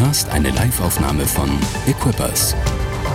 hörst 0.00 0.30
eine 0.30 0.50
Liveaufnahme 0.50 1.26
von 1.26 1.50
Equippers. 1.86 2.54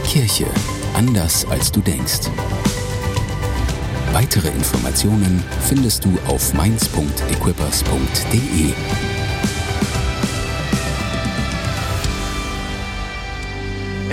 Kirche 0.06 0.46
anders 0.94 1.46
als 1.50 1.72
du 1.72 1.80
denkst. 1.80 2.30
Weitere 4.12 4.50
Informationen 4.50 5.42
findest 5.62 6.04
du 6.04 6.18
auf 6.28 6.54
mainz.equippers.de. 6.54 8.74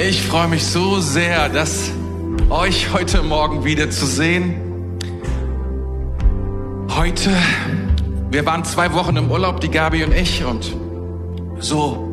Ich 0.08 0.22
freue 0.22 0.48
mich 0.48 0.64
so 0.64 1.00
sehr, 1.00 1.48
dass 1.48 1.90
euch 2.48 2.92
heute 2.92 3.22
Morgen 3.22 3.64
wieder 3.64 3.90
zu 3.90 4.06
sehen. 4.06 4.54
Heute, 6.90 7.30
wir 8.30 8.46
waren 8.46 8.64
zwei 8.64 8.92
Wochen 8.92 9.16
im 9.16 9.28
Urlaub, 9.30 9.60
die 9.60 9.70
Gabi 9.70 10.04
und 10.04 10.14
ich, 10.14 10.44
und 10.44 10.76
so 11.58 12.09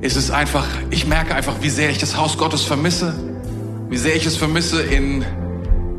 ist 0.00 0.16
es 0.16 0.30
einfach, 0.30 0.66
ich 0.90 1.06
merke 1.06 1.34
einfach, 1.34 1.56
wie 1.60 1.70
sehr 1.70 1.90
ich 1.90 1.98
das 1.98 2.16
Haus 2.16 2.38
Gottes 2.38 2.62
vermisse, 2.62 3.14
wie 3.88 3.96
sehr 3.96 4.14
ich 4.14 4.26
es 4.26 4.36
vermisse, 4.36 4.80
in, 4.82 5.24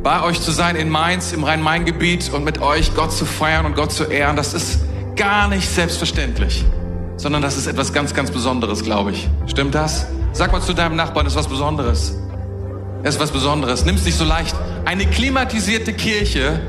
bei 0.04 0.24
euch 0.24 0.40
zu 0.42 0.52
sein, 0.52 0.76
in 0.76 0.90
Mainz, 0.90 1.34
im 1.34 1.44
Rhein-Main-Gebiet 1.44 2.32
und 2.32 2.44
mit 2.44 2.62
euch 2.62 2.96
Gott 2.96 3.12
zu 3.12 3.26
feiern 3.26 3.66
und 3.66 3.76
Gott 3.76 3.92
zu 3.92 4.06
ehren. 4.06 4.38
Das 4.38 4.54
ist 4.54 4.80
gar 5.16 5.50
nicht 5.50 5.70
selbstverständlich, 5.70 6.64
sondern 7.18 7.42
das 7.42 7.58
ist 7.58 7.68
etwas 7.68 7.92
ganz, 7.92 8.14
ganz 8.14 8.32
Besonderes, 8.32 8.84
glaube 8.84 9.12
ich. 9.12 9.30
Stimmt 9.48 9.76
das? 9.76 10.08
Sag 10.32 10.54
mal 10.54 10.62
zu 10.62 10.74
deinem 10.74 10.96
Nachbarn, 10.96 11.26
das 11.26 11.34
ist 11.34 11.40
was 11.40 11.50
Besonderes. 11.50 12.16
Das 13.04 13.16
ist 13.16 13.22
was 13.22 13.32
Besonderes. 13.32 13.84
Nimm's 13.84 14.06
nicht 14.06 14.18
so 14.18 14.24
leicht. 14.24 14.56
Eine 14.86 15.06
klimatisierte 15.06 15.94
Kirche, 15.94 16.62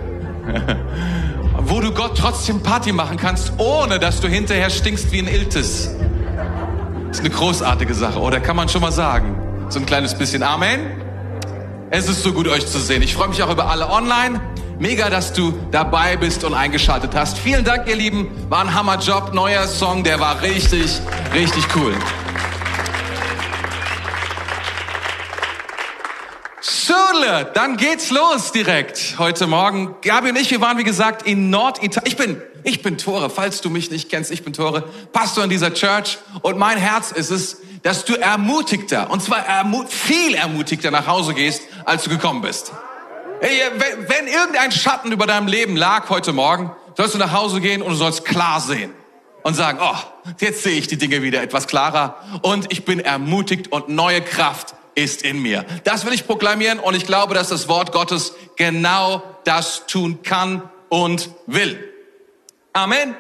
wo 1.59 1.81
du 1.81 1.93
Gott 1.93 2.19
trotzdem 2.19 2.61
Party 2.61 2.93
machen 2.93 3.17
kannst, 3.17 3.53
ohne 3.59 4.01
dass 4.01 4.21
du 4.21 4.27
hinterher 4.27 4.71
stinkst 4.71 5.13
wie 5.13 5.21
ein 5.21 5.29
Iltis. 5.29 5.91
Das 7.11 7.19
ist 7.19 7.25
eine 7.25 7.35
großartige 7.35 7.93
Sache, 7.93 8.21
oder 8.21 8.39
kann 8.39 8.55
man 8.55 8.69
schon 8.69 8.83
mal 8.83 8.93
sagen? 8.93 9.35
So 9.69 9.81
ein 9.81 9.87
kleines 9.87 10.15
bisschen 10.15 10.45
Amen. 10.45 10.79
Es 11.91 12.09
ist 12.09 12.23
so 12.23 12.33
gut, 12.33 12.47
euch 12.47 12.69
zu 12.69 12.79
sehen. 12.79 13.03
Ich 13.03 13.15
freue 13.15 13.27
mich 13.27 13.43
auch 13.43 13.51
über 13.51 13.69
alle 13.69 13.91
online. 13.91 14.41
Mega, 14.79 15.11
dass 15.11 15.33
du 15.33 15.53
dabei 15.73 16.17
bist 16.17 16.45
und 16.45 16.55
eingeschaltet 16.55 17.17
hast. 17.17 17.37
Vielen 17.37 17.65
Dank, 17.65 17.89
ihr 17.89 17.97
Lieben. 17.97 18.29
War 18.49 18.61
ein 18.61 18.73
Hammerjob. 18.73 19.35
Neuer 19.35 19.67
Song, 19.67 20.05
der 20.05 20.21
war 20.21 20.41
richtig, 20.41 21.01
richtig 21.35 21.65
cool. 21.75 21.95
Schule, 26.91 27.49
dann 27.55 27.77
geht's 27.77 28.11
los 28.11 28.51
direkt 28.51 29.15
heute 29.19 29.47
Morgen. 29.47 29.95
Gabi 30.03 30.31
und 30.31 30.37
ich, 30.37 30.51
wir 30.51 30.61
waren 30.61 30.77
wie 30.77 30.83
gesagt 30.83 31.25
in 31.25 31.49
Norditalien. 31.49 32.09
Ich 32.09 32.17
bin, 32.17 32.43
ich 32.65 32.83
bin 32.83 32.99
Tore, 32.99 33.31
falls 33.31 33.61
du 33.61 33.71
mich 33.71 33.93
nicht 33.93 34.11
kennst, 34.11 34.33
ich 34.33 34.43
bin 34.43 34.53
Tore, 34.53 34.83
Pastor 35.13 35.45
in 35.45 35.51
dieser 35.51 35.73
Church 35.73 36.19
und 36.43 36.59
mein 36.59 36.79
Herz 36.79 37.13
ist 37.13 37.31
es, 37.31 37.59
dass 37.85 38.05
du 38.05 38.15
ermutigter, 38.15 39.09
und 39.09 39.23
zwar 39.23 39.47
ermut 39.47 39.89
viel 39.89 40.35
ermutigter 40.35 40.91
nach 40.91 41.07
Hause 41.07 41.33
gehst, 41.35 41.63
als 41.85 42.03
du 42.03 42.11
gekommen 42.11 42.43
bist. 42.43 42.73
Wenn, 43.41 44.09
wenn 44.09 44.27
irgendein 44.27 44.73
Schatten 44.73 45.13
über 45.13 45.29
deinem 45.29 45.47
Leben 45.47 45.77
lag 45.77 46.11
heute 46.11 46.33
Morgen, 46.33 46.73
sollst 46.97 47.15
du 47.15 47.19
nach 47.19 47.33
Hause 47.33 47.61
gehen 47.61 47.83
und 47.83 47.91
du 47.91 47.97
sollst 47.97 48.25
klar 48.25 48.61
sehen 48.61 48.91
und 49.45 49.55
sagen, 49.55 49.79
oh, 49.81 49.97
jetzt 50.41 50.65
sehe 50.65 50.77
ich 50.77 50.89
die 50.89 50.99
Dinge 50.99 51.23
wieder 51.23 51.41
etwas 51.41 51.69
klarer 51.69 52.17
und 52.43 52.73
ich 52.73 52.85
bin 52.85 52.99
ermutigt 52.99 53.71
und 53.71 53.89
neue 53.89 54.23
Kraft 54.23 54.75
ist 55.03 55.23
in 55.23 55.41
mir. 55.41 55.65
Das 55.85 56.05
will 56.05 56.13
ich 56.13 56.27
proklamieren 56.27 56.79
und 56.79 56.95
ich 56.95 57.07
glaube, 57.07 57.35
dass 57.35 57.49
das 57.49 57.69
Wort 57.69 57.93
Gottes 57.93 58.35
genau 58.57 59.23
das 59.45 59.87
tun 59.87 60.23
kann 60.23 60.63
und 60.89 61.31
will. 61.47 61.89
Amen. 62.73 63.15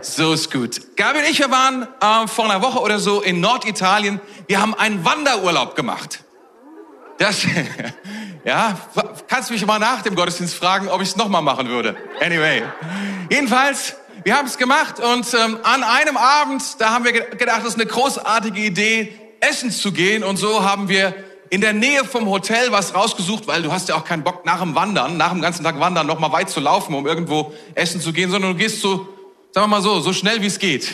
So 0.00 0.32
ist 0.32 0.52
gut. 0.52 0.96
Gabi 0.96 1.18
und 1.18 1.24
ich, 1.24 1.38
wir 1.38 1.50
waren 1.50 1.86
äh, 2.00 2.26
vor 2.26 2.44
einer 2.46 2.62
Woche 2.62 2.80
oder 2.80 2.98
so 2.98 3.20
in 3.20 3.40
Norditalien. 3.40 4.20
Wir 4.46 4.60
haben 4.60 4.74
einen 4.74 5.04
Wanderurlaub 5.04 5.76
gemacht. 5.76 6.20
Das, 7.18 7.44
ja, 8.44 8.76
kannst 9.28 9.50
du 9.50 9.54
mich 9.54 9.64
mal 9.64 9.78
nach 9.78 10.02
dem 10.02 10.14
Gottesdienst 10.14 10.54
fragen, 10.54 10.88
ob 10.88 11.02
ich 11.02 11.10
es 11.10 11.16
nochmal 11.16 11.42
machen 11.42 11.68
würde. 11.68 11.96
Anyway. 12.20 12.62
Jedenfalls, 13.30 13.96
wir 14.24 14.36
haben 14.36 14.46
es 14.46 14.58
gemacht 14.58 15.00
und 15.00 15.26
ähm, 15.34 15.58
an 15.62 15.84
einem 15.84 16.16
Abend, 16.16 16.62
da 16.78 16.90
haben 16.90 17.04
wir 17.04 17.12
gedacht, 17.12 17.60
das 17.60 17.68
ist 17.68 17.80
eine 17.80 17.86
großartige 17.86 18.60
Idee, 18.60 19.20
essen 19.48 19.70
zu 19.70 19.92
gehen. 19.92 20.24
Und 20.24 20.36
so 20.36 20.64
haben 20.64 20.88
wir 20.88 21.14
in 21.50 21.60
der 21.60 21.72
Nähe 21.72 22.04
vom 22.04 22.28
Hotel 22.28 22.72
was 22.72 22.94
rausgesucht, 22.94 23.46
weil 23.46 23.62
du 23.62 23.72
hast 23.72 23.88
ja 23.88 23.94
auch 23.94 24.04
keinen 24.04 24.24
Bock 24.24 24.44
nach 24.44 24.60
dem 24.60 24.74
Wandern, 24.74 25.16
nach 25.16 25.30
dem 25.30 25.40
ganzen 25.40 25.62
Tag 25.62 25.78
Wandern, 25.78 26.06
noch 26.06 26.18
mal 26.18 26.32
weit 26.32 26.50
zu 26.50 26.60
laufen, 26.60 26.94
um 26.94 27.06
irgendwo 27.06 27.52
essen 27.74 28.00
zu 28.00 28.12
gehen, 28.12 28.30
sondern 28.30 28.52
du 28.52 28.58
gehst 28.58 28.80
so, 28.80 29.08
sagen 29.52 29.64
wir 29.64 29.68
mal 29.68 29.82
so, 29.82 30.00
so 30.00 30.12
schnell 30.12 30.42
wie 30.42 30.46
es 30.46 30.58
geht. 30.58 30.92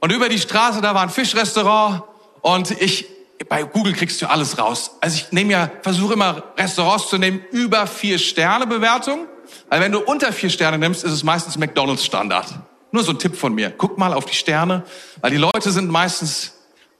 Und 0.00 0.12
über 0.12 0.28
die 0.28 0.38
Straße, 0.38 0.80
da 0.80 0.94
war 0.94 1.02
ein 1.02 1.10
Fischrestaurant 1.10 2.02
und 2.40 2.70
ich, 2.82 3.06
bei 3.48 3.62
Google 3.62 3.92
kriegst 3.92 4.20
du 4.20 4.28
alles 4.28 4.58
raus. 4.58 4.92
Also 5.00 5.16
ich 5.16 5.32
nehme 5.32 5.52
ja, 5.52 5.70
versuche 5.82 6.14
immer 6.14 6.42
Restaurants 6.58 7.08
zu 7.08 7.18
nehmen 7.18 7.44
über 7.52 7.86
vier 7.86 8.18
Sterne 8.18 8.66
Bewertung. 8.66 9.26
Weil 9.68 9.80
wenn 9.80 9.92
du 9.92 10.00
unter 10.00 10.32
vier 10.32 10.50
Sterne 10.50 10.78
nimmst, 10.78 11.04
ist 11.04 11.12
es 11.12 11.22
meistens 11.22 11.56
McDonald's 11.56 12.04
Standard. 12.04 12.46
Nur 12.90 13.02
so 13.02 13.12
ein 13.12 13.18
Tipp 13.18 13.36
von 13.36 13.54
mir. 13.54 13.70
Guck 13.70 13.98
mal 13.98 14.12
auf 14.12 14.24
die 14.24 14.34
Sterne, 14.34 14.84
weil 15.20 15.30
die 15.30 15.36
Leute 15.36 15.70
sind 15.70 15.90
meistens 15.90 16.53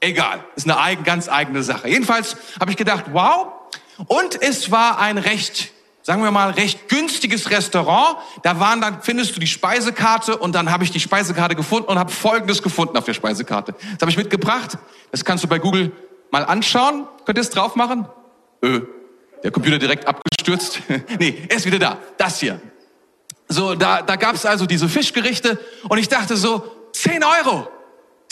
Egal, 0.05 0.43
ist 0.55 0.69
eine 0.69 1.01
ganz 1.01 1.27
eigene 1.27 1.63
Sache. 1.63 1.89
Jedenfalls 1.89 2.37
habe 2.59 2.69
ich 2.69 2.77
gedacht, 2.77 3.05
wow. 3.11 3.47
Und 4.05 4.39
es 4.39 4.69
war 4.69 4.99
ein 4.99 5.17
recht, 5.17 5.71
sagen 6.03 6.21
wir 6.21 6.29
mal, 6.29 6.51
recht 6.51 6.89
günstiges 6.89 7.49
Restaurant. 7.49 8.17
Da 8.43 8.59
waren 8.59 8.81
dann 8.81 9.01
findest 9.01 9.35
du 9.35 9.39
die 9.39 9.47
Speisekarte 9.47 10.37
und 10.37 10.53
dann 10.53 10.71
habe 10.71 10.83
ich 10.83 10.91
die 10.91 10.99
Speisekarte 10.99 11.55
gefunden 11.55 11.89
und 11.89 11.97
habe 11.97 12.11
Folgendes 12.11 12.61
gefunden 12.61 12.95
auf 12.97 13.05
der 13.05 13.15
Speisekarte. 13.15 13.73
Das 13.73 14.01
habe 14.01 14.11
ich 14.11 14.17
mitgebracht. 14.17 14.77
Das 15.09 15.25
kannst 15.25 15.43
du 15.43 15.47
bei 15.47 15.57
Google 15.57 15.91
mal 16.29 16.45
anschauen. 16.45 17.07
Könnt 17.25 17.39
ihr 17.39 17.41
es 17.41 17.49
drauf 17.49 17.75
machen? 17.75 18.07
Öh, 18.63 18.81
der 19.43 19.49
Computer 19.49 19.79
direkt 19.79 20.07
abgestürzt. 20.07 20.81
nee, 21.19 21.47
er 21.49 21.57
ist 21.57 21.65
wieder 21.65 21.79
da. 21.79 21.97
Das 22.19 22.39
hier. 22.39 22.61
So, 23.47 23.73
da, 23.73 24.03
da 24.03 24.17
gab 24.17 24.35
es 24.35 24.45
also 24.45 24.67
diese 24.67 24.87
Fischgerichte 24.87 25.59
und 25.89 25.97
ich 25.97 26.09
dachte 26.09 26.37
so, 26.37 26.63
10 26.93 27.23
Euro. 27.23 27.69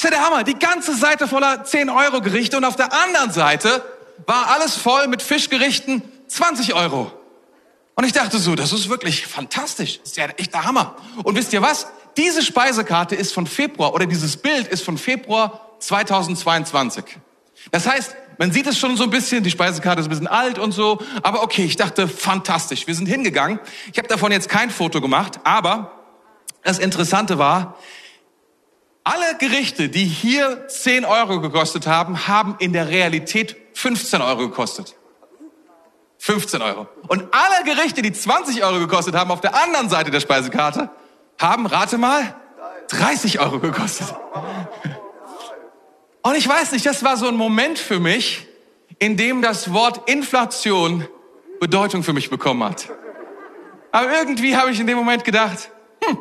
Das 0.03 0.11
ist 0.11 0.17
ja 0.17 0.21
der 0.21 0.29
Hammer. 0.29 0.43
Die 0.43 0.59
ganze 0.59 0.97
Seite 0.97 1.29
voller 1.29 1.63
10 1.63 1.89
Euro 1.89 2.19
Gerichte 2.19 2.57
und 2.57 2.65
auf 2.65 2.75
der 2.75 2.91
anderen 2.91 3.31
Seite 3.31 3.81
war 4.25 4.49
alles 4.49 4.75
voll 4.75 5.07
mit 5.07 5.21
Fischgerichten 5.21 6.01
20 6.27 6.73
Euro. 6.73 7.09
Und 7.95 8.03
ich 8.03 8.11
dachte 8.11 8.37
so, 8.37 8.53
das 8.55 8.73
ist 8.73 8.89
wirklich 8.89 9.25
fantastisch. 9.25 9.99
Das 9.99 10.09
ist 10.09 10.17
ja 10.17 10.25
echt 10.35 10.53
der 10.53 10.65
Hammer. 10.65 10.97
Und 11.23 11.37
wisst 11.37 11.53
ihr 11.53 11.61
was? 11.61 11.87
Diese 12.17 12.41
Speisekarte 12.41 13.15
ist 13.15 13.33
von 13.33 13.47
Februar 13.47 13.93
oder 13.93 14.05
dieses 14.05 14.35
Bild 14.35 14.67
ist 14.67 14.83
von 14.83 14.97
Februar 14.97 15.69
2022. 15.79 17.05
Das 17.71 17.87
heißt, 17.87 18.13
man 18.37 18.51
sieht 18.51 18.67
es 18.67 18.77
schon 18.77 18.97
so 18.97 19.03
ein 19.03 19.09
bisschen, 19.09 19.41
die 19.41 19.51
Speisekarte 19.51 20.01
ist 20.01 20.07
ein 20.07 20.09
bisschen 20.09 20.27
alt 20.27 20.59
und 20.59 20.73
so, 20.73 21.01
aber 21.21 21.43
okay, 21.43 21.63
ich 21.63 21.77
dachte, 21.77 22.09
fantastisch. 22.09 22.87
Wir 22.87 22.95
sind 22.95 23.05
hingegangen. 23.05 23.57
Ich 23.93 23.97
habe 23.97 24.09
davon 24.09 24.33
jetzt 24.33 24.49
kein 24.49 24.69
Foto 24.69 24.99
gemacht, 24.99 25.39
aber 25.45 25.93
das 26.61 26.79
Interessante 26.79 27.37
war, 27.37 27.77
alle 29.03 29.37
Gerichte, 29.37 29.89
die 29.89 30.05
hier 30.05 30.67
10 30.67 31.05
Euro 31.05 31.41
gekostet 31.41 31.87
haben, 31.87 32.27
haben 32.27 32.55
in 32.59 32.73
der 32.73 32.89
Realität 32.89 33.55
15 33.73 34.21
Euro 34.21 34.49
gekostet. 34.49 34.95
15 36.19 36.61
Euro. 36.61 36.87
Und 37.09 37.25
alle 37.33 37.65
Gerichte, 37.65 38.01
die 38.01 38.13
20 38.13 38.63
Euro 38.63 38.79
gekostet 38.79 39.13
haben, 39.13 39.29
auf 39.29 39.41
der 39.41 39.61
anderen 39.61 39.89
Seite 39.89 40.09
der 40.09 40.21
Speisekarte, 40.21 40.89
haben, 41.37 41.65
rate 41.65 41.97
mal, 41.97 42.35
30 42.87 43.41
Euro 43.41 43.59
gekostet. 43.59 44.15
Und 46.21 46.35
ich 46.35 46.47
weiß 46.47 46.71
nicht, 46.71 46.85
das 46.85 47.03
war 47.03 47.17
so 47.17 47.27
ein 47.27 47.35
Moment 47.35 47.77
für 47.77 47.99
mich, 47.99 48.47
in 48.99 49.17
dem 49.17 49.41
das 49.41 49.73
Wort 49.73 50.09
Inflation 50.09 51.05
Bedeutung 51.59 52.03
für 52.03 52.13
mich 52.13 52.29
bekommen 52.29 52.63
hat. 52.63 52.89
Aber 53.91 54.11
irgendwie 54.11 54.55
habe 54.55 54.71
ich 54.71 54.79
in 54.79 54.87
dem 54.87 54.97
Moment 54.97 55.25
gedacht, 55.25 55.69
hm, 56.03 56.17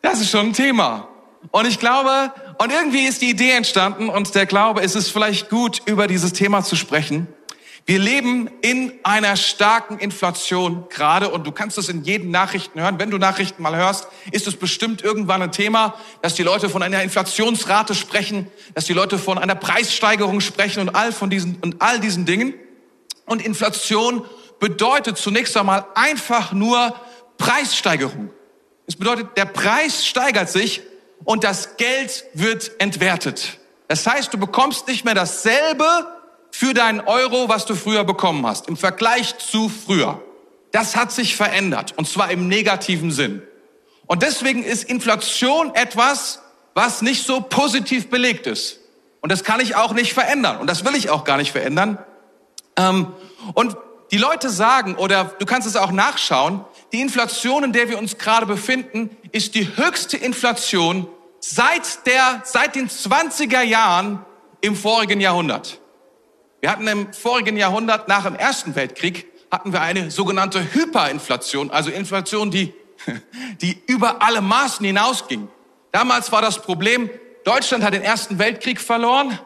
das 0.00 0.20
ist 0.20 0.30
schon 0.30 0.46
ein 0.46 0.52
Thema. 0.52 1.08
Und 1.50 1.66
ich 1.66 1.78
glaube, 1.78 2.32
und 2.58 2.72
irgendwie 2.72 3.06
ist 3.06 3.22
die 3.22 3.30
Idee 3.30 3.52
entstanden 3.52 4.08
und 4.08 4.34
der 4.34 4.46
Glaube, 4.46 4.82
es 4.82 4.94
ist 4.94 5.10
vielleicht 5.10 5.48
gut, 5.48 5.80
über 5.86 6.06
dieses 6.06 6.32
Thema 6.32 6.62
zu 6.62 6.76
sprechen. 6.76 7.28
Wir 7.88 7.98
leben 7.98 8.50
in 8.60 8.92
einer 9.02 9.34
starken 9.34 9.98
Inflation 9.98 10.84
gerade 10.90 11.30
und 11.30 11.46
du 11.46 11.52
kannst 11.52 11.78
es 11.78 11.88
in 11.88 12.04
jeden 12.04 12.30
Nachrichten 12.30 12.78
hören. 12.78 12.98
Wenn 12.98 13.10
du 13.10 13.16
Nachrichten 13.16 13.62
mal 13.62 13.74
hörst, 13.74 14.08
ist 14.30 14.46
es 14.46 14.56
bestimmt 14.56 15.00
irgendwann 15.00 15.40
ein 15.40 15.52
Thema, 15.52 15.94
dass 16.20 16.34
die 16.34 16.42
Leute 16.42 16.68
von 16.68 16.82
einer 16.82 17.02
Inflationsrate 17.02 17.94
sprechen, 17.94 18.50
dass 18.74 18.84
die 18.84 18.92
Leute 18.92 19.18
von 19.18 19.38
einer 19.38 19.54
Preissteigerung 19.54 20.42
sprechen 20.42 20.80
und 20.80 20.94
all 20.94 21.12
von 21.12 21.30
diesen 21.30 21.56
und 21.62 21.80
all 21.80 21.98
diesen 21.98 22.26
Dingen. 22.26 22.52
Und 23.24 23.40
Inflation 23.40 24.26
bedeutet 24.60 25.16
zunächst 25.16 25.56
einmal 25.56 25.86
einfach 25.94 26.52
nur 26.52 26.94
Preissteigerung. 27.38 28.28
Es 28.86 28.96
bedeutet, 28.96 29.28
der 29.38 29.46
Preis 29.46 30.06
steigert 30.06 30.50
sich 30.50 30.82
und 31.24 31.44
das 31.44 31.76
Geld 31.76 32.24
wird 32.34 32.70
entwertet. 32.78 33.58
Das 33.88 34.06
heißt, 34.06 34.32
du 34.32 34.38
bekommst 34.38 34.86
nicht 34.88 35.04
mehr 35.04 35.14
dasselbe 35.14 36.06
für 36.50 36.74
deinen 36.74 37.00
Euro, 37.00 37.48
was 37.48 37.66
du 37.66 37.74
früher 37.74 38.04
bekommen 38.04 38.46
hast, 38.46 38.68
im 38.68 38.76
Vergleich 38.76 39.38
zu 39.38 39.68
früher. 39.68 40.22
Das 40.72 40.96
hat 40.96 41.12
sich 41.12 41.36
verändert 41.36 41.94
und 41.96 42.08
zwar 42.08 42.30
im 42.30 42.48
negativen 42.48 43.10
Sinn. 43.10 43.42
Und 44.06 44.22
deswegen 44.22 44.64
ist 44.64 44.84
Inflation 44.84 45.74
etwas, 45.74 46.40
was 46.74 47.02
nicht 47.02 47.26
so 47.26 47.40
positiv 47.40 48.08
belegt 48.08 48.46
ist. 48.46 48.80
Und 49.20 49.32
das 49.32 49.44
kann 49.44 49.60
ich 49.60 49.76
auch 49.76 49.92
nicht 49.92 50.14
verändern. 50.14 50.58
Und 50.58 50.68
das 50.68 50.84
will 50.84 50.94
ich 50.94 51.10
auch 51.10 51.24
gar 51.24 51.36
nicht 51.36 51.52
verändern. 51.52 51.98
Ähm, 52.76 53.12
und 53.54 53.76
die 54.10 54.18
Leute 54.18 54.48
sagen, 54.48 54.94
oder 54.94 55.24
du 55.38 55.44
kannst 55.44 55.66
es 55.68 55.76
auch 55.76 55.90
nachschauen, 55.90 56.64
die 56.92 57.00
Inflation, 57.00 57.64
in 57.64 57.72
der 57.72 57.88
wir 57.88 57.98
uns 57.98 58.16
gerade 58.16 58.46
befinden, 58.46 59.16
ist 59.32 59.54
die 59.54 59.76
höchste 59.76 60.16
Inflation 60.16 61.08
seit 61.40 62.06
der, 62.06 62.42
seit 62.44 62.74
den 62.74 62.88
20er 62.88 63.62
Jahren 63.62 64.24
im 64.60 64.74
vorigen 64.74 65.20
Jahrhundert. 65.20 65.80
Wir 66.60 66.70
hatten 66.70 66.86
im 66.88 67.12
vorigen 67.12 67.56
Jahrhundert 67.56 68.08
nach 68.08 68.24
dem 68.24 68.34
Ersten 68.34 68.74
Weltkrieg 68.74 69.26
hatten 69.50 69.72
wir 69.72 69.80
eine 69.80 70.10
sogenannte 70.10 70.74
Hyperinflation, 70.74 71.70
also 71.70 71.90
Inflation, 71.90 72.50
die, 72.50 72.74
die 73.62 73.80
über 73.86 74.22
alle 74.22 74.40
Maßen 74.40 74.84
hinausging. 74.84 75.48
Damals 75.92 76.32
war 76.32 76.42
das 76.42 76.60
Problem, 76.60 77.08
Deutschland 77.44 77.82
hat 77.82 77.94
den 77.94 78.02
Ersten 78.02 78.38
Weltkrieg 78.38 78.80
verloren 78.80 79.38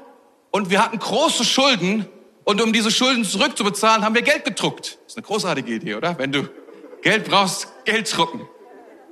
und 0.51 0.71
wir 0.71 0.83
hatten 0.83 0.99
große 0.99 1.45
Schulden 1.45 2.09
und 2.45 2.61
um 2.61 2.73
diese 2.73 2.91
Schulden 2.91 3.25
zurückzubezahlen, 3.25 4.05
haben 4.05 4.15
wir 4.15 4.23
Geld 4.23 4.45
gedruckt. 4.45 4.99
Das 5.05 5.13
ist 5.13 5.17
eine 5.19 5.27
großartige 5.27 5.75
Idee, 5.75 5.95
oder? 5.95 6.19
Wenn 6.19 6.33
du 6.33 6.49
Geld 7.03 7.25
brauchst, 7.29 7.69
Geld 7.85 8.15
drucken. 8.17 8.49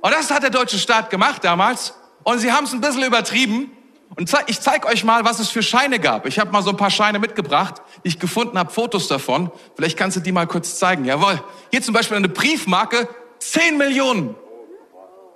Und 0.01 0.11
das 0.11 0.31
hat 0.31 0.43
der 0.43 0.49
deutsche 0.49 0.79
Staat 0.79 1.09
gemacht 1.09 1.43
damals 1.43 1.93
und 2.23 2.39
sie 2.39 2.51
haben 2.51 2.65
es 2.65 2.73
ein 2.73 2.81
bisschen 2.81 3.03
übertrieben 3.03 3.71
und 4.15 4.31
ich 4.47 4.59
zeige 4.59 4.87
euch 4.87 5.03
mal, 5.03 5.23
was 5.23 5.39
es 5.39 5.49
für 5.49 5.63
Scheine 5.63 5.99
gab. 5.99 6.25
Ich 6.25 6.37
habe 6.37 6.51
mal 6.51 6.61
so 6.61 6.71
ein 6.71 6.77
paar 6.77 6.89
Scheine 6.89 7.17
mitgebracht, 7.17 7.81
die 8.03 8.09
ich 8.09 8.19
gefunden 8.19 8.59
habe, 8.59 8.71
Fotos 8.71 9.07
davon. 9.07 9.51
Vielleicht 9.75 9.97
kannst 9.97 10.17
du 10.17 10.21
die 10.21 10.33
mal 10.33 10.47
kurz 10.47 10.77
zeigen. 10.77 11.05
Jawohl. 11.05 11.41
Hier 11.71 11.81
zum 11.81 11.93
Beispiel 11.93 12.17
eine 12.17 12.27
Briefmarke, 12.27 13.07
10 13.39 13.77
Millionen. 13.77 14.35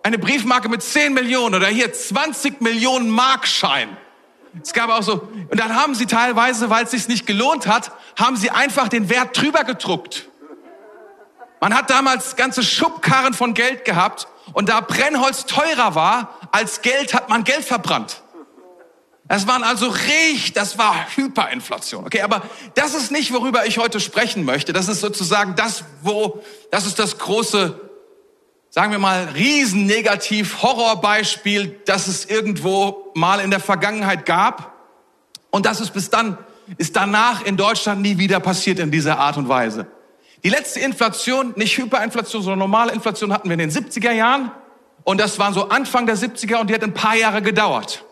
Eine 0.04 0.18
Briefmarke 0.20 0.68
mit 0.68 0.84
10 0.84 1.14
Millionen 1.14 1.56
oder 1.56 1.68
hier 1.68 1.94
20 1.94 2.60
Millionen 2.62 3.10
Markschein. 3.10 3.96
Es 4.62 4.74
gab 4.74 4.90
auch 4.90 5.04
so, 5.04 5.28
und 5.50 5.60
dann 5.60 5.76
haben 5.76 5.96
sie 5.96 6.06
teilweise, 6.06 6.70
weil 6.70 6.84
es 6.84 6.92
sich 6.92 7.08
nicht 7.08 7.26
gelohnt 7.26 7.68
hat, 7.68 7.92
haben 8.18 8.36
sie 8.36 8.52
einfach 8.52 8.88
den 8.88 9.10
Wert 9.10 9.40
drüber 9.40 9.64
gedruckt. 9.64 10.28
Man 11.62 11.74
hat 11.74 11.90
damals 11.90 12.36
ganze 12.36 12.62
Schubkarren 12.62 13.34
von 13.34 13.54
Geld 13.54 13.86
gehabt 13.86 14.28
und 14.54 14.70
da 14.70 14.82
Brennholz 14.82 15.46
teurer 15.46 15.96
war 15.96 16.40
als 16.52 16.82
Geld, 16.82 17.14
hat 17.14 17.30
man 17.30 17.44
Geld 17.44 17.64
verbrannt. 17.64 18.22
Das 19.28 19.48
waren 19.48 19.64
also 19.64 19.88
richtig, 19.88 20.54
das 20.54 20.78
war 20.78 20.96
Hyperinflation. 21.16 22.06
Okay, 22.06 22.22
aber 22.22 22.44
das 22.76 22.94
ist 22.94 23.12
nicht, 23.12 23.34
worüber 23.34 23.66
ich 23.66 23.80
heute 23.80 24.00
sprechen 24.00 24.46
möchte. 24.46 24.72
Das 24.72 24.88
ist 24.88 25.02
sozusagen 25.02 25.56
das, 25.56 25.84
wo, 26.04 26.44
das 26.70 26.86
ist 26.86 27.00
das 27.00 27.18
große, 27.18 27.80
sagen 28.70 28.92
wir 28.92 29.00
mal, 29.00 29.30
riesen 29.34 29.88
negativ 29.88 30.62
Horrorbeispiel, 30.62 31.80
das 31.86 32.08
es 32.08 32.26
irgendwo 32.26 33.12
mal 33.16 33.40
in 33.40 33.50
der 33.50 33.60
Vergangenheit 33.60 34.28
gab. 34.28 34.74
Und 35.50 35.66
das 35.66 35.82
ist 35.82 35.92
bis 35.92 36.12
dann, 36.12 36.38
ist 36.78 36.96
danach 36.96 37.44
in 37.44 37.58
Deutschland 37.58 38.02
nie 38.02 38.20
wieder 38.20 38.40
passiert 38.40 38.78
in 38.78 38.92
dieser 38.92 39.18
Art 39.18 39.38
und 39.38 39.50
Weise. 39.50 39.88
Die 40.46 40.52
letzte 40.52 40.80
Inflation, 40.80 41.54
nicht 41.56 41.76
Hyperinflation, 41.76 42.44
sondern 42.44 42.60
normale 42.60 42.94
Inflation 42.94 43.34
hatten 43.34 43.50
wir 43.50 43.56
in 43.56 43.68
den 43.68 43.72
70er 43.72 44.12
Jahren. 44.12 44.52
Und 45.04 45.20
das 45.20 45.40
waren 45.40 45.56
so 45.56 45.70
Anfang 45.70 46.06
der 46.06 46.16
70er 46.16 46.58
und 46.58 46.70
die 46.70 46.76
hat 46.76 46.84
ein 46.84 46.94
paar 46.94 47.16
Jahre 47.16 47.42
gedauert. 47.42 48.06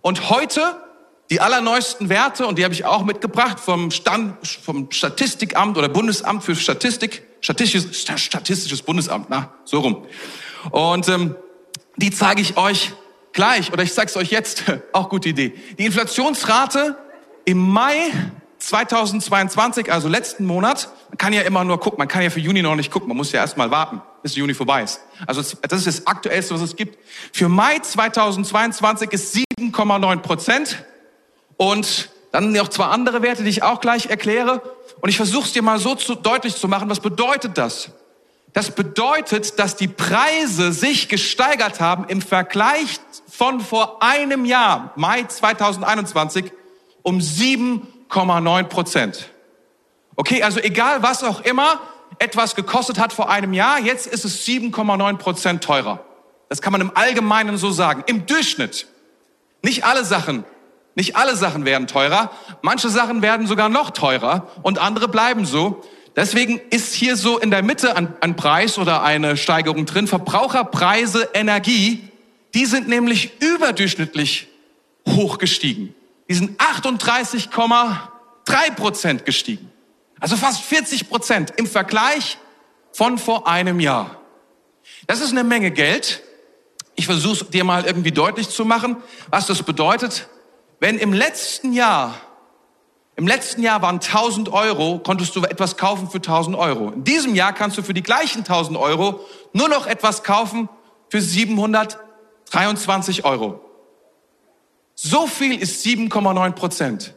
Und 0.00 0.30
heute 0.30 0.82
die 1.28 1.42
allerneuesten 1.42 2.08
Werte, 2.08 2.46
und 2.46 2.58
die 2.58 2.64
habe 2.64 2.72
ich 2.72 2.86
auch 2.86 3.04
mitgebracht 3.04 3.60
vom, 3.60 3.90
Stand, 3.90 4.34
vom 4.46 4.90
Statistikamt 4.92 5.76
oder 5.76 5.90
Bundesamt 5.90 6.42
für 6.42 6.56
Statistik, 6.56 7.22
Statistisches, 7.42 8.06
Statistisches 8.16 8.80
Bundesamt, 8.80 9.26
na, 9.28 9.52
so 9.66 9.80
rum. 9.80 10.06
Und 10.70 11.06
ähm, 11.10 11.36
die 11.96 12.10
zeige 12.10 12.40
ich 12.40 12.56
euch 12.56 12.94
gleich, 13.34 13.70
oder 13.74 13.82
ich 13.82 13.92
zeige 13.92 14.08
es 14.08 14.16
euch 14.16 14.30
jetzt, 14.30 14.64
auch 14.92 15.10
gute 15.10 15.28
Idee. 15.28 15.52
Die 15.78 15.84
Inflationsrate 15.84 16.96
im 17.44 17.58
Mai 17.58 18.10
2022, 18.58 19.92
also 19.92 20.08
letzten 20.08 20.44
Monat, 20.44 20.88
man 21.10 21.18
kann 21.18 21.32
ja 21.32 21.42
immer 21.42 21.64
nur 21.64 21.80
gucken, 21.80 21.98
man 21.98 22.08
kann 22.08 22.22
ja 22.22 22.30
für 22.30 22.40
Juni 22.40 22.62
noch 22.62 22.76
nicht 22.76 22.90
gucken, 22.90 23.08
man 23.08 23.16
muss 23.16 23.32
ja 23.32 23.40
erst 23.40 23.56
mal 23.56 23.70
warten, 23.70 24.00
bis 24.22 24.36
Juni 24.36 24.54
vorbei 24.54 24.82
ist. 24.82 25.00
Also 25.26 25.42
das 25.62 25.86
ist 25.86 25.86
das 25.86 26.06
Aktuellste, 26.06 26.54
was 26.54 26.62
es 26.62 26.76
gibt. 26.76 26.98
Für 27.32 27.48
Mai 27.48 27.78
2022 27.78 29.12
ist 29.12 29.36
7,9 29.36 30.16
Prozent 30.18 30.84
und 31.56 32.10
dann 32.32 32.52
noch 32.52 32.68
zwei 32.68 32.86
andere 32.86 33.22
Werte, 33.22 33.44
die 33.44 33.50
ich 33.50 33.62
auch 33.62 33.80
gleich 33.80 34.06
erkläre. 34.06 34.60
Und 35.00 35.08
ich 35.08 35.16
versuche 35.16 35.44
es 35.44 35.52
dir 35.52 35.62
mal 35.62 35.78
so 35.78 35.94
zu, 35.94 36.16
deutlich 36.16 36.56
zu 36.56 36.66
machen. 36.66 36.90
Was 36.90 37.00
bedeutet 37.00 37.56
das? 37.58 37.90
Das 38.54 38.72
bedeutet, 38.72 39.58
dass 39.58 39.76
die 39.76 39.88
Preise 39.88 40.72
sich 40.72 41.08
gesteigert 41.08 41.80
haben 41.80 42.06
im 42.08 42.22
Vergleich 42.22 43.00
von 43.28 43.60
vor 43.60 44.02
einem 44.02 44.44
Jahr, 44.44 44.92
Mai 44.96 45.24
2021, 45.24 46.52
um 47.02 47.20
7 47.20 47.86
7,9 48.10 48.64
Prozent. 48.64 49.30
Okay, 50.16 50.42
also 50.42 50.60
egal 50.60 51.02
was 51.02 51.24
auch 51.24 51.40
immer 51.40 51.80
etwas 52.18 52.54
gekostet 52.54 52.98
hat 52.98 53.12
vor 53.12 53.28
einem 53.30 53.52
Jahr, 53.52 53.80
jetzt 53.80 54.06
ist 54.06 54.24
es 54.24 54.46
7,9 54.46 55.16
Prozent 55.16 55.64
teurer. 55.64 56.04
Das 56.48 56.62
kann 56.62 56.72
man 56.72 56.80
im 56.80 56.92
Allgemeinen 56.94 57.56
so 57.56 57.70
sagen. 57.70 58.04
Im 58.06 58.26
Durchschnitt. 58.26 58.86
Nicht 59.62 59.84
alle 59.84 60.04
Sachen, 60.04 60.44
nicht 60.94 61.16
alle 61.16 61.36
Sachen 61.36 61.64
werden 61.64 61.86
teurer. 61.86 62.30
Manche 62.62 62.88
Sachen 62.88 63.22
werden 63.22 63.46
sogar 63.46 63.68
noch 63.68 63.90
teurer 63.90 64.48
und 64.62 64.78
andere 64.78 65.08
bleiben 65.08 65.46
so. 65.46 65.82
Deswegen 66.16 66.60
ist 66.70 66.94
hier 66.94 67.16
so 67.16 67.38
in 67.38 67.50
der 67.50 67.62
Mitte 67.62 67.96
ein, 67.96 68.14
ein 68.20 68.36
Preis 68.36 68.78
oder 68.78 69.02
eine 69.02 69.36
Steigerung 69.36 69.86
drin. 69.86 70.06
Verbraucherpreise, 70.06 71.30
Energie, 71.34 72.08
die 72.54 72.66
sind 72.66 72.86
nämlich 72.86 73.32
überdurchschnittlich 73.42 74.46
hoch 75.08 75.38
gestiegen. 75.38 75.94
Die 76.28 76.34
sind 76.34 76.60
38,3 76.60 78.74
Prozent 78.76 79.24
gestiegen. 79.24 79.70
Also 80.20 80.36
fast 80.36 80.62
40 80.62 81.08
Prozent 81.08 81.52
im 81.56 81.66
Vergleich 81.66 82.38
von 82.92 83.18
vor 83.18 83.46
einem 83.46 83.80
Jahr. 83.80 84.18
Das 85.06 85.20
ist 85.20 85.32
eine 85.32 85.44
Menge 85.44 85.70
Geld. 85.70 86.22
Ich 86.94 87.06
versuche 87.06 87.44
dir 87.46 87.64
mal 87.64 87.84
irgendwie 87.84 88.12
deutlich 88.12 88.48
zu 88.48 88.64
machen, 88.64 88.96
was 89.28 89.46
das 89.46 89.62
bedeutet. 89.62 90.28
Wenn 90.80 90.98
im 90.98 91.12
letzten 91.12 91.72
Jahr, 91.72 92.14
im 93.16 93.26
letzten 93.26 93.62
Jahr 93.62 93.82
waren 93.82 93.96
1000 93.96 94.50
Euro, 94.50 95.00
konntest 95.00 95.34
du 95.36 95.42
etwas 95.42 95.76
kaufen 95.76 96.10
für 96.10 96.18
1000 96.18 96.56
Euro. 96.56 96.90
In 96.90 97.04
diesem 97.04 97.34
Jahr 97.34 97.52
kannst 97.52 97.78
du 97.78 97.82
für 97.82 97.94
die 97.94 98.02
gleichen 98.02 98.38
1000 98.38 98.78
Euro 98.78 99.20
nur 99.52 99.68
noch 99.68 99.86
etwas 99.86 100.22
kaufen 100.22 100.68
für 101.08 101.20
723 101.20 103.24
Euro. 103.24 103.60
So 104.94 105.26
viel 105.26 105.60
ist 105.60 105.84
7,9 105.84 106.52
Prozent. 106.52 107.14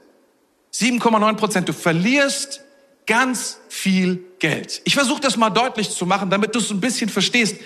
7,9 0.74 1.34
Prozent. 1.36 1.70
Du 1.70 1.74
verlierst 1.74 2.62
ganz 3.06 3.60
viel 3.70 4.24
Geld. 4.40 4.82
Ich 4.84 4.96
versuche 4.96 5.22
das 5.22 5.38
mal 5.38 5.50
deutlich 5.50 5.90
zu 5.90 6.06
machen, 6.06 6.30
damit 6.30 6.54
du 6.54 6.60
es 6.60 6.70
ein 6.70 6.82
bisschen 6.82 7.10
verstehst, 7.10 7.58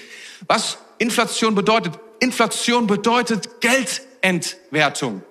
was 0.48 0.78
Inflation 0.98 1.56
bedeutet. 1.56 1.98
Inflation 2.20 2.88
bedeutet 2.88 3.62
Geldentwertung. 3.62 5.24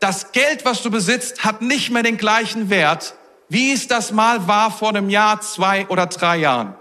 Das 0.00 0.32
Geld, 0.32 0.64
was 0.64 0.82
du 0.82 0.90
besitzt, 0.90 1.44
hat 1.44 1.62
nicht 1.62 1.90
mehr 1.90 2.02
den 2.02 2.16
gleichen 2.16 2.70
Wert, 2.70 3.14
wie 3.48 3.72
es 3.72 3.88
das 3.88 4.12
mal 4.12 4.46
war 4.46 4.70
vor 4.70 4.90
einem 4.90 5.08
Jahr, 5.10 5.40
zwei 5.40 5.86
oder 5.88 6.06
drei 6.06 6.38
Jahren. 6.38 6.74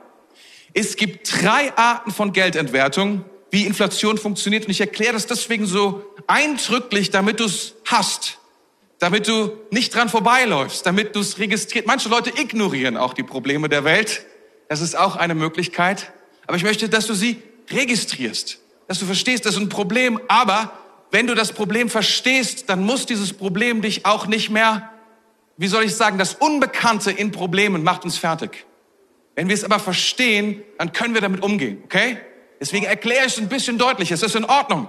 Es 0.74 0.96
gibt 0.96 1.41
drei 1.41 1.75
Arten 1.75 2.12
von 2.12 2.34
Geldentwertung 2.34 3.25
wie 3.51 3.65
Inflation 3.65 4.17
funktioniert. 4.17 4.65
Und 4.65 4.72
ich 4.72 4.81
erkläre 4.81 5.13
das 5.13 5.27
deswegen 5.27 5.65
so 5.65 6.03
eindrücklich, 6.27 7.10
damit 7.10 7.39
du 7.39 7.46
es 7.46 7.75
hast, 7.86 8.38
damit 9.00 9.27
du 9.27 9.57
nicht 9.72 9.96
dran 9.96 10.10
vorbeiläufst, 10.10 10.86
damit 10.86 11.15
du 11.15 11.22
es 11.22 11.39
registriert. 11.39 11.88
Manche 11.88 12.10
Leute 12.10 12.31
ignorieren 12.39 12.98
auch 12.98 13.13
die 13.13 13.24
Probleme 13.24 13.69
der 13.69 13.84
Welt. 13.84 14.25
Das 14.69 14.81
ist 14.81 14.98
auch 14.98 15.15
eine 15.15 15.36
Möglichkeit. 15.36 16.12
Aber 16.46 16.57
ich 16.57 16.63
möchte, 16.63 16.89
dass 16.89 17.07
du 17.07 17.13
sie 17.13 17.41
registrierst, 17.69 18.60
dass 18.88 19.00
du 19.00 19.05
verstehst, 19.05 19.46
das 19.46 19.55
ist 19.55 19.62
ein 19.62 19.69
Problem. 19.69 20.19
Aber 20.27 20.74
wenn 21.12 21.27
du 21.27 21.36
das 21.36 21.53
Problem 21.53 21.89
verstehst, 21.89 22.69
dann 22.69 22.86
muss 22.86 23.05
dieses 23.05 23.34
Problem 23.34 23.81
dich 23.81 24.05
auch 24.05 24.27
nicht 24.27 24.50
mehr, 24.50 24.91
wie 25.57 25.67
soll 25.67 25.84
ich 25.84 25.96
sagen, 25.96 26.17
das 26.17 26.36
Unbekannte 26.36 27.12
in 27.12 27.31
Problemen 27.31 27.84
macht 27.84 28.03
uns 28.03 28.17
fertig. 28.17 28.65
Wenn 29.36 29.48
wir 29.48 29.55
es 29.55 29.63
aber 29.63 29.79
verstehen, 29.79 30.63
dann 30.77 30.91
können 30.93 31.13
wir 31.13 31.22
damit 31.22 31.43
umgehen, 31.43 31.81
okay? 31.84 32.17
Deswegen 32.60 32.86
erkläre 32.86 33.27
ich 33.27 33.34
es 33.34 33.38
ein 33.38 33.50
bisschen 33.50 33.77
deutlicher. 33.77 34.15
Ist 34.15 34.24
das 34.24 34.34
in 34.34 34.46
Ordnung? 34.46 34.88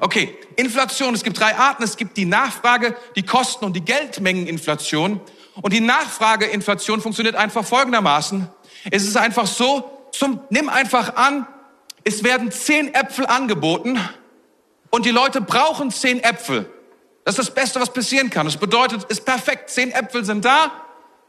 Okay, 0.00 0.36
Inflation. 0.56 1.14
Es 1.14 1.24
gibt 1.24 1.38
drei 1.38 1.56
Arten. 1.56 1.82
Es 1.82 1.96
gibt 1.96 2.16
die 2.16 2.24
Nachfrage, 2.24 2.96
die 3.16 3.22
Kosten 3.24 3.64
und 3.64 3.74
die 3.74 3.84
Geldmengeninflation. 3.84 5.20
Und 5.60 5.72
die 5.72 5.80
Nachfrageinflation 5.80 7.00
funktioniert 7.00 7.34
einfach 7.34 7.64
folgendermaßen. 7.64 8.48
Es 8.90 9.04
ist 9.04 9.16
einfach 9.16 9.46
so, 9.46 10.08
zum, 10.12 10.40
nimm 10.50 10.68
einfach 10.68 11.16
an, 11.16 11.46
es 12.04 12.24
werden 12.24 12.50
zehn 12.52 12.94
Äpfel 12.94 13.26
angeboten 13.26 13.98
und 14.90 15.04
die 15.04 15.10
Leute 15.10 15.40
brauchen 15.40 15.90
zehn 15.90 16.22
Äpfel. 16.22 16.70
Das 17.24 17.38
ist 17.38 17.48
das 17.48 17.54
Beste, 17.54 17.80
was 17.80 17.92
passieren 17.92 18.30
kann. 18.30 18.46
Das 18.46 18.56
bedeutet, 18.56 19.04
ist 19.04 19.24
perfekt. 19.24 19.68
Zehn 19.68 19.92
Äpfel 19.92 20.24
sind 20.24 20.44
da, 20.44 20.72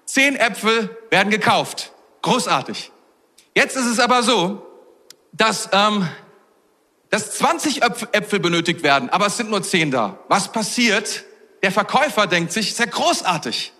zehn 0.06 0.36
Äpfel 0.36 0.96
werden 1.10 1.30
gekauft. 1.30 1.92
Großartig. 2.22 2.92
Jetzt 3.56 3.76
ist 3.76 3.88
es 3.88 4.00
aber 4.00 4.24
so, 4.24 4.66
dass, 5.34 5.70
ähm, 5.74 6.08
dass 7.10 7.38
20 7.38 7.82
Äpfel 7.82 8.40
benötigt 8.40 8.84
werden, 8.84 9.10
aber 9.10 9.28
es 9.28 9.38
sind 9.38 9.50
nur 9.50 9.64
10 9.64 9.92
da. 9.92 10.20
Was 10.28 10.52
passiert, 10.52 11.26
Der 11.62 11.72
Verkäufer 11.72 12.28
denkt 12.28 12.54
sich, 12.54 12.70
ist 12.70 12.80
ja 12.80 12.86
großartig. 12.86 13.74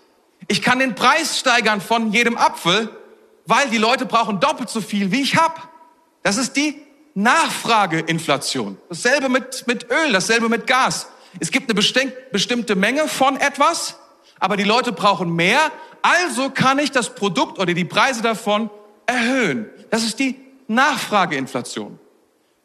Ich 0.48 0.62
kann 0.62 0.78
den 0.78 0.94
Preis 0.94 1.38
steigern 1.38 1.80
von 1.80 2.12
jedem 2.12 2.36
Apfel, 2.36 2.90
weil 3.46 3.68
die 3.70 3.78
Leute 3.78 4.06
brauchen 4.06 4.40
doppelt 4.40 4.68
so 4.68 4.80
viel, 4.80 5.10
wie 5.10 5.22
ich 5.22 5.36
hab. 5.36 5.68
Das 6.22 6.36
ist 6.36 6.56
die 6.56 6.80
Nachfrageinflation. 7.14 8.78
Dasselbe 8.88 9.28
mit, 9.28 9.66
mit 9.66 9.90
Öl, 9.90 10.12
dasselbe 10.12 10.48
mit 10.48 10.66
Gas. 10.66 11.08
Es 11.38 11.50
gibt 11.50 11.70
eine 11.70 11.74
bestimmte 12.32 12.76
Menge 12.76 13.08
von 13.08 13.36
etwas, 13.36 13.96
aber 14.38 14.56
die 14.56 14.64
Leute 14.64 14.92
brauchen 14.92 15.34
mehr, 15.34 15.60
also 16.02 16.50
kann 16.50 16.78
ich 16.78 16.90
das 16.90 17.14
Produkt 17.14 17.58
oder 17.58 17.72
die 17.72 17.84
Preise 17.84 18.22
davon 18.22 18.70
erhöhen. 19.06 19.70
Das 19.90 20.02
ist 20.02 20.18
die 20.18 20.36
Nachfrageinflation. 20.66 21.98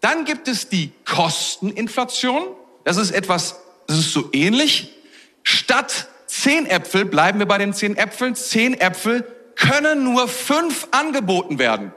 Dann 0.05 0.23
gibt 0.23 0.47
es 0.47 0.69
die 0.69 0.91
Kosteninflation. 1.03 2.49
Das 2.83 2.97
ist 2.97 3.09
etwas, 3.09 3.59
das 3.87 3.97
ist 3.97 4.13
so 4.13 4.29
ähnlich. 4.33 4.93
Statt 5.41 6.09
zehn 6.27 6.67
Äpfel, 6.67 7.05
bleiben 7.05 7.39
wir 7.39 7.47
bei 7.47 7.57
den 7.57 7.73
zehn 7.73 7.97
Äpfeln, 7.97 8.35
zehn 8.35 8.79
Äpfel 8.79 9.23
können 9.55 10.03
nur 10.03 10.27
fünf 10.27 10.89
angeboten 10.91 11.57
werden. 11.57 11.91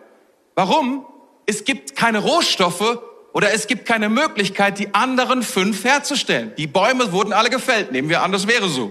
Warum? 0.54 1.04
Es 1.44 1.64
gibt 1.64 1.96
keine 1.96 2.20
Rohstoffe 2.20 2.98
oder 3.34 3.52
es 3.52 3.66
gibt 3.66 3.84
keine 3.84 4.08
Möglichkeit, 4.08 4.78
die 4.78 4.94
anderen 4.94 5.42
fünf 5.42 5.84
herzustellen. 5.84 6.54
Die 6.56 6.66
Bäume 6.66 7.12
wurden 7.12 7.34
alle 7.34 7.50
gefällt. 7.50 7.92
Nehmen 7.92 8.08
wir 8.08 8.22
an, 8.22 8.32
das 8.32 8.46
wäre 8.46 8.70
so. 8.70 8.90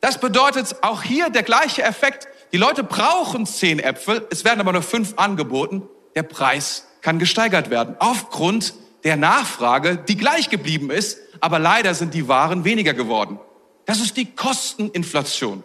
Das 0.00 0.20
bedeutet 0.20 0.76
auch 0.82 1.02
hier 1.02 1.28
der 1.28 1.42
gleiche 1.42 1.82
Effekt. 1.82 2.28
Die 2.52 2.56
Leute 2.56 2.84
brauchen 2.84 3.46
zehn 3.46 3.80
Äpfel, 3.80 4.28
es 4.30 4.44
werden 4.44 4.60
aber 4.60 4.72
nur 4.72 4.82
fünf 4.82 5.14
angeboten. 5.16 5.88
Der 6.14 6.22
Preis 6.22 6.86
kann 7.02 7.18
gesteigert 7.18 7.68
werden 7.68 7.96
aufgrund 7.98 8.74
der 9.04 9.16
Nachfrage, 9.16 9.96
die 9.96 10.16
gleich 10.16 10.48
geblieben 10.48 10.90
ist, 10.90 11.18
aber 11.40 11.58
leider 11.58 11.94
sind 11.94 12.14
die 12.14 12.28
Waren 12.28 12.64
weniger 12.64 12.94
geworden. 12.94 13.38
Das 13.84 14.00
ist 14.00 14.16
die 14.16 14.26
Kosteninflation. 14.26 15.64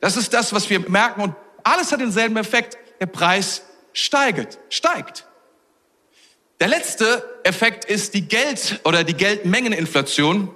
Das 0.00 0.16
ist 0.16 0.32
das, 0.32 0.52
was 0.52 0.68
wir 0.70 0.80
merken 0.90 1.20
und 1.20 1.34
alles 1.62 1.92
hat 1.92 2.00
denselben 2.00 2.36
Effekt. 2.36 2.76
Der 3.00 3.06
Preis 3.06 3.62
steigt, 3.92 4.58
steigt. 4.70 5.26
Der 6.60 6.68
letzte 6.68 7.40
Effekt 7.42 7.84
ist 7.84 8.14
die 8.14 8.26
Geld- 8.26 8.80
oder 8.84 9.04
die 9.04 9.14
Geldmengeninflation. 9.14 10.54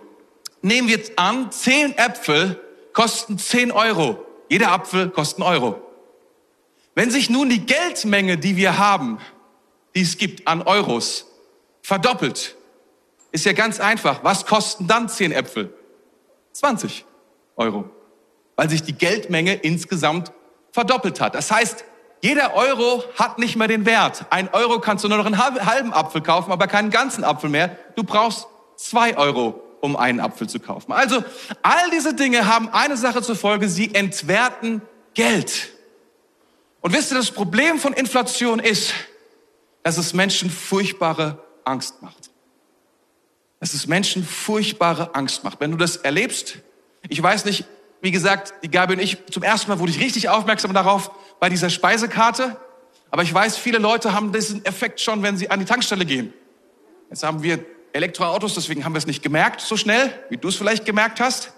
Nehmen 0.62 0.88
wir 0.88 0.96
jetzt 0.96 1.18
an, 1.18 1.52
zehn 1.52 1.96
Äpfel 1.96 2.60
kosten 2.92 3.38
10 3.38 3.70
Euro. 3.70 4.24
Jeder 4.48 4.72
Apfel 4.72 5.10
kostet 5.10 5.44
einen 5.44 5.52
Euro. 5.52 5.80
Wenn 6.94 7.10
sich 7.10 7.30
nun 7.30 7.48
die 7.48 7.64
Geldmenge, 7.64 8.38
die 8.38 8.56
wir 8.56 8.78
haben, 8.78 9.18
die 9.98 10.04
es 10.04 10.16
gibt 10.16 10.46
an 10.46 10.62
Euros, 10.62 11.26
verdoppelt, 11.82 12.54
ist 13.32 13.44
ja 13.44 13.52
ganz 13.52 13.80
einfach. 13.80 14.22
Was 14.22 14.46
kosten 14.46 14.86
dann 14.86 15.08
10 15.08 15.32
Äpfel? 15.32 15.74
20 16.52 17.04
Euro. 17.56 17.90
Weil 18.54 18.70
sich 18.70 18.84
die 18.84 18.92
Geldmenge 18.92 19.54
insgesamt 19.54 20.30
verdoppelt 20.70 21.20
hat. 21.20 21.34
Das 21.34 21.50
heißt, 21.50 21.84
jeder 22.22 22.54
Euro 22.54 23.02
hat 23.18 23.40
nicht 23.40 23.56
mehr 23.56 23.66
den 23.66 23.86
Wert. 23.86 24.26
Ein 24.30 24.48
Euro 24.52 24.78
kannst 24.78 25.02
du 25.02 25.08
nur 25.08 25.18
noch 25.18 25.26
einen 25.26 25.38
halben 25.38 25.92
Apfel 25.92 26.22
kaufen, 26.22 26.52
aber 26.52 26.68
keinen 26.68 26.90
ganzen 26.90 27.24
Apfel 27.24 27.50
mehr. 27.50 27.76
Du 27.96 28.04
brauchst 28.04 28.46
zwei 28.76 29.16
Euro 29.16 29.60
um 29.80 29.96
einen 29.96 30.20
Apfel 30.20 30.48
zu 30.48 30.60
kaufen. 30.60 30.92
Also 30.92 31.24
all 31.62 31.90
diese 31.90 32.14
Dinge 32.14 32.46
haben 32.46 32.68
eine 32.68 32.96
Sache 32.96 33.20
zur 33.20 33.34
Folge, 33.34 33.68
sie 33.68 33.96
entwerten 33.96 34.80
Geld. 35.14 35.70
Und 36.82 36.92
wisst 36.92 37.10
ihr, 37.10 37.16
das 37.16 37.32
Problem 37.32 37.80
von 37.80 37.92
Inflation 37.92 38.60
ist, 38.60 38.94
dass 39.82 39.98
es 39.98 40.14
Menschen 40.14 40.50
furchtbare 40.50 41.42
Angst 41.64 42.02
macht. 42.02 42.30
Dass 43.60 43.74
es 43.74 43.86
Menschen 43.86 44.24
furchtbare 44.24 45.14
Angst 45.14 45.44
macht. 45.44 45.60
Wenn 45.60 45.70
du 45.70 45.76
das 45.76 45.96
erlebst, 45.96 46.58
ich 47.08 47.22
weiß 47.22 47.44
nicht, 47.44 47.64
wie 48.00 48.10
gesagt, 48.10 48.54
die 48.62 48.70
Gabi 48.70 48.94
und 48.94 49.00
ich, 49.00 49.18
zum 49.26 49.42
ersten 49.42 49.70
Mal 49.70 49.78
wurde 49.78 49.90
ich 49.90 50.00
richtig 50.00 50.28
aufmerksam 50.28 50.72
darauf 50.72 51.10
bei 51.40 51.48
dieser 51.48 51.70
Speisekarte. 51.70 52.56
Aber 53.10 53.22
ich 53.22 53.32
weiß, 53.32 53.56
viele 53.56 53.78
Leute 53.78 54.12
haben 54.12 54.32
diesen 54.32 54.64
Effekt 54.64 55.00
schon, 55.00 55.22
wenn 55.22 55.36
sie 55.36 55.50
an 55.50 55.60
die 55.60 55.66
Tankstelle 55.66 56.04
gehen. 56.04 56.32
Jetzt 57.10 57.22
haben 57.22 57.42
wir 57.42 57.64
Elektroautos, 57.92 58.54
deswegen 58.54 58.84
haben 58.84 58.92
wir 58.92 58.98
es 58.98 59.06
nicht 59.06 59.22
gemerkt 59.22 59.60
so 59.60 59.76
schnell, 59.76 60.12
wie 60.28 60.36
du 60.36 60.48
es 60.48 60.56
vielleicht 60.56 60.84
gemerkt 60.84 61.20
hast. 61.20 61.52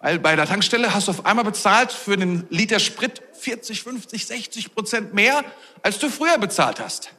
Weil 0.00 0.18
bei 0.18 0.34
der 0.34 0.46
Tankstelle 0.46 0.94
hast 0.94 1.08
du 1.08 1.12
auf 1.12 1.26
einmal 1.26 1.44
bezahlt 1.44 1.92
für 1.92 2.14
einen 2.14 2.46
Liter 2.50 2.80
Sprit 2.80 3.22
40, 3.34 3.82
50, 3.82 4.26
60 4.26 4.74
Prozent 4.74 5.14
mehr, 5.14 5.44
als 5.82 5.98
du 5.98 6.08
früher 6.08 6.38
bezahlt 6.38 6.80
hast. 6.80 7.12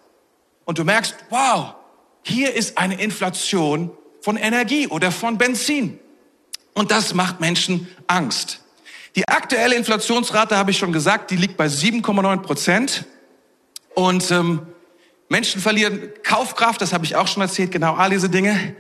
Und 0.71 0.77
du 0.77 0.85
merkst, 0.85 1.17
wow, 1.29 1.73
hier 2.23 2.55
ist 2.55 2.77
eine 2.77 2.97
Inflation 3.01 3.91
von 4.21 4.37
Energie 4.37 4.87
oder 4.87 5.11
von 5.11 5.37
Benzin. 5.37 5.99
Und 6.73 6.91
das 6.91 7.13
macht 7.13 7.41
Menschen 7.41 7.89
Angst. 8.07 8.61
Die 9.17 9.27
aktuelle 9.27 9.75
Inflationsrate, 9.75 10.55
habe 10.55 10.71
ich 10.71 10.77
schon 10.77 10.93
gesagt, 10.93 11.29
die 11.29 11.35
liegt 11.35 11.57
bei 11.57 11.65
7,9 11.65 12.37
Prozent. 12.37 13.03
Und 13.95 14.31
ähm, 14.31 14.61
Menschen 15.27 15.59
verlieren 15.59 16.13
Kaufkraft, 16.23 16.79
das 16.79 16.93
habe 16.93 17.03
ich 17.03 17.17
auch 17.17 17.27
schon 17.27 17.41
erzählt, 17.41 17.73
genau 17.73 17.95
all 17.95 18.09
diese 18.09 18.29
Dinge. 18.29 18.77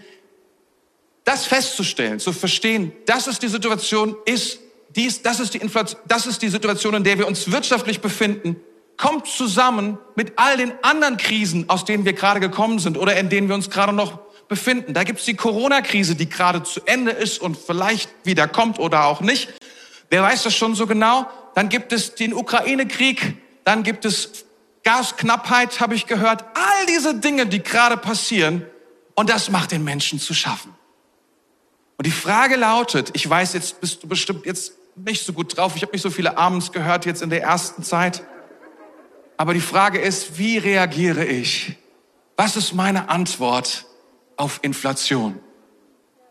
Das 1.25 1.45
festzustellen, 1.45 2.21
zu 2.21 2.31
verstehen, 2.31 2.93
das 3.05 3.27
ist 3.27 3.43
die 3.43 3.49
Situation, 3.49 4.15
ist 4.23 4.59
dies, 4.95 5.23
das 5.23 5.41
ist 5.41 5.55
die 5.55 5.57
Inflation, 5.57 5.99
das 6.07 6.25
ist 6.25 6.41
die 6.41 6.47
Situation, 6.47 6.93
in 6.93 7.03
der 7.03 7.17
wir 7.17 7.27
uns 7.27 7.51
wirtschaftlich 7.51 7.99
befinden, 7.99 8.55
kommt 9.01 9.27
zusammen 9.27 9.97
mit 10.15 10.33
all 10.35 10.57
den 10.57 10.71
anderen 10.83 11.17
Krisen, 11.17 11.69
aus 11.69 11.85
denen 11.85 12.05
wir 12.05 12.13
gerade 12.13 12.39
gekommen 12.39 12.77
sind 12.77 12.97
oder 12.97 13.17
in 13.17 13.29
denen 13.29 13.47
wir 13.47 13.55
uns 13.55 13.71
gerade 13.71 13.93
noch 13.93 14.19
befinden. 14.47 14.93
Da 14.93 15.03
gibt's 15.03 15.25
die 15.25 15.35
Corona-Krise, 15.35 16.15
die 16.15 16.29
gerade 16.29 16.61
zu 16.61 16.81
Ende 16.85 17.09
ist 17.11 17.41
und 17.41 17.57
vielleicht 17.57 18.11
wieder 18.23 18.47
kommt 18.47 18.77
oder 18.77 19.05
auch 19.05 19.21
nicht. 19.21 19.51
Wer 20.11 20.21
weiß 20.21 20.43
das 20.43 20.55
schon 20.55 20.75
so 20.75 20.85
genau? 20.85 21.25
Dann 21.55 21.67
gibt 21.67 21.91
es 21.93 22.13
den 22.13 22.31
Ukraine-Krieg, 22.31 23.37
dann 23.63 23.81
gibt 23.81 24.05
es 24.05 24.45
Gasknappheit 24.83 25.79
habe 25.79 25.95
ich 25.95 26.05
gehört, 26.05 26.43
all 26.53 26.85
diese 26.87 27.15
Dinge, 27.15 27.47
die 27.47 27.63
gerade 27.63 27.97
passieren, 27.97 28.65
und 29.15 29.29
das 29.29 29.49
macht 29.49 29.71
den 29.71 29.83
Menschen 29.83 30.19
zu 30.19 30.33
schaffen. 30.33 30.73
Und 31.97 32.05
die 32.05 32.11
Frage 32.11 32.55
lautet, 32.55 33.11
ich 33.13 33.27
weiß, 33.27 33.53
jetzt 33.53 33.81
bist 33.81 34.03
du 34.03 34.07
bestimmt 34.07 34.45
jetzt 34.45 34.73
nicht 34.95 35.25
so 35.25 35.33
gut 35.33 35.57
drauf, 35.57 35.73
ich 35.75 35.81
habe 35.81 35.91
nicht 35.91 36.01
so 36.01 36.09
viele 36.09 36.37
Abends 36.37 36.71
gehört 36.71 37.05
jetzt 37.05 37.21
in 37.21 37.29
der 37.29 37.41
ersten 37.41 37.83
Zeit, 37.83 38.23
aber 39.41 39.53
die 39.53 39.59
Frage 39.59 39.99
ist, 39.99 40.37
wie 40.37 40.57
reagiere 40.57 41.25
ich? 41.25 41.75
Was 42.37 42.55
ist 42.55 42.73
meine 42.73 43.09
Antwort 43.09 43.85
auf 44.37 44.59
Inflation? 44.61 45.39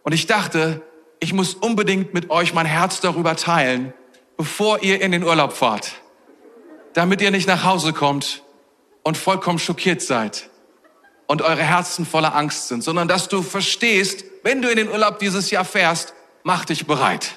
Und 0.02 0.12
ich 0.12 0.26
dachte, 0.26 0.81
ich 1.19 1.33
muss 1.33 1.55
unbedingt 1.55 2.14
mit 2.14 2.31
euch 2.31 2.55
mein 2.55 2.67
Herz 2.67 3.00
darüber 3.00 3.37
teilen, 3.37 3.93
bevor 4.37 4.83
ihr 4.83 5.02
in 5.02 5.12
den 5.12 5.25
Urlaub 5.25 5.52
fahrt 5.52 6.00
damit 6.95 7.21
ihr 7.21 7.31
nicht 7.31 7.47
nach 7.47 7.64
Hause 7.64 7.93
kommt 7.93 8.43
und 9.02 9.17
vollkommen 9.17 9.59
schockiert 9.59 10.02
seid 10.02 10.50
und 11.26 11.43
eure 11.43 11.62
Herzen 11.62 12.05
voller 12.05 12.35
Angst 12.35 12.69
sind, 12.69 12.83
sondern 12.83 13.09
dass 13.09 13.29
du 13.29 13.43
verstehst, 13.43 14.25
wenn 14.43 14.62
du 14.62 14.69
in 14.69 14.76
den 14.76 14.88
Urlaub 14.88 15.19
dieses 15.19 15.50
Jahr 15.50 15.64
fährst, 15.64 16.14
mach 16.43 16.64
dich 16.64 16.87
bereit. 16.87 17.37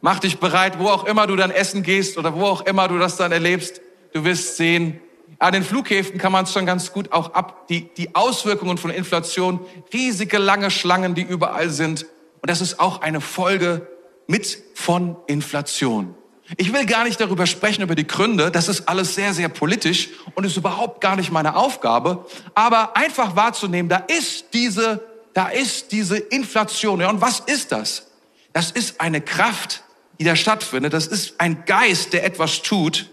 Mach 0.00 0.18
dich 0.18 0.38
bereit, 0.38 0.78
wo 0.78 0.88
auch 0.88 1.04
immer 1.04 1.26
du 1.26 1.36
dann 1.36 1.50
essen 1.50 1.82
gehst 1.82 2.18
oder 2.18 2.34
wo 2.34 2.46
auch 2.46 2.62
immer 2.62 2.88
du 2.88 2.98
das 2.98 3.16
dann 3.16 3.30
erlebst. 3.30 3.80
Du 4.12 4.24
wirst 4.24 4.56
sehen, 4.56 5.00
an 5.38 5.52
den 5.52 5.64
Flughäfen 5.64 6.18
kann 6.18 6.30
man 6.30 6.44
es 6.44 6.52
schon 6.52 6.66
ganz 6.66 6.92
gut 6.92 7.10
auch 7.10 7.34
ab, 7.34 7.66
die, 7.68 7.92
die 7.94 8.14
Auswirkungen 8.14 8.78
von 8.78 8.90
Inflation, 8.90 9.58
riesige 9.92 10.38
lange 10.38 10.70
Schlangen, 10.70 11.14
die 11.14 11.22
überall 11.22 11.68
sind. 11.70 12.06
Und 12.40 12.48
das 12.48 12.60
ist 12.60 12.78
auch 12.78 13.00
eine 13.00 13.20
Folge 13.20 13.88
mit 14.28 14.58
von 14.74 15.16
Inflation. 15.26 16.14
Ich 16.58 16.72
will 16.72 16.86
gar 16.86 17.04
nicht 17.04 17.20
darüber 17.20 17.46
sprechen, 17.46 17.82
über 17.82 17.94
die 17.94 18.06
Gründe. 18.06 18.50
Das 18.50 18.68
ist 18.68 18.88
alles 18.88 19.14
sehr, 19.14 19.32
sehr 19.32 19.48
politisch 19.48 20.10
und 20.34 20.44
ist 20.44 20.56
überhaupt 20.56 21.00
gar 21.00 21.16
nicht 21.16 21.32
meine 21.32 21.56
Aufgabe. 21.56 22.26
Aber 22.54 22.96
einfach 22.96 23.34
wahrzunehmen, 23.34 23.88
da 23.88 23.96
ist 23.96 24.46
diese, 24.52 25.02
da 25.34 25.48
ist 25.48 25.92
diese 25.92 26.18
Inflation. 26.18 27.00
Ja, 27.00 27.10
und 27.10 27.20
was 27.20 27.40
ist 27.40 27.72
das? 27.72 28.10
Das 28.52 28.70
ist 28.70 29.00
eine 29.00 29.20
Kraft, 29.20 29.82
die 30.20 30.24
da 30.24 30.36
stattfindet. 30.36 30.92
Das 30.92 31.06
ist 31.06 31.40
ein 31.40 31.64
Geist, 31.64 32.12
der 32.12 32.24
etwas 32.24 32.62
tut 32.62 33.08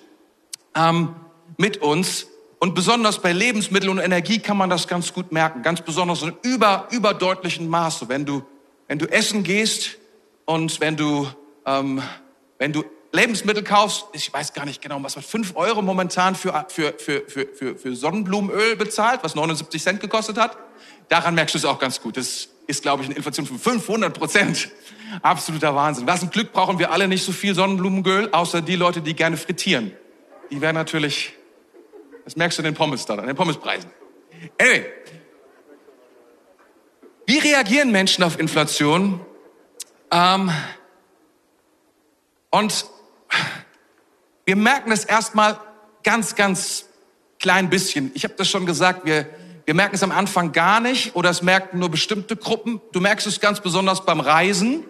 ähm, 0.76 1.16
mit 1.58 1.78
uns. 1.78 2.28
Und 2.60 2.76
besonders 2.76 3.22
bei 3.22 3.32
Lebensmitteln 3.32 3.92
und 3.92 4.00
Energie 4.00 4.40
kann 4.40 4.58
man 4.58 4.70
das 4.70 4.88
ganz 4.88 5.14
gut 5.14 5.32
merken. 5.32 5.62
Ganz 5.62 5.82
besonders 5.82 6.22
in 6.22 6.34
über, 6.42 6.88
überdeutlichen 6.92 7.70
Maße. 7.70 8.10
Wenn 8.10 8.26
du, 8.26 8.44
wenn 8.88 9.00
du 9.00 9.06
essen 9.06 9.44
gehst 9.44 9.98
und 10.46 10.82
wenn 10.82 10.98
du, 10.98 11.28
ähm, 11.66 12.02
wenn 12.58 12.74
du 12.74 12.84
Lebensmittel 13.12 13.64
kaufst, 13.64 14.06
ich 14.14 14.32
weiß 14.32 14.54
gar 14.54 14.66
nicht 14.66 14.82
genau, 14.82 15.02
was 15.02 15.16
man 15.16 15.24
fünf 15.24 15.56
Euro 15.56 15.82
momentan 15.82 16.36
für, 16.36 16.66
für, 16.70 16.94
für, 16.98 17.24
für, 17.28 17.48
für, 17.48 17.76
für 17.76 17.96
Sonnenblumenöl 17.96 18.76
bezahlt, 18.76 19.22
was 19.24 19.36
79 19.36 19.82
Cent 19.82 20.00
gekostet 20.02 20.38
hat. 20.38 20.58
Daran 21.08 21.34
merkst 21.34 21.56
du 21.56 21.60
es 21.60 21.66
auch 21.66 21.80
ganz 21.80 22.02
gut. 22.02 22.18
Das 22.18 22.50
ist, 22.68 22.84
glaube 22.84 23.02
ich, 23.02 23.10
eine 23.10 23.16
Inflation 23.16 23.48
von 23.48 23.58
500 23.58 24.18
Prozent. 24.18 24.70
Absoluter 25.24 25.74
Wahnsinn. 25.74 26.06
Was 26.06 26.22
ein 26.22 26.30
Glück 26.30 26.54
brauchen 26.54 26.78
wir 26.78 26.92
alle 26.92 27.08
nicht 27.08 27.24
so 27.24 27.32
viel 27.32 27.56
Sonnenblumenöl, 27.56 28.30
außer 28.32 28.62
die 28.62 28.76
Leute, 28.76 29.02
die 29.02 29.16
gerne 29.16 29.38
frittieren. 29.38 29.92
Die 30.52 30.62
werden 30.62 30.76
natürlich, 30.76 31.34
das 32.26 32.36
merkst 32.36 32.58
du 32.58 32.62
in 32.62 32.66
den 32.66 32.74
Pommes 32.74 33.06
da, 33.06 33.16
an 33.16 33.28
den 33.28 33.36
Pommespreisen. 33.36 33.90
Anyway. 34.60 34.86
Wie 37.26 37.38
reagieren 37.38 37.92
Menschen 37.92 38.24
auf 38.24 38.40
Inflation? 38.40 39.24
Ähm, 40.12 40.52
und 42.50 42.86
wir 44.46 44.56
merken 44.56 44.92
es 44.92 45.06
erstmal 45.06 45.60
ganz, 46.04 46.34
ganz 46.34 46.86
klein 47.40 47.70
bisschen. 47.70 48.12
Ich 48.16 48.24
habe 48.24 48.34
das 48.36 48.50
schon 48.50 48.66
gesagt, 48.66 49.06
wir, 49.06 49.30
wir 49.66 49.76
merken 49.76 49.94
es 49.94 50.02
am 50.02 50.12
Anfang 50.12 50.52
gar 50.52 50.80
nicht 50.80 51.16
oder 51.16 51.30
es 51.30 51.44
merken 51.44 51.78
nur 51.78 51.90
bestimmte 51.90 52.36
Gruppen. 52.36 52.82
Du 52.92 53.00
merkst 53.00 53.28
es 53.28 53.40
ganz 53.40 53.60
besonders 53.60 54.06
beim 54.06 54.20
Reisen, 54.20 54.84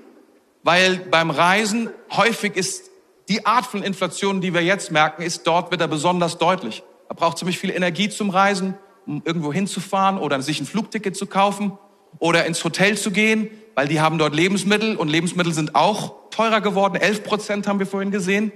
weil 0.63 0.95
beim 0.97 1.31
Reisen 1.31 1.89
häufig 2.11 2.55
ist 2.55 2.88
die 3.29 3.45
Art 3.45 3.67
von 3.67 3.83
Inflation, 3.83 4.41
die 4.41 4.53
wir 4.55 4.63
jetzt 4.63 4.91
merken, 4.91 5.21
ist 5.21 5.45
dort 5.45 5.69
wird 5.69 5.81
er 5.81 5.88
besonders 5.88 6.39
deutlich. 6.39 6.83
Er 7.07 7.15
braucht 7.15 7.38
ziemlich 7.38 7.59
viel 7.59 7.69
Energie 7.69 8.09
zum 8.09 8.31
Reisen, 8.31 8.74
um 9.05 9.21
irgendwo 9.24 9.53
hinzufahren 9.53 10.17
oder 10.17 10.41
sich 10.41 10.59
ein 10.59 10.65
Flugticket 10.65 11.15
zu 11.15 11.27
kaufen 11.27 11.77
oder 12.17 12.45
ins 12.45 12.63
Hotel 12.63 12.98
zu 12.98 13.12
gehen, 13.12 13.50
weil 13.75 13.88
die 13.88 14.01
haben 14.01 14.17
dort 14.17 14.33
Lebensmittel 14.33 14.95
und 14.95 15.09
Lebensmittel 15.09 15.53
sind 15.53 15.75
auch 15.75 16.15
teurer 16.31 16.59
geworden. 16.59 16.95
11 16.95 17.24
Prozent 17.24 17.67
haben 17.67 17.77
wir 17.77 17.86
vorhin 17.86 18.09
gesehen. 18.09 18.51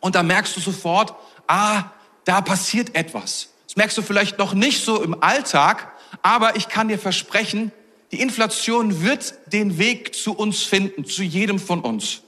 Und 0.00 0.14
da 0.14 0.22
merkst 0.22 0.54
du 0.54 0.60
sofort, 0.60 1.14
ah, 1.46 1.84
da 2.24 2.42
passiert 2.42 2.94
etwas. 2.94 3.48
Das 3.66 3.76
merkst 3.76 3.96
du 3.96 4.02
vielleicht 4.02 4.38
noch 4.38 4.52
nicht 4.52 4.84
so 4.84 5.02
im 5.02 5.22
Alltag, 5.22 5.92
aber 6.20 6.56
ich 6.56 6.68
kann 6.68 6.88
dir 6.88 6.98
versprechen, 6.98 7.72
die 8.12 8.20
Inflation 8.20 9.02
wird 9.02 9.34
den 9.50 9.78
Weg 9.78 10.14
zu 10.14 10.34
uns 10.34 10.62
finden, 10.62 11.06
zu 11.06 11.22
jedem 11.22 11.58
von 11.58 11.80
uns. 11.80 12.23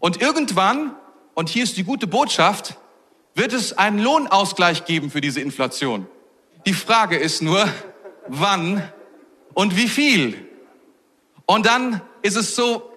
Und 0.00 0.20
irgendwann, 0.20 0.96
und 1.34 1.48
hier 1.48 1.62
ist 1.62 1.76
die 1.76 1.84
gute 1.84 2.06
Botschaft, 2.06 2.76
wird 3.34 3.52
es 3.52 3.78
einen 3.78 4.00
Lohnausgleich 4.00 4.84
geben 4.84 5.10
für 5.10 5.20
diese 5.20 5.40
Inflation. 5.40 6.06
Die 6.66 6.72
Frage 6.72 7.16
ist 7.16 7.42
nur, 7.42 7.68
wann 8.26 8.82
und 9.54 9.76
wie 9.76 9.88
viel. 9.88 10.48
Und 11.46 11.66
dann 11.66 12.00
ist 12.22 12.36
es 12.36 12.54
so, 12.56 12.90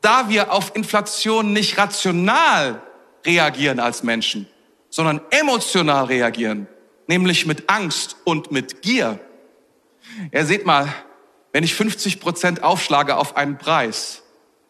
da 0.00 0.28
wir 0.28 0.52
auf 0.52 0.74
Inflation 0.74 1.52
nicht 1.52 1.76
rational 1.76 2.82
reagieren 3.24 3.80
als 3.80 4.02
Menschen, 4.02 4.46
sondern 4.88 5.20
emotional 5.30 6.06
reagieren, 6.06 6.66
nämlich 7.06 7.46
mit 7.46 7.68
Angst 7.68 8.16
und 8.24 8.50
mit 8.50 8.82
Gier. 8.82 9.18
Ja, 10.32 10.44
seht 10.44 10.64
mal, 10.64 10.88
wenn 11.52 11.64
ich 11.64 11.74
50 11.74 12.20
Prozent 12.20 12.62
aufschlage 12.62 13.16
auf 13.16 13.36
einen 13.36 13.58
Preis, 13.58 14.22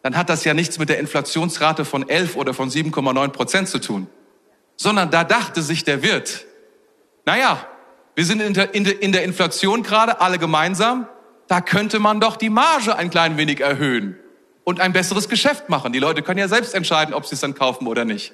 dann 0.03 0.17
hat 0.17 0.29
das 0.29 0.43
ja 0.43 0.53
nichts 0.53 0.79
mit 0.79 0.89
der 0.89 0.99
Inflationsrate 0.99 1.85
von 1.85 2.07
11 2.07 2.35
oder 2.35 2.53
von 2.53 2.69
7,9 2.69 3.27
Prozent 3.29 3.69
zu 3.69 3.79
tun, 3.79 4.07
sondern 4.75 5.11
da 5.11 5.23
dachte 5.23 5.61
sich 5.61 5.83
der 5.83 6.01
Wirt, 6.01 6.45
naja, 7.25 7.65
wir 8.15 8.25
sind 8.25 8.41
in 8.41 8.53
der, 8.53 8.73
in 8.73 8.83
der, 8.83 9.01
in 9.01 9.11
der 9.11 9.23
Inflation 9.23 9.83
gerade 9.83 10.19
alle 10.21 10.39
gemeinsam, 10.39 11.07
da 11.47 11.61
könnte 11.61 11.99
man 11.99 12.19
doch 12.19 12.35
die 12.35 12.49
Marge 12.49 12.95
ein 12.95 13.09
klein 13.09 13.37
wenig 13.37 13.59
erhöhen 13.59 14.17
und 14.63 14.79
ein 14.79 14.93
besseres 14.93 15.29
Geschäft 15.29 15.69
machen. 15.69 15.93
Die 15.93 15.99
Leute 15.99 16.21
können 16.21 16.39
ja 16.39 16.47
selbst 16.47 16.73
entscheiden, 16.73 17.13
ob 17.13 17.25
sie 17.25 17.35
es 17.35 17.41
dann 17.41 17.55
kaufen 17.55 17.87
oder 17.87 18.05
nicht. 18.05 18.33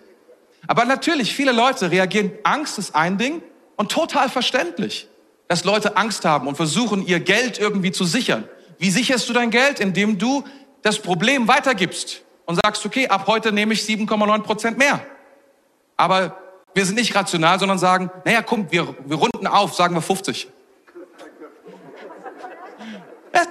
Aber 0.68 0.86
natürlich, 0.86 1.36
viele 1.36 1.52
Leute 1.52 1.92
reagieren, 1.92 2.32
Angst 2.44 2.78
ist 2.78 2.96
ein 2.96 3.18
Ding 3.18 3.42
und 3.76 3.92
total 3.92 4.30
verständlich, 4.30 5.08
dass 5.48 5.64
Leute 5.64 5.98
Angst 5.98 6.26
haben 6.26 6.48
und 6.48 6.56
versuchen, 6.56 7.06
ihr 7.06 7.20
Geld 7.20 7.60
irgendwie 7.60 7.92
zu 7.92 8.06
sichern. 8.06 8.46
Wie 8.80 8.90
sicherst 8.90 9.30
du 9.30 9.34
dein 9.34 9.50
Geld? 9.50 9.80
Indem 9.80 10.18
du 10.18 10.44
das 10.88 11.00
Problem 11.00 11.50
weitergibst 11.50 12.22
und 12.46 12.56
sagst, 12.56 12.86
okay, 12.86 13.10
ab 13.10 13.27
heute 13.27 13.51
nehme 13.51 13.74
ich 13.74 13.82
7,9 13.82 14.39
Prozent 14.44 14.77
mehr. 14.77 15.06
Aber 15.98 16.38
wir 16.74 16.86
sind 16.86 16.96
nicht 16.96 17.13
rational, 17.13 17.60
sondern 17.60 17.77
sagen, 17.77 18.10
naja, 18.24 18.41
komm, 18.41 18.72
wir, 18.72 18.96
wir 19.06 19.17
runden 19.17 19.48
auf, 19.48 19.75
sagen 19.75 19.96
wir 19.96 20.01
50. 20.01 20.48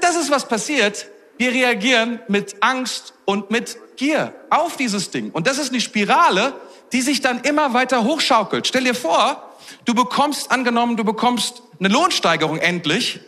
Das 0.00 0.16
ist 0.16 0.30
was 0.30 0.48
passiert. 0.48 1.08
Wir 1.36 1.52
reagieren 1.52 2.20
mit 2.28 2.56
Angst 2.60 3.12
und 3.26 3.50
mit 3.50 3.76
Gier 3.96 4.34
auf 4.48 4.78
dieses 4.78 5.10
Ding. 5.10 5.30
Und 5.30 5.46
das 5.46 5.58
ist 5.58 5.70
eine 5.70 5.82
Spirale, 5.82 6.54
die 6.92 7.02
sich 7.02 7.20
dann 7.20 7.40
immer 7.40 7.74
weiter 7.74 8.04
hochschaukelt. 8.04 8.66
Stell 8.66 8.84
dir 8.84 8.94
vor, 8.94 9.52
du 9.84 9.94
bekommst, 9.94 10.50
angenommen, 10.50 10.96
du 10.96 11.04
bekommst 11.04 11.62
eine 11.78 11.88
Lohnsteigerung 11.88 12.56
endlich, 12.56 13.20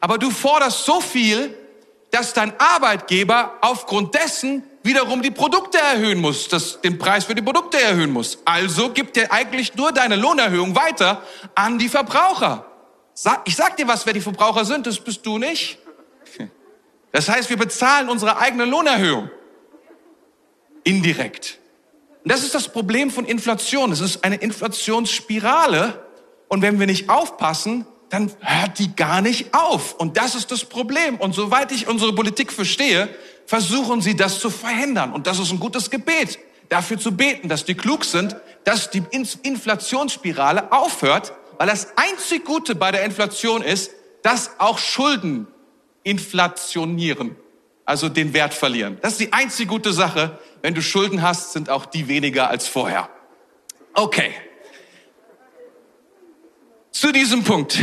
aber 0.00 0.18
du 0.18 0.30
forderst 0.30 0.84
so 0.84 1.00
viel, 1.00 1.56
dass 2.14 2.32
dein 2.32 2.52
Arbeitgeber 2.60 3.58
aufgrund 3.60 4.14
dessen 4.14 4.62
wiederum 4.84 5.20
die 5.20 5.32
Produkte 5.32 5.78
erhöhen 5.78 6.20
muss, 6.20 6.46
das, 6.46 6.80
den 6.80 6.96
Preis 6.96 7.24
für 7.24 7.34
die 7.34 7.42
Produkte 7.42 7.80
erhöhen 7.80 8.12
muss. 8.12 8.38
Also 8.44 8.90
gibt 8.90 9.16
er 9.16 9.32
eigentlich 9.32 9.74
nur 9.74 9.90
deine 9.90 10.14
Lohnerhöhung 10.14 10.76
weiter 10.76 11.22
an 11.56 11.76
die 11.76 11.88
Verbraucher. 11.88 12.66
Ich 13.46 13.56
sag 13.56 13.76
dir 13.76 13.88
was, 13.88 14.06
wer 14.06 14.12
die 14.12 14.20
Verbraucher 14.20 14.64
sind, 14.64 14.86
das 14.86 15.00
bist 15.00 15.26
du 15.26 15.38
nicht. 15.38 15.78
Das 17.10 17.28
heißt, 17.28 17.50
wir 17.50 17.56
bezahlen 17.56 18.08
unsere 18.08 18.38
eigene 18.38 18.64
Lohnerhöhung. 18.64 19.28
Indirekt. 20.84 21.58
Und 22.22 22.30
das 22.30 22.44
ist 22.44 22.54
das 22.54 22.68
Problem 22.68 23.10
von 23.10 23.24
Inflation. 23.24 23.90
Es 23.90 24.00
ist 24.00 24.22
eine 24.22 24.36
Inflationsspirale. 24.36 26.04
Und 26.46 26.62
wenn 26.62 26.78
wir 26.78 26.86
nicht 26.86 27.08
aufpassen, 27.08 27.86
dann 28.10 28.30
hört 28.40 28.78
die 28.78 28.94
gar 28.94 29.20
nicht 29.20 29.54
auf. 29.54 29.94
Und 29.94 30.16
das 30.16 30.34
ist 30.34 30.50
das 30.50 30.64
Problem. 30.64 31.16
Und 31.16 31.34
soweit 31.34 31.72
ich 31.72 31.88
unsere 31.88 32.12
Politik 32.14 32.52
verstehe, 32.52 33.08
versuchen 33.46 34.00
sie 34.00 34.16
das 34.16 34.40
zu 34.40 34.50
verhindern. 34.50 35.12
Und 35.12 35.26
das 35.26 35.38
ist 35.38 35.50
ein 35.50 35.60
gutes 35.60 35.90
Gebet, 35.90 36.38
dafür 36.68 36.98
zu 36.98 37.16
beten, 37.16 37.48
dass 37.48 37.64
die 37.64 37.74
klug 37.74 38.04
sind, 38.04 38.36
dass 38.64 38.90
die 38.90 39.02
Inflationsspirale 39.42 40.72
aufhört, 40.72 41.32
weil 41.58 41.66
das 41.66 41.88
einzig 41.96 42.44
Gute 42.44 42.74
bei 42.74 42.90
der 42.90 43.04
Inflation 43.04 43.62
ist, 43.62 43.90
dass 44.22 44.58
auch 44.58 44.78
Schulden 44.78 45.46
inflationieren, 46.02 47.36
also 47.84 48.08
den 48.08 48.32
Wert 48.32 48.54
verlieren. 48.54 48.98
Das 49.02 49.12
ist 49.12 49.20
die 49.20 49.32
einzig 49.32 49.68
gute 49.68 49.92
Sache, 49.92 50.38
wenn 50.62 50.74
du 50.74 50.82
Schulden 50.82 51.22
hast, 51.22 51.52
sind 51.52 51.68
auch 51.68 51.84
die 51.84 52.08
weniger 52.08 52.48
als 52.48 52.66
vorher. 52.66 53.08
Okay. 53.92 54.32
Zu 56.94 57.10
diesem 57.10 57.42
Punkt. 57.42 57.82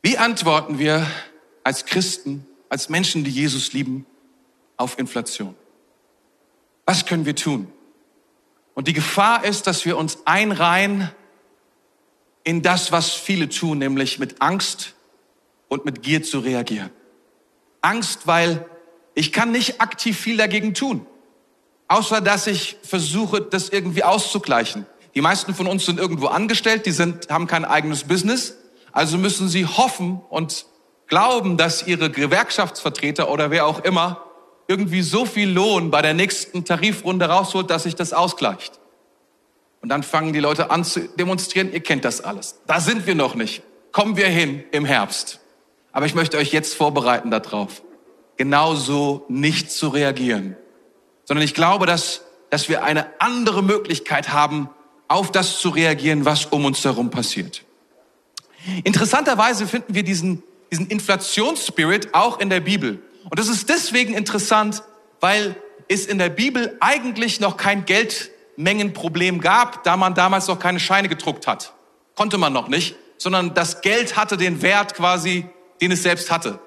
Wie 0.00 0.16
antworten 0.16 0.78
wir 0.78 1.06
als 1.62 1.84
Christen, 1.84 2.46
als 2.70 2.88
Menschen, 2.88 3.24
die 3.24 3.30
Jesus 3.30 3.74
lieben, 3.74 4.06
auf 4.78 4.98
Inflation? 4.98 5.54
Was 6.86 7.04
können 7.04 7.26
wir 7.26 7.36
tun? 7.36 7.70
Und 8.72 8.88
die 8.88 8.94
Gefahr 8.94 9.44
ist, 9.44 9.66
dass 9.66 9.84
wir 9.84 9.98
uns 9.98 10.20
einreihen 10.24 11.10
in 12.42 12.62
das, 12.62 12.90
was 12.90 13.12
viele 13.12 13.50
tun, 13.50 13.78
nämlich 13.78 14.18
mit 14.18 14.40
Angst 14.40 14.94
und 15.68 15.84
mit 15.84 16.02
Gier 16.02 16.22
zu 16.22 16.38
reagieren. 16.38 16.90
Angst, 17.82 18.26
weil 18.26 18.66
ich 19.14 19.30
kann 19.30 19.52
nicht 19.52 19.82
aktiv 19.82 20.18
viel 20.18 20.38
dagegen 20.38 20.72
tun, 20.72 21.06
außer 21.92 22.20
dass 22.20 22.46
ich 22.46 22.76
versuche, 22.82 23.42
das 23.42 23.68
irgendwie 23.68 24.02
auszugleichen. 24.02 24.86
Die 25.14 25.20
meisten 25.20 25.54
von 25.54 25.66
uns 25.66 25.84
sind 25.84 25.98
irgendwo 26.00 26.28
angestellt, 26.28 26.86
die 26.86 26.90
sind, 26.90 27.28
haben 27.28 27.46
kein 27.46 27.66
eigenes 27.66 28.04
Business, 28.04 28.56
also 28.92 29.18
müssen 29.18 29.48
sie 29.48 29.66
hoffen 29.66 30.22
und 30.30 30.64
glauben, 31.06 31.58
dass 31.58 31.86
ihre 31.86 32.10
Gewerkschaftsvertreter 32.10 33.30
oder 33.30 33.50
wer 33.50 33.66
auch 33.66 33.84
immer 33.84 34.24
irgendwie 34.68 35.02
so 35.02 35.26
viel 35.26 35.50
Lohn 35.50 35.90
bei 35.90 36.00
der 36.00 36.14
nächsten 36.14 36.64
Tarifrunde 36.64 37.26
rausholt, 37.26 37.68
dass 37.68 37.82
sich 37.82 37.94
das 37.94 38.14
ausgleicht. 38.14 38.80
Und 39.82 39.90
dann 39.90 40.02
fangen 40.02 40.32
die 40.32 40.40
Leute 40.40 40.70
an 40.70 40.84
zu 40.84 41.08
demonstrieren, 41.08 41.72
ihr 41.72 41.80
kennt 41.80 42.06
das 42.06 42.22
alles. 42.22 42.60
Da 42.66 42.80
sind 42.80 43.06
wir 43.06 43.14
noch 43.14 43.34
nicht. 43.34 43.62
Kommen 43.90 44.16
wir 44.16 44.28
hin 44.28 44.64
im 44.72 44.86
Herbst. 44.86 45.40
Aber 45.90 46.06
ich 46.06 46.14
möchte 46.14 46.38
euch 46.38 46.52
jetzt 46.52 46.74
vorbereiten 46.74 47.30
darauf, 47.30 47.82
genauso 48.36 49.26
nicht 49.28 49.70
zu 49.70 49.88
reagieren, 49.88 50.56
sondern 51.24 51.44
ich 51.44 51.54
glaube, 51.54 51.86
dass, 51.86 52.22
dass 52.50 52.68
wir 52.68 52.84
eine 52.84 53.06
andere 53.20 53.62
Möglichkeit 53.62 54.32
haben, 54.32 54.68
auf 55.08 55.30
das 55.30 55.58
zu 55.58 55.68
reagieren, 55.68 56.24
was 56.24 56.46
um 56.46 56.64
uns 56.64 56.84
herum 56.84 57.10
passiert. 57.10 57.64
Interessanterweise 58.84 59.66
finden 59.66 59.94
wir 59.94 60.02
diesen, 60.02 60.42
diesen 60.70 60.86
Inflationsspirit 60.86 62.14
auch 62.14 62.40
in 62.40 62.48
der 62.48 62.60
Bibel. 62.60 63.02
Und 63.24 63.38
das 63.38 63.48
ist 63.48 63.68
deswegen 63.68 64.14
interessant, 64.14 64.82
weil 65.20 65.56
es 65.88 66.06
in 66.06 66.18
der 66.18 66.28
Bibel 66.28 66.76
eigentlich 66.80 67.40
noch 67.40 67.56
kein 67.56 67.84
Geldmengenproblem 67.84 69.40
gab, 69.40 69.84
da 69.84 69.96
man 69.96 70.14
damals 70.14 70.46
noch 70.46 70.58
keine 70.58 70.80
Scheine 70.80 71.08
gedruckt 71.08 71.46
hat. 71.46 71.74
Konnte 72.14 72.38
man 72.38 72.52
noch 72.52 72.68
nicht, 72.68 72.96
sondern 73.18 73.54
das 73.54 73.82
Geld 73.82 74.16
hatte 74.16 74.36
den 74.36 74.62
Wert 74.62 74.94
quasi 74.94 75.46
den 75.82 75.90
es 75.90 76.04
selbst 76.04 76.30
hatte. 76.30 76.60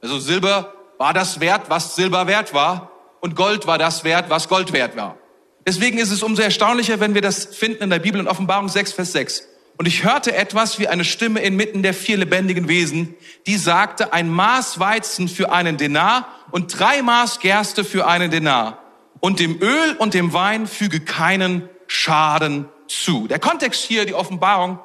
Also 0.00 0.18
Silber 0.18 0.72
war 0.96 1.12
das 1.12 1.40
wert, 1.40 1.68
was 1.68 1.94
Silber 1.94 2.26
wert 2.26 2.54
war, 2.54 2.90
und 3.22 3.36
Gold 3.36 3.66
war 3.66 3.78
das 3.78 4.04
wert, 4.04 4.28
was 4.28 4.48
Gold 4.48 4.72
wert 4.72 4.96
war. 4.96 5.16
Deswegen 5.64 5.98
ist 5.98 6.10
es 6.10 6.24
umso 6.24 6.42
erstaunlicher, 6.42 6.98
wenn 6.98 7.14
wir 7.14 7.22
das 7.22 7.46
finden 7.46 7.84
in 7.84 7.90
der 7.90 8.00
Bibel 8.00 8.20
in 8.20 8.26
Offenbarung 8.26 8.68
6, 8.68 8.92
Vers 8.92 9.12
6. 9.12 9.48
Und 9.78 9.86
ich 9.86 10.04
hörte 10.04 10.34
etwas 10.34 10.80
wie 10.80 10.88
eine 10.88 11.04
Stimme 11.04 11.40
inmitten 11.40 11.84
der 11.84 11.94
vier 11.94 12.16
lebendigen 12.16 12.66
Wesen, 12.66 13.14
die 13.46 13.56
sagte, 13.56 14.12
ein 14.12 14.28
Maß 14.28 14.80
Weizen 14.80 15.28
für 15.28 15.52
einen 15.52 15.76
Denar 15.76 16.28
und 16.50 16.78
drei 16.78 17.00
Maß 17.00 17.38
Gerste 17.38 17.84
für 17.84 18.08
einen 18.08 18.32
Denar. 18.32 18.82
Und 19.20 19.38
dem 19.38 19.62
Öl 19.62 19.96
und 19.98 20.14
dem 20.14 20.32
Wein 20.32 20.66
füge 20.66 20.98
keinen 20.98 21.68
Schaden 21.86 22.68
zu. 22.88 23.28
Der 23.28 23.38
Kontext 23.38 23.84
hier, 23.84 24.04
die 24.04 24.14
Offenbarung, 24.14 24.80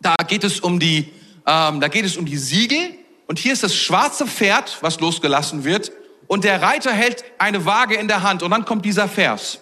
Da 0.00 0.16
geht 0.26 0.42
es 0.42 0.58
um 0.58 0.80
die, 0.80 1.12
ähm, 1.46 1.80
da 1.80 1.86
geht 1.86 2.04
es 2.04 2.16
um 2.16 2.26
die 2.26 2.36
Siegel. 2.36 2.98
Und 3.28 3.38
hier 3.38 3.52
ist 3.52 3.62
das 3.62 3.76
schwarze 3.76 4.26
Pferd, 4.26 4.78
was 4.80 4.98
losgelassen 4.98 5.62
wird. 5.62 5.92
Und 6.32 6.44
der 6.44 6.62
Reiter 6.62 6.92
hält 6.92 7.26
eine 7.36 7.66
Waage 7.66 7.94
in 7.94 8.08
der 8.08 8.22
Hand. 8.22 8.42
Und 8.42 8.52
dann 8.52 8.64
kommt 8.64 8.86
dieser 8.86 9.06
Vers. 9.06 9.58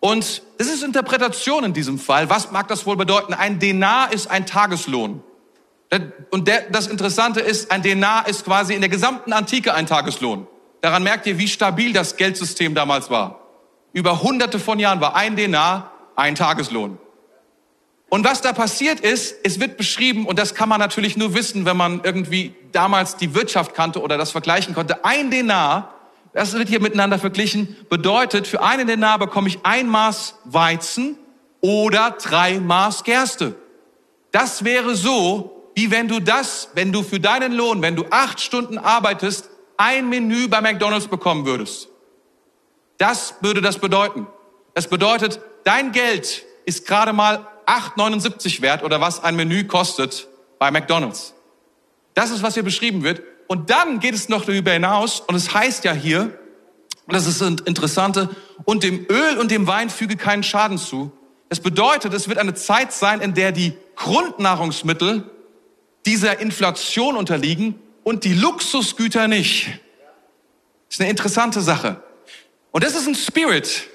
Und 0.00 0.42
das 0.58 0.66
ist 0.66 0.82
Interpretation 0.82 1.62
in 1.62 1.72
diesem 1.72 2.00
Fall. 2.00 2.28
Was 2.28 2.50
mag 2.50 2.66
das 2.66 2.84
wohl 2.84 2.96
bedeuten? 2.96 3.32
Ein 3.32 3.60
Denar 3.60 4.12
ist 4.12 4.28
ein 4.28 4.44
Tageslohn. 4.44 5.22
Und 6.32 6.48
der, 6.48 6.62
das 6.62 6.88
Interessante 6.88 7.38
ist, 7.38 7.70
ein 7.70 7.82
Denar 7.82 8.26
ist 8.26 8.44
quasi 8.44 8.74
in 8.74 8.80
der 8.80 8.90
gesamten 8.90 9.32
Antike 9.32 9.72
ein 9.72 9.86
Tageslohn. 9.86 10.48
Daran 10.80 11.04
merkt 11.04 11.26
ihr, 11.26 11.38
wie 11.38 11.46
stabil 11.46 11.92
das 11.92 12.16
Geldsystem 12.16 12.74
damals 12.74 13.08
war. 13.08 13.42
Über 13.92 14.20
hunderte 14.20 14.58
von 14.58 14.80
Jahren 14.80 15.00
war 15.00 15.14
ein 15.14 15.36
Denar 15.36 15.92
ein 16.16 16.34
Tageslohn. 16.34 16.98
Und 18.08 18.24
was 18.24 18.40
da 18.40 18.52
passiert 18.52 18.98
ist, 18.98 19.36
es 19.44 19.60
wird 19.60 19.76
beschrieben, 19.76 20.26
und 20.26 20.40
das 20.40 20.56
kann 20.56 20.68
man 20.68 20.80
natürlich 20.80 21.16
nur 21.16 21.34
wissen, 21.34 21.66
wenn 21.66 21.76
man 21.76 22.00
irgendwie 22.02 22.52
damals 22.74 23.16
die 23.16 23.34
Wirtschaft 23.34 23.74
kannte 23.74 24.02
oder 24.02 24.18
das 24.18 24.30
vergleichen 24.30 24.74
konnte. 24.74 25.04
Ein 25.04 25.30
Denar 25.30 25.94
das 26.34 26.52
wird 26.52 26.68
hier 26.68 26.80
miteinander 26.80 27.18
verglichen, 27.20 27.76
bedeutet, 27.88 28.48
für 28.48 28.60
einen 28.60 28.88
Denar 28.88 29.20
bekomme 29.20 29.48
ich 29.48 29.60
ein 29.62 29.86
Maß 29.86 30.34
Weizen 30.44 31.16
oder 31.60 32.10
drei 32.10 32.58
Maß 32.58 33.04
Gerste. 33.04 33.54
Das 34.32 34.64
wäre 34.64 34.96
so, 34.96 35.70
wie 35.76 35.92
wenn 35.92 36.08
du 36.08 36.18
das, 36.18 36.70
wenn 36.74 36.92
du 36.92 37.04
für 37.04 37.20
deinen 37.20 37.52
Lohn, 37.52 37.82
wenn 37.82 37.94
du 37.94 38.06
acht 38.10 38.40
Stunden 38.40 38.78
arbeitest, 38.78 39.48
ein 39.76 40.08
Menü 40.08 40.48
bei 40.48 40.60
McDonald's 40.60 41.06
bekommen 41.06 41.46
würdest. 41.46 41.88
Das 42.98 43.36
würde 43.40 43.62
das 43.62 43.78
bedeuten. 43.78 44.26
Das 44.74 44.88
bedeutet, 44.88 45.40
dein 45.62 45.92
Geld 45.92 46.44
ist 46.64 46.84
gerade 46.84 47.12
mal 47.12 47.46
8,79 47.66 48.60
wert 48.60 48.82
oder 48.82 49.00
was 49.00 49.22
ein 49.22 49.36
Menü 49.36 49.64
kostet 49.64 50.26
bei 50.58 50.72
McDonald's. 50.72 51.32
Das 52.14 52.30
ist, 52.30 52.42
was 52.42 52.54
hier 52.54 52.62
beschrieben 52.62 53.02
wird. 53.02 53.22
Und 53.46 53.70
dann 53.70 54.00
geht 54.00 54.14
es 54.14 54.28
noch 54.28 54.44
darüber 54.44 54.72
hinaus, 54.72 55.20
und 55.20 55.34
es 55.34 55.52
heißt 55.52 55.84
ja 55.84 55.92
hier, 55.92 56.38
das 57.08 57.26
ist 57.26 57.40
das 57.40 57.50
Interessante, 57.66 58.30
und 58.64 58.82
dem 58.82 59.06
Öl 59.10 59.38
und 59.38 59.50
dem 59.50 59.66
Wein 59.66 59.90
füge 59.90 60.16
keinen 60.16 60.42
Schaden 60.42 60.78
zu. 60.78 61.12
Das 61.50 61.60
bedeutet, 61.60 62.14
es 62.14 62.28
wird 62.28 62.38
eine 62.38 62.54
Zeit 62.54 62.92
sein, 62.92 63.20
in 63.20 63.34
der 63.34 63.52
die 63.52 63.74
Grundnahrungsmittel 63.96 65.30
dieser 66.06 66.40
Inflation 66.40 67.16
unterliegen 67.16 67.78
und 68.02 68.24
die 68.24 68.34
Luxusgüter 68.34 69.28
nicht. 69.28 69.66
Das 70.88 70.96
ist 70.96 71.00
eine 71.00 71.10
interessante 71.10 71.60
Sache. 71.60 72.02
Und 72.70 72.82
das 72.82 72.94
ist 72.94 73.06
ein 73.06 73.14
Spirit, 73.14 73.88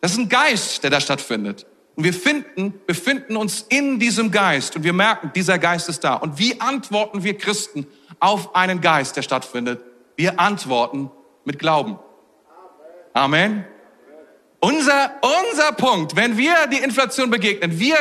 das 0.00 0.12
ist 0.12 0.18
ein 0.18 0.28
Geist, 0.28 0.82
der 0.82 0.90
da 0.90 1.00
stattfindet. 1.00 1.66
Und 1.96 2.04
wir 2.04 2.14
finden, 2.14 2.80
befinden 2.86 3.36
uns 3.36 3.64
in 3.68 3.98
diesem 4.00 4.30
Geist 4.30 4.74
und 4.74 4.82
wir 4.82 4.92
merken, 4.92 5.30
dieser 5.34 5.58
Geist 5.58 5.88
ist 5.88 6.02
da. 6.02 6.14
Und 6.14 6.38
wie 6.38 6.60
antworten 6.60 7.22
wir 7.22 7.38
Christen 7.38 7.86
auf 8.18 8.54
einen 8.56 8.80
Geist, 8.80 9.16
der 9.16 9.22
stattfindet? 9.22 9.80
Wir 10.16 10.40
antworten 10.40 11.10
mit 11.44 11.58
Glauben. 11.58 11.98
Amen. 13.12 13.64
Unser, 14.58 15.12
unser 15.20 15.72
Punkt, 15.72 16.16
wenn 16.16 16.38
wir 16.38 16.66
die 16.72 16.78
Inflation 16.78 17.30
begegnen, 17.30 17.78
wir, 17.78 17.96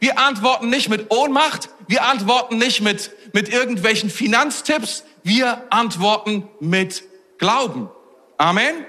wir 0.00 0.18
antworten 0.18 0.70
nicht 0.70 0.88
mit 0.88 1.12
Ohnmacht, 1.12 1.68
wir 1.88 2.04
antworten 2.04 2.56
nicht 2.56 2.80
mit, 2.80 3.10
mit 3.32 3.50
irgendwelchen 3.50 4.10
Finanztipps, 4.10 5.04
wir 5.22 5.64
antworten 5.70 6.48
mit 6.58 7.04
Glauben. 7.38 7.90
Amen. 8.38 8.86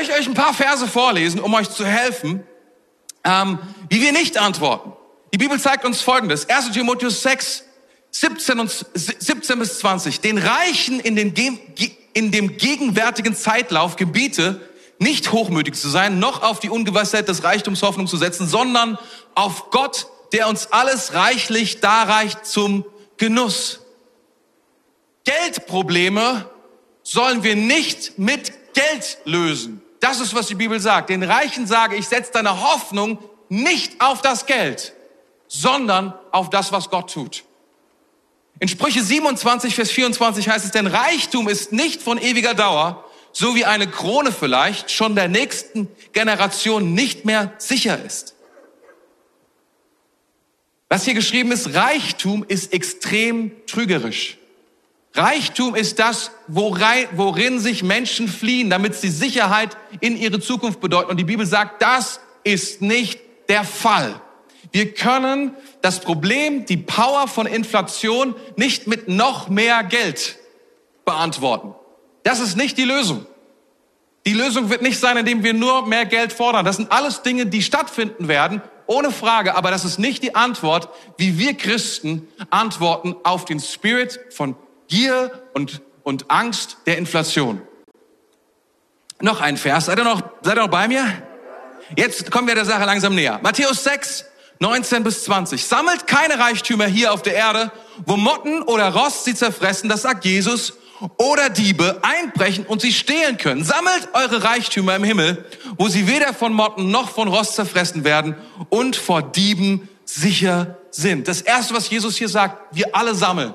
Ich 0.00 0.12
euch 0.12 0.28
ein 0.28 0.34
paar 0.34 0.54
Verse 0.54 0.86
vorlesen, 0.86 1.40
um 1.40 1.54
euch 1.54 1.70
zu 1.70 1.84
helfen, 1.84 2.46
ähm, 3.24 3.58
wie 3.88 4.00
wir 4.00 4.12
nicht 4.12 4.38
antworten. 4.38 4.92
Die 5.32 5.38
Bibel 5.38 5.58
zeigt 5.58 5.84
uns 5.84 6.00
Folgendes. 6.00 6.48
1. 6.48 6.70
Timotheus 6.70 7.22
6, 7.22 7.64
17, 8.10 8.60
und, 8.60 8.86
17 8.94 9.58
bis 9.58 9.78
20. 9.80 10.20
Den 10.20 10.38
Reichen 10.38 11.00
in, 11.00 11.16
den, 11.16 11.34
in 12.12 12.30
dem 12.30 12.56
gegenwärtigen 12.56 13.34
Zeitlauf 13.34 13.96
gebiete, 13.96 14.60
nicht 14.98 15.32
hochmütig 15.32 15.74
zu 15.74 15.88
sein, 15.88 16.20
noch 16.20 16.42
auf 16.42 16.60
die 16.60 16.70
Ungewissheit 16.70 17.28
des 17.28 17.42
Reichtums 17.42 17.82
Hoffnung 17.82 18.06
zu 18.06 18.16
setzen, 18.16 18.46
sondern 18.46 18.98
auf 19.34 19.70
Gott, 19.70 20.06
der 20.32 20.48
uns 20.48 20.68
alles 20.70 21.14
reichlich 21.14 21.80
darreicht 21.80 22.46
zum 22.46 22.84
Genuss. 23.16 23.80
Geldprobleme 25.24 26.48
sollen 27.02 27.42
wir 27.42 27.56
nicht 27.56 28.18
mit 28.18 28.52
Geld 28.74 29.18
lösen. 29.24 29.83
Das 30.04 30.20
ist, 30.20 30.34
was 30.34 30.48
die 30.48 30.54
Bibel 30.54 30.78
sagt. 30.80 31.08
Den 31.08 31.22
Reichen 31.22 31.66
sage 31.66 31.96
ich, 31.96 32.06
setze 32.06 32.30
deine 32.30 32.60
Hoffnung 32.60 33.18
nicht 33.48 34.02
auf 34.02 34.20
das 34.20 34.44
Geld, 34.44 34.92
sondern 35.48 36.12
auf 36.30 36.50
das, 36.50 36.72
was 36.72 36.90
Gott 36.90 37.10
tut. 37.10 37.42
In 38.60 38.68
Sprüche 38.68 39.02
27, 39.02 39.74
Vers 39.74 39.90
24 39.90 40.50
heißt 40.50 40.66
es, 40.66 40.72
denn 40.72 40.88
Reichtum 40.88 41.48
ist 41.48 41.72
nicht 41.72 42.02
von 42.02 42.18
ewiger 42.18 42.52
Dauer, 42.52 43.02
so 43.32 43.54
wie 43.54 43.64
eine 43.64 43.86
Krone 43.86 44.30
vielleicht 44.30 44.90
schon 44.90 45.14
der 45.14 45.28
nächsten 45.28 45.88
Generation 46.12 46.92
nicht 46.92 47.24
mehr 47.24 47.54
sicher 47.56 47.98
ist. 48.04 48.34
Was 50.90 51.06
hier 51.06 51.14
geschrieben 51.14 51.50
ist, 51.50 51.72
Reichtum 51.72 52.44
ist 52.46 52.74
extrem 52.74 53.52
trügerisch. 53.66 54.36
Reichtum 55.14 55.76
ist 55.76 56.00
das, 56.00 56.32
worin 56.48 57.60
sich 57.60 57.84
Menschen 57.84 58.26
fliehen, 58.26 58.68
damit 58.68 58.96
sie 58.96 59.10
Sicherheit 59.10 59.76
in 60.00 60.16
ihre 60.16 60.40
Zukunft 60.40 60.80
bedeuten. 60.80 61.10
Und 61.10 61.18
die 61.18 61.24
Bibel 61.24 61.46
sagt, 61.46 61.80
das 61.82 62.20
ist 62.42 62.82
nicht 62.82 63.20
der 63.48 63.64
Fall. 63.64 64.20
Wir 64.72 64.92
können 64.92 65.52
das 65.82 66.00
Problem, 66.00 66.66
die 66.66 66.76
Power 66.76 67.28
von 67.28 67.46
Inflation 67.46 68.34
nicht 68.56 68.88
mit 68.88 69.08
noch 69.08 69.48
mehr 69.48 69.84
Geld 69.84 70.36
beantworten. 71.04 71.74
Das 72.24 72.40
ist 72.40 72.56
nicht 72.56 72.76
die 72.76 72.84
Lösung. 72.84 73.24
Die 74.26 74.32
Lösung 74.32 74.70
wird 74.70 74.82
nicht 74.82 74.98
sein, 74.98 75.16
indem 75.16 75.44
wir 75.44 75.54
nur 75.54 75.86
mehr 75.86 76.06
Geld 76.06 76.32
fordern. 76.32 76.64
Das 76.64 76.76
sind 76.76 76.90
alles 76.90 77.22
Dinge, 77.22 77.46
die 77.46 77.62
stattfinden 77.62 78.26
werden, 78.26 78.62
ohne 78.86 79.12
Frage. 79.12 79.54
Aber 79.54 79.70
das 79.70 79.84
ist 79.84 79.98
nicht 79.98 80.22
die 80.24 80.34
Antwort, 80.34 80.88
wie 81.18 81.38
wir 81.38 81.54
Christen 81.54 82.26
antworten 82.50 83.14
auf 83.22 83.44
den 83.44 83.60
Spirit 83.60 84.18
von 84.30 84.56
Gier 84.94 85.32
und, 85.54 85.82
und 86.04 86.30
Angst 86.30 86.76
der 86.86 86.98
Inflation. 86.98 87.60
Noch 89.20 89.40
ein 89.40 89.56
Vers. 89.56 89.86
Seid 89.86 89.98
ihr 89.98 90.04
noch, 90.04 90.22
seid 90.42 90.56
ihr 90.56 90.62
noch 90.62 90.70
bei 90.70 90.86
mir? 90.86 91.04
Jetzt 91.96 92.30
kommen 92.30 92.46
wir 92.46 92.54
der 92.54 92.64
Sache 92.64 92.84
langsam 92.84 93.16
näher. 93.16 93.40
Matthäus 93.42 93.82
6, 93.82 94.24
19 94.60 95.02
bis 95.02 95.24
20. 95.24 95.64
Sammelt 95.64 96.06
keine 96.06 96.38
Reichtümer 96.38 96.86
hier 96.86 97.12
auf 97.12 97.22
der 97.22 97.34
Erde, 97.34 97.72
wo 98.06 98.16
Motten 98.16 98.62
oder 98.62 98.94
Rost 98.94 99.24
sie 99.24 99.34
zerfressen, 99.34 99.88
das 99.88 100.02
sagt 100.02 100.24
Jesus, 100.24 100.74
oder 101.16 101.50
Diebe 101.50 101.98
einbrechen 102.02 102.64
und 102.64 102.80
sie 102.80 102.92
stehlen 102.92 103.36
können. 103.36 103.64
Sammelt 103.64 104.10
eure 104.12 104.44
Reichtümer 104.44 104.94
im 104.94 105.02
Himmel, 105.02 105.44
wo 105.76 105.88
sie 105.88 106.06
weder 106.06 106.32
von 106.32 106.52
Motten 106.52 106.92
noch 106.92 107.10
von 107.10 107.26
Rost 107.26 107.56
zerfressen 107.56 108.04
werden 108.04 108.36
und 108.68 108.94
vor 108.94 109.22
Dieben 109.22 109.88
sicher 110.04 110.78
sind. 110.92 111.26
Das 111.26 111.40
erste, 111.40 111.74
was 111.74 111.90
Jesus 111.90 112.16
hier 112.16 112.28
sagt, 112.28 112.76
wir 112.76 112.94
alle 112.94 113.16
sammeln. 113.16 113.54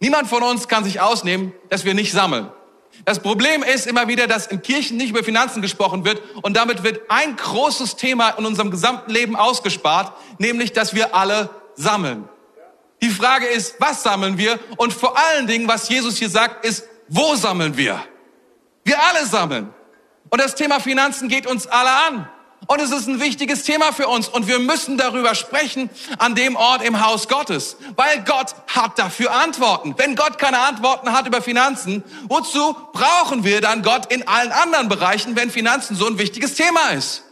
Niemand 0.00 0.28
von 0.28 0.42
uns 0.42 0.68
kann 0.68 0.84
sich 0.84 1.00
ausnehmen, 1.00 1.52
dass 1.68 1.84
wir 1.84 1.94
nicht 1.94 2.12
sammeln. 2.12 2.48
Das 3.04 3.20
Problem 3.20 3.62
ist 3.62 3.86
immer 3.86 4.08
wieder, 4.08 4.26
dass 4.26 4.46
in 4.46 4.62
Kirchen 4.62 4.96
nicht 4.96 5.10
über 5.10 5.22
Finanzen 5.22 5.62
gesprochen 5.62 6.04
wird 6.04 6.20
und 6.42 6.56
damit 6.56 6.82
wird 6.82 7.02
ein 7.08 7.36
großes 7.36 7.96
Thema 7.96 8.30
in 8.30 8.46
unserem 8.46 8.70
gesamten 8.70 9.10
Leben 9.10 9.36
ausgespart, 9.36 10.12
nämlich, 10.38 10.72
dass 10.72 10.94
wir 10.94 11.14
alle 11.14 11.50
sammeln. 11.74 12.28
Die 13.00 13.10
Frage 13.10 13.46
ist, 13.46 13.76
was 13.78 14.02
sammeln 14.02 14.38
wir? 14.38 14.58
Und 14.76 14.92
vor 14.92 15.16
allen 15.16 15.46
Dingen, 15.46 15.68
was 15.68 15.88
Jesus 15.88 16.16
hier 16.16 16.30
sagt, 16.30 16.64
ist, 16.64 16.84
wo 17.08 17.36
sammeln 17.36 17.76
wir? 17.76 18.02
Wir 18.84 18.96
alle 19.02 19.24
sammeln. 19.26 19.72
Und 20.30 20.40
das 20.40 20.54
Thema 20.54 20.80
Finanzen 20.80 21.28
geht 21.28 21.46
uns 21.46 21.66
alle 21.66 21.90
an. 21.90 22.28
Und 22.68 22.82
es 22.82 22.90
ist 22.90 23.08
ein 23.08 23.18
wichtiges 23.18 23.62
Thema 23.62 23.92
für 23.92 24.08
uns 24.08 24.28
und 24.28 24.46
wir 24.46 24.58
müssen 24.58 24.98
darüber 24.98 25.34
sprechen 25.34 25.88
an 26.18 26.34
dem 26.34 26.54
Ort 26.54 26.84
im 26.84 27.04
Haus 27.04 27.26
Gottes, 27.26 27.78
weil 27.96 28.22
Gott 28.24 28.54
hat 28.66 28.98
dafür 28.98 29.32
Antworten. 29.32 29.94
Wenn 29.96 30.14
Gott 30.16 30.38
keine 30.38 30.58
Antworten 30.58 31.12
hat 31.12 31.26
über 31.26 31.40
Finanzen, 31.40 32.04
wozu 32.28 32.76
brauchen 32.92 33.42
wir 33.42 33.62
dann 33.62 33.82
Gott 33.82 34.12
in 34.12 34.28
allen 34.28 34.52
anderen 34.52 34.90
Bereichen, 34.90 35.34
wenn 35.34 35.50
Finanzen 35.50 35.96
so 35.96 36.06
ein 36.06 36.18
wichtiges 36.18 36.56
Thema 36.56 36.90
ist? 36.90 37.24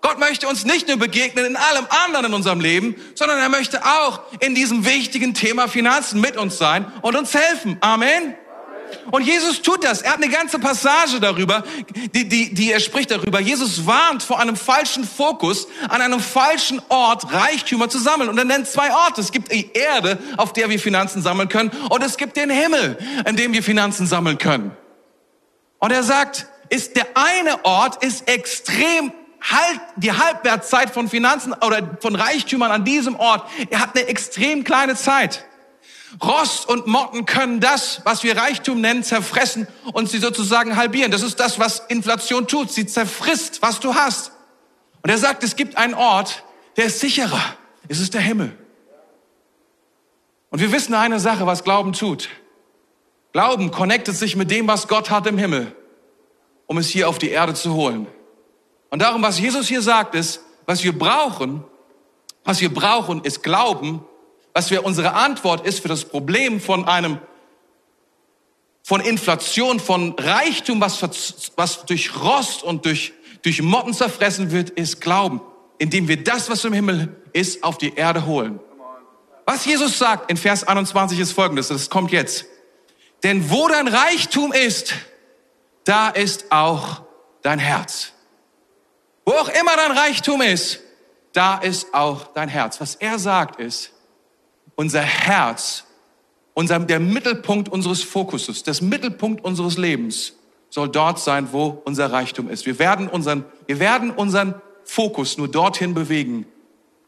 Gott 0.00 0.20
möchte 0.20 0.46
uns 0.46 0.64
nicht 0.64 0.86
nur 0.86 0.96
begegnen 0.96 1.44
in 1.44 1.56
allem 1.56 1.88
anderen 2.04 2.26
in 2.26 2.34
unserem 2.34 2.60
Leben, 2.60 2.94
sondern 3.16 3.40
er 3.40 3.48
möchte 3.48 3.84
auch 3.84 4.20
in 4.38 4.54
diesem 4.54 4.84
wichtigen 4.84 5.34
Thema 5.34 5.66
Finanzen 5.66 6.20
mit 6.20 6.36
uns 6.36 6.56
sein 6.56 6.86
und 7.02 7.16
uns 7.16 7.34
helfen. 7.34 7.78
Amen. 7.80 8.36
Und 9.10 9.22
Jesus 9.22 9.62
tut 9.62 9.84
das. 9.84 10.02
Er 10.02 10.12
hat 10.12 10.22
eine 10.22 10.30
ganze 10.30 10.58
Passage 10.58 11.20
darüber, 11.20 11.64
die, 12.14 12.28
die, 12.28 12.54
die 12.54 12.72
er 12.72 12.80
spricht 12.80 13.10
darüber. 13.10 13.40
Jesus 13.40 13.86
warnt 13.86 14.22
vor 14.22 14.38
einem 14.38 14.56
falschen 14.56 15.04
Fokus, 15.04 15.68
an 15.88 16.00
einem 16.00 16.20
falschen 16.20 16.80
Ort 16.88 17.32
Reichtümer 17.32 17.88
zu 17.88 17.98
sammeln. 17.98 18.28
Und 18.28 18.38
er 18.38 18.44
nennt 18.44 18.68
zwei 18.68 18.92
Orte. 18.92 19.20
Es 19.20 19.32
gibt 19.32 19.52
die 19.52 19.70
Erde, 19.72 20.18
auf 20.36 20.52
der 20.52 20.68
wir 20.70 20.78
Finanzen 20.78 21.22
sammeln 21.22 21.48
können, 21.48 21.70
und 21.90 22.02
es 22.02 22.16
gibt 22.16 22.36
den 22.36 22.50
Himmel, 22.50 22.98
in 23.26 23.36
dem 23.36 23.52
wir 23.52 23.62
Finanzen 23.62 24.06
sammeln 24.06 24.38
können. 24.38 24.76
Und 25.78 25.92
er 25.92 26.02
sagt, 26.02 26.46
ist 26.70 26.96
der 26.96 27.06
eine 27.14 27.64
Ort 27.64 28.04
ist 28.04 28.28
extrem 28.28 29.12
halt, 29.40 29.80
die 29.96 30.12
Halbwertszeit 30.12 30.90
von 30.90 31.08
Finanzen 31.08 31.52
oder 31.52 31.96
von 32.00 32.14
Reichtümern 32.16 32.70
an 32.70 32.84
diesem 32.84 33.16
Ort, 33.16 33.48
er 33.70 33.80
hat 33.80 33.96
eine 33.96 34.06
extrem 34.08 34.64
kleine 34.64 34.96
Zeit. 34.96 35.44
Rost 36.22 36.68
und 36.68 36.86
Motten 36.86 37.26
können 37.26 37.60
das, 37.60 38.00
was 38.04 38.22
wir 38.22 38.36
Reichtum 38.36 38.80
nennen, 38.80 39.02
zerfressen 39.02 39.68
und 39.92 40.08
sie 40.08 40.18
sozusagen 40.18 40.76
halbieren. 40.76 41.10
Das 41.10 41.22
ist 41.22 41.38
das, 41.38 41.58
was 41.58 41.80
Inflation 41.88 42.46
tut. 42.46 42.72
Sie 42.72 42.86
zerfrisst, 42.86 43.62
was 43.62 43.80
du 43.80 43.94
hast. 43.94 44.32
Und 45.02 45.10
er 45.10 45.18
sagt, 45.18 45.44
es 45.44 45.56
gibt 45.56 45.76
einen 45.76 45.94
Ort, 45.94 46.44
der 46.76 46.86
ist 46.86 47.00
sicherer. 47.00 47.42
Es 47.88 48.00
ist 48.00 48.14
der 48.14 48.20
Himmel. 48.20 48.56
Und 50.50 50.60
wir 50.60 50.72
wissen 50.72 50.94
eine 50.94 51.20
Sache, 51.20 51.46
was 51.46 51.62
Glauben 51.62 51.92
tut. 51.92 52.28
Glauben 53.32 53.70
connectet 53.70 54.16
sich 54.16 54.36
mit 54.36 54.50
dem, 54.50 54.66
was 54.66 54.88
Gott 54.88 55.10
hat 55.10 55.26
im 55.26 55.36
Himmel, 55.38 55.74
um 56.66 56.78
es 56.78 56.88
hier 56.88 57.08
auf 57.08 57.18
die 57.18 57.30
Erde 57.30 57.54
zu 57.54 57.74
holen. 57.74 58.06
Und 58.90 59.02
darum, 59.02 59.22
was 59.22 59.38
Jesus 59.38 59.68
hier 59.68 59.82
sagt, 59.82 60.14
ist, 60.14 60.40
was 60.66 60.82
wir 60.82 60.98
brauchen, 60.98 61.62
was 62.44 62.60
wir 62.60 62.72
brauchen, 62.72 63.22
ist 63.24 63.42
Glauben, 63.42 64.04
was 64.58 64.72
wir 64.72 64.84
unsere 64.84 65.12
Antwort 65.12 65.64
ist 65.64 65.78
für 65.78 65.86
das 65.86 66.04
Problem 66.04 66.60
von 66.60 66.84
einem, 66.84 67.20
von 68.82 69.00
Inflation, 69.00 69.78
von 69.78 70.16
Reichtum, 70.18 70.80
was, 70.80 71.00
was 71.54 71.86
durch 71.86 72.20
Rost 72.20 72.64
und 72.64 72.84
durch, 72.84 73.12
durch 73.42 73.62
Motten 73.62 73.94
zerfressen 73.94 74.50
wird, 74.50 74.70
ist 74.70 75.00
Glauben, 75.00 75.40
indem 75.78 76.08
wir 76.08 76.24
das, 76.24 76.50
was 76.50 76.64
im 76.64 76.72
Himmel 76.72 77.14
ist, 77.32 77.62
auf 77.62 77.78
die 77.78 77.94
Erde 77.94 78.26
holen. 78.26 78.58
Was 79.46 79.64
Jesus 79.64 79.96
sagt 79.96 80.28
in 80.28 80.36
Vers 80.36 80.64
21 80.64 81.20
ist 81.20 81.30
folgendes, 81.30 81.68
das 81.68 81.88
kommt 81.88 82.10
jetzt. 82.10 82.44
Denn 83.22 83.50
wo 83.50 83.68
dein 83.68 83.86
Reichtum 83.86 84.52
ist, 84.52 84.92
da 85.84 86.08
ist 86.08 86.50
auch 86.50 87.02
dein 87.42 87.60
Herz. 87.60 88.10
Wo 89.24 89.34
auch 89.34 89.50
immer 89.50 89.76
dein 89.76 89.92
Reichtum 89.92 90.42
ist, 90.42 90.80
da 91.32 91.58
ist 91.58 91.94
auch 91.94 92.32
dein 92.34 92.48
Herz. 92.48 92.80
Was 92.80 92.96
er 92.96 93.20
sagt 93.20 93.60
ist, 93.60 93.92
unser 94.78 95.02
Herz, 95.02 95.84
unser, 96.54 96.78
der 96.78 97.00
Mittelpunkt 97.00 97.68
unseres 97.68 98.00
Fokuses, 98.04 98.62
das 98.62 98.80
Mittelpunkt 98.80 99.44
unseres 99.44 99.76
Lebens 99.76 100.34
soll 100.70 100.88
dort 100.88 101.18
sein, 101.18 101.48
wo 101.50 101.82
unser 101.84 102.12
Reichtum 102.12 102.48
ist. 102.48 102.64
Wir 102.64 102.78
werden 102.78 103.08
unseren, 103.08 103.44
wir 103.66 103.80
werden 103.80 104.12
unseren 104.12 104.54
Fokus 104.84 105.36
nur 105.36 105.48
dorthin 105.48 105.94
bewegen, 105.94 106.46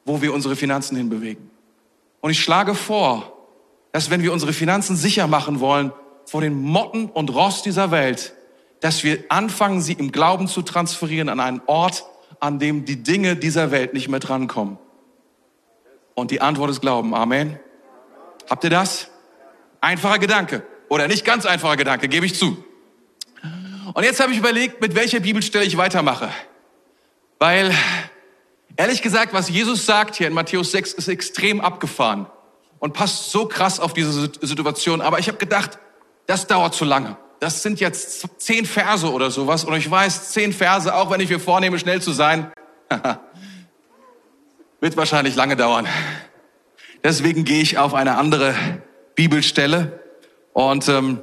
wo 0.04 0.20
wir 0.20 0.35
unsere 0.35 0.56
Finanzen 0.56 0.96
hinbewegen. 0.96 1.48
Und 2.20 2.33
ich 2.33 2.40
schlage 2.40 2.74
vor, 2.74 3.33
dass 3.92 4.11
wenn 4.11 4.24
wir 4.24 4.33
unsere 4.33 4.52
Finanzen 4.52 4.96
sicher 4.96 5.28
machen 5.28 5.61
wollen 5.61 5.92
vor 6.26 6.40
den 6.40 6.61
Motten 6.61 7.06
und 7.06 7.33
Rost 7.33 7.66
dieser 7.66 7.92
Welt, 7.92 8.35
dass 8.80 9.04
wir 9.04 9.22
anfangen, 9.28 9.80
sie 9.80 9.92
im 9.92 10.11
Glauben 10.11 10.48
zu 10.48 10.62
transferieren 10.62 11.28
an 11.28 11.38
einen 11.38 11.62
Ort, 11.66 12.04
an 12.40 12.59
dem 12.59 12.85
die 12.85 13.04
Dinge 13.04 13.37
dieser 13.37 13.70
Welt 13.70 13.94
nicht 13.94 14.09
mehr 14.09 14.20
drankommen. 14.20 14.76
Und 16.20 16.30
die 16.30 16.40
Antwort 16.40 16.70
ist 16.70 16.80
Glauben. 16.80 17.14
Amen. 17.14 17.59
Habt 18.48 18.64
ihr 18.64 18.70
das? 18.70 19.09
Einfacher 19.80 20.18
Gedanke. 20.18 20.62
Oder 20.88 21.09
nicht 21.09 21.24
ganz 21.24 21.46
einfacher 21.46 21.76
Gedanke, 21.76 22.09
gebe 22.09 22.26
ich 22.26 22.35
zu. 22.35 22.62
Und 23.94 24.04
jetzt 24.04 24.20
habe 24.20 24.33
ich 24.33 24.38
überlegt, 24.38 24.80
mit 24.80 24.94
welcher 24.94 25.20
Bibelstelle 25.20 25.64
ich 25.64 25.76
weitermache. 25.76 26.30
Weil, 27.38 27.74
ehrlich 28.76 29.02
gesagt, 29.02 29.33
was 29.33 29.48
Jesus 29.48 29.87
sagt 29.87 30.14
hier 30.16 30.26
in 30.26 30.33
Matthäus 30.33 30.72
6 30.72 30.92
ist 30.92 31.09
extrem 31.09 31.61
abgefahren 31.61 32.26
und 32.78 32.92
passt 32.92 33.30
so 33.30 33.46
krass 33.46 33.80
auf 33.80 33.94
diese 33.94 34.30
Situation. 34.40 35.00
Aber 35.00 35.18
ich 35.18 35.28
habe 35.28 35.38
gedacht, 35.38 35.78
das 36.26 36.46
dauert 36.46 36.74
zu 36.74 36.85
lange 36.85 37.16
das 37.40 37.62
sind 37.62 37.80
jetzt 37.80 38.28
zehn 38.38 38.66
Verse 38.66 39.11
oder 39.11 39.30
sowas. 39.30 39.64
Und 39.64 39.74
ich 39.74 39.90
weiß, 39.90 40.30
zehn 40.30 40.52
Verse, 40.52 40.94
auch 40.94 41.11
wenn 41.11 41.20
ich 41.20 41.30
mir 41.30 41.40
vornehme, 41.40 41.78
schnell 41.78 42.00
zu 42.00 42.12
sein, 42.12 42.52
wird 44.80 44.96
wahrscheinlich 44.96 45.36
lange 45.36 45.56
dauern. 45.56 45.86
Deswegen 47.04 47.44
gehe 47.44 47.62
ich 47.62 47.78
auf 47.78 47.94
eine 47.94 48.16
andere 48.16 48.54
Bibelstelle. 49.14 50.00
Und 50.52 50.88
ähm, 50.88 51.20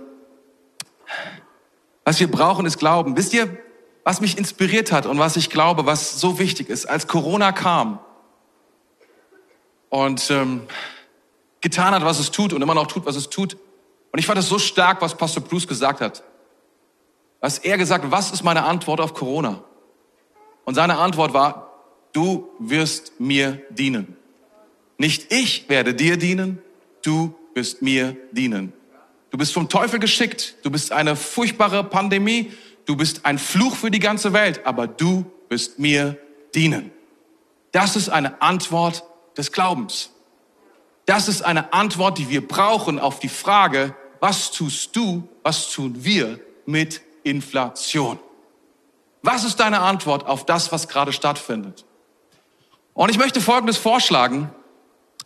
was 2.04 2.20
wir 2.20 2.32
brauchen, 2.32 2.66
ist 2.66 2.78
Glauben. 2.78 3.18
Wisst 3.18 3.34
ihr, 3.34 3.58
was 4.04 4.22
mich 4.22 4.38
inspiriert 4.38 4.92
hat 4.92 5.06
und 5.06 5.20
was 5.20 5.36
ich 5.36 5.50
glaube, 5.50 5.86
was 5.86 6.20
so 6.20 6.40
wichtig 6.40 6.70
ist, 6.70 6.86
als 6.86 7.08
Corona 7.08 7.52
kam 7.52 8.00
und 9.90 10.32
ähm, 10.32 10.62
getan 11.62 11.94
hat, 11.94 12.06
was 12.06 12.20
es 12.20 12.32
tut 12.32 12.54
und 12.54 12.62
immer 12.62 12.76
noch 12.76 12.88
tut, 12.88 13.06
was 13.06 13.16
es 13.16 13.30
tut, 13.30 13.58
und 14.12 14.20
ich 14.20 14.26
fand 14.26 14.40
es 14.40 14.50
so 14.50 14.58
stark, 14.58 15.02
was 15.02 15.16
Pastor 15.16 15.44
Bruce 15.44 15.68
gesagt 15.68 16.02
hat. 16.02 16.24
Was 17.40 17.60
er 17.60 17.78
gesagt 17.78 18.10
was 18.10 18.32
ist 18.32 18.44
meine 18.44 18.64
Antwort 18.64 19.00
auf 19.00 19.14
Corona? 19.14 19.64
Und 20.66 20.76
seine 20.76 20.98
Antwort 20.98 21.34
war, 21.34 21.67
du 22.18 22.50
wirst 22.58 23.20
mir 23.20 23.62
dienen. 23.70 24.18
Nicht 24.98 25.32
ich 25.32 25.70
werde 25.70 25.94
dir 25.94 26.18
dienen, 26.18 26.60
du 27.04 27.36
wirst 27.54 27.84
mir 27.84 28.18
dienen. 28.32 28.74
Du 29.30 29.38
bist 29.38 29.54
vom 29.54 29.70
Teufel 29.70 30.00
geschickt, 30.00 30.56
du 30.64 30.72
bist 30.72 30.92
eine 30.92 31.16
furchtbare 31.16 31.84
Pandemie, 31.84 32.52
du 32.86 32.96
bist 32.96 33.24
ein 33.24 33.38
Fluch 33.38 33.76
für 33.76 33.92
die 33.92 34.00
ganze 34.00 34.34
Welt, 34.34 34.66
aber 34.66 34.88
du 34.88 35.26
wirst 35.50 35.78
mir 35.78 36.18
dienen. 36.56 36.90
Das 37.72 37.96
ist 37.96 38.10
eine 38.10 38.42
Antwort 38.42 39.04
des 39.38 39.52
Glaubens. 39.52 40.10
Das 41.06 41.28
ist 41.28 41.44
eine 41.44 41.72
Antwort, 41.72 42.18
die 42.18 42.32
wir 42.32 42.48
brauchen 42.48 42.98
auf 42.98 43.20
die 43.20 43.30
Frage, 43.30 43.96
was 44.20 44.50
tust 44.50 44.96
du, 44.96 45.30
was 45.44 45.70
tun 45.72 46.04
wir 46.04 46.40
mit 46.66 47.02
Inflation? 47.22 48.18
Was 49.22 49.44
ist 49.44 49.60
deine 49.60 49.82
Antwort 49.82 50.26
auf 50.26 50.48
das, 50.48 50.72
was 50.72 50.88
gerade 50.88 51.14
stattfindet? 51.14 51.86
Und 52.98 53.12
ich 53.12 53.20
möchte 53.20 53.42
Folgendes 53.42 53.78
vorschlagen. 53.78 54.50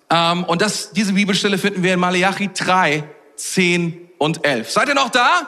Ähm, 0.10 0.44
und 0.44 0.62
das, 0.62 0.92
diese 0.92 1.14
Bibelstelle 1.14 1.58
finden 1.58 1.84
wir 1.84 1.94
in 1.94 2.02
Malachi 2.02 2.50
3, 2.54 3.02
10 3.38 4.10
und 4.18 4.46
11. 4.46 4.70
Seid 4.70 4.90
ihr 4.90 4.94
noch 4.94 5.10
da? 5.10 5.48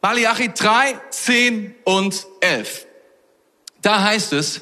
Malachi 0.00 0.52
3, 0.54 1.00
10 1.10 1.74
und 1.82 2.26
11. 2.40 2.86
Da 3.80 4.02
heißt 4.04 4.34
es, 4.34 4.60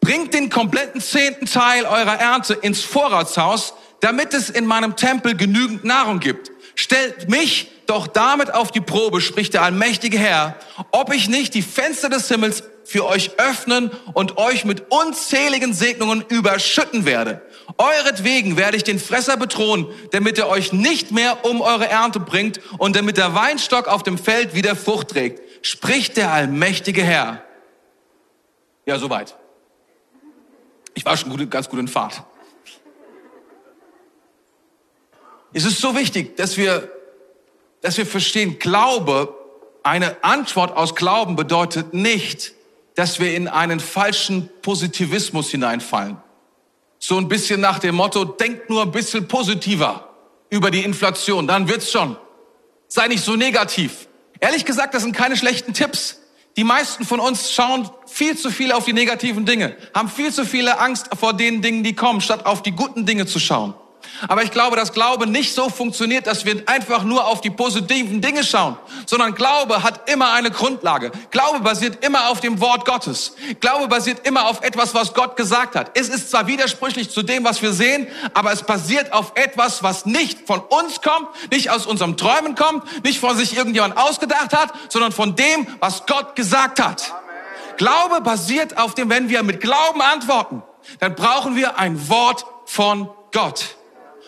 bringt 0.00 0.34
den 0.34 0.50
kompletten 0.50 1.00
zehnten 1.00 1.46
Teil 1.46 1.84
eurer 1.84 2.18
Ernte 2.18 2.54
ins 2.54 2.80
Vorratshaus, 2.80 3.74
damit 4.00 4.34
es 4.34 4.50
in 4.50 4.66
meinem 4.66 4.96
Tempel 4.96 5.36
genügend 5.36 5.84
Nahrung 5.84 6.18
gibt. 6.18 6.50
Stellt 6.74 7.30
mich 7.30 7.70
doch 7.86 8.08
damit 8.08 8.52
auf 8.52 8.72
die 8.72 8.80
Probe, 8.80 9.20
spricht 9.20 9.54
der 9.54 9.62
allmächtige 9.62 10.18
Herr, 10.18 10.56
ob 10.90 11.14
ich 11.14 11.28
nicht 11.28 11.54
die 11.54 11.62
Fenster 11.62 12.08
des 12.08 12.26
Himmels 12.26 12.64
für 12.84 13.06
euch 13.06 13.38
öffnen 13.38 13.90
und 14.14 14.36
euch 14.38 14.64
mit 14.64 14.90
unzähligen 14.90 15.74
Segnungen 15.74 16.24
überschütten 16.28 17.04
werde. 17.04 17.42
Euretwegen 17.78 18.56
werde 18.56 18.76
ich 18.76 18.84
den 18.84 18.98
Fresser 18.98 19.36
bedrohen, 19.36 19.86
damit 20.12 20.38
er 20.38 20.48
euch 20.48 20.72
nicht 20.72 21.12
mehr 21.12 21.44
um 21.44 21.60
eure 21.60 21.88
Ernte 21.88 22.20
bringt 22.20 22.60
und 22.78 22.96
damit 22.96 23.16
der 23.16 23.34
Weinstock 23.34 23.88
auf 23.88 24.02
dem 24.02 24.18
Feld 24.18 24.54
wieder 24.54 24.74
Frucht 24.74 25.08
trägt, 25.08 25.66
spricht 25.66 26.16
der 26.16 26.32
allmächtige 26.32 27.02
Herr. 27.02 27.44
Ja, 28.86 28.98
soweit. 28.98 29.36
Ich 30.94 31.04
war 31.04 31.16
schon 31.16 31.30
gut, 31.30 31.50
ganz 31.50 31.68
gut 31.68 31.78
in 31.78 31.88
Fahrt. 31.88 32.22
Es 35.52 35.64
ist 35.64 35.80
so 35.80 35.96
wichtig, 35.96 36.36
dass 36.36 36.56
wir, 36.56 36.90
dass 37.80 37.96
wir 37.98 38.06
verstehen, 38.06 38.58
Glaube, 38.58 39.36
eine 39.82 40.22
Antwort 40.22 40.76
aus 40.76 40.94
Glauben 40.94 41.36
bedeutet 41.36 41.94
nicht, 41.94 42.54
dass 43.00 43.18
wir 43.18 43.34
in 43.34 43.48
einen 43.48 43.80
falschen 43.80 44.50
Positivismus 44.60 45.48
hineinfallen. 45.48 46.18
So 46.98 47.16
ein 47.16 47.28
bisschen 47.28 47.58
nach 47.58 47.78
dem 47.78 47.94
Motto, 47.94 48.26
denk 48.26 48.68
nur 48.68 48.82
ein 48.82 48.90
bisschen 48.90 49.26
positiver 49.26 50.10
über 50.50 50.70
die 50.70 50.84
Inflation, 50.84 51.46
dann 51.46 51.66
wird's 51.66 51.90
schon. 51.90 52.18
Sei 52.88 53.08
nicht 53.08 53.24
so 53.24 53.36
negativ. 53.36 54.06
Ehrlich 54.38 54.66
gesagt, 54.66 54.92
das 54.92 55.02
sind 55.02 55.16
keine 55.16 55.38
schlechten 55.38 55.72
Tipps. 55.72 56.20
Die 56.58 56.64
meisten 56.64 57.06
von 57.06 57.20
uns 57.20 57.50
schauen 57.52 57.88
viel 58.06 58.36
zu 58.36 58.50
viel 58.50 58.70
auf 58.70 58.84
die 58.84 58.92
negativen 58.92 59.46
Dinge, 59.46 59.78
haben 59.94 60.10
viel 60.10 60.30
zu 60.30 60.44
viele 60.44 60.78
Angst 60.78 61.08
vor 61.18 61.32
den 61.32 61.62
Dingen, 61.62 61.82
die 61.82 61.94
kommen, 61.94 62.20
statt 62.20 62.44
auf 62.44 62.62
die 62.62 62.72
guten 62.72 63.06
Dinge 63.06 63.24
zu 63.24 63.38
schauen. 63.38 63.72
Aber 64.28 64.42
ich 64.42 64.50
glaube, 64.50 64.76
dass 64.76 64.92
Glaube 64.92 65.26
nicht 65.26 65.54
so 65.54 65.68
funktioniert, 65.68 66.26
dass 66.26 66.44
wir 66.44 66.62
einfach 66.66 67.04
nur 67.04 67.26
auf 67.26 67.40
die 67.40 67.50
positiven 67.50 68.20
Dinge 68.20 68.44
schauen, 68.44 68.76
sondern 69.06 69.34
Glaube 69.34 69.82
hat 69.82 70.10
immer 70.10 70.32
eine 70.32 70.50
Grundlage. 70.50 71.10
Glaube 71.30 71.60
basiert 71.60 72.04
immer 72.04 72.28
auf 72.28 72.40
dem 72.40 72.60
Wort 72.60 72.84
Gottes. 72.84 73.34
Glaube 73.60 73.88
basiert 73.88 74.26
immer 74.26 74.46
auf 74.46 74.62
etwas, 74.62 74.94
was 74.94 75.14
Gott 75.14 75.36
gesagt 75.36 75.74
hat. 75.74 75.92
Es 75.94 76.08
ist 76.08 76.30
zwar 76.30 76.46
widersprüchlich 76.46 77.10
zu 77.10 77.22
dem, 77.22 77.44
was 77.44 77.62
wir 77.62 77.72
sehen, 77.72 78.06
aber 78.34 78.52
es 78.52 78.62
basiert 78.62 79.12
auf 79.12 79.32
etwas, 79.36 79.82
was 79.82 80.06
nicht 80.06 80.46
von 80.46 80.60
uns 80.60 81.00
kommt, 81.00 81.28
nicht 81.50 81.70
aus 81.70 81.86
unserem 81.86 82.16
Träumen 82.16 82.54
kommt, 82.54 83.04
nicht 83.04 83.20
von 83.20 83.36
sich 83.36 83.56
irgendjemand 83.56 83.96
ausgedacht 83.96 84.52
hat, 84.52 84.72
sondern 84.88 85.12
von 85.12 85.36
dem, 85.36 85.66
was 85.80 86.06
Gott 86.06 86.36
gesagt 86.36 86.80
hat. 86.80 87.14
Glaube 87.76 88.20
basiert 88.20 88.76
auf 88.76 88.94
dem, 88.94 89.08
wenn 89.08 89.30
wir 89.30 89.42
mit 89.42 89.60
Glauben 89.60 90.02
antworten, 90.02 90.62
dann 90.98 91.14
brauchen 91.14 91.56
wir 91.56 91.78
ein 91.78 92.08
Wort 92.10 92.44
von 92.66 93.08
Gott. 93.32 93.76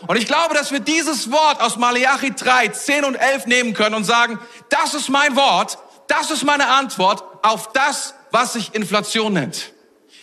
Und 0.06 0.16
ich 0.16 0.26
glaube, 0.26 0.54
dass 0.54 0.72
wir 0.72 0.80
dieses 0.80 1.30
Wort 1.30 1.60
aus 1.60 1.76
Malachi 1.76 2.32
3, 2.32 2.68
10 2.68 3.04
und 3.04 3.14
11 3.14 3.46
nehmen 3.46 3.74
können 3.74 3.94
und 3.94 4.04
sagen, 4.04 4.38
das 4.68 4.94
ist 4.94 5.08
mein 5.08 5.36
Wort, 5.36 5.78
das 6.08 6.30
ist 6.30 6.44
meine 6.44 6.68
Antwort 6.68 7.24
auf 7.42 7.72
das, 7.72 8.14
was 8.30 8.54
sich 8.54 8.74
Inflation 8.74 9.32
nennt. 9.34 9.72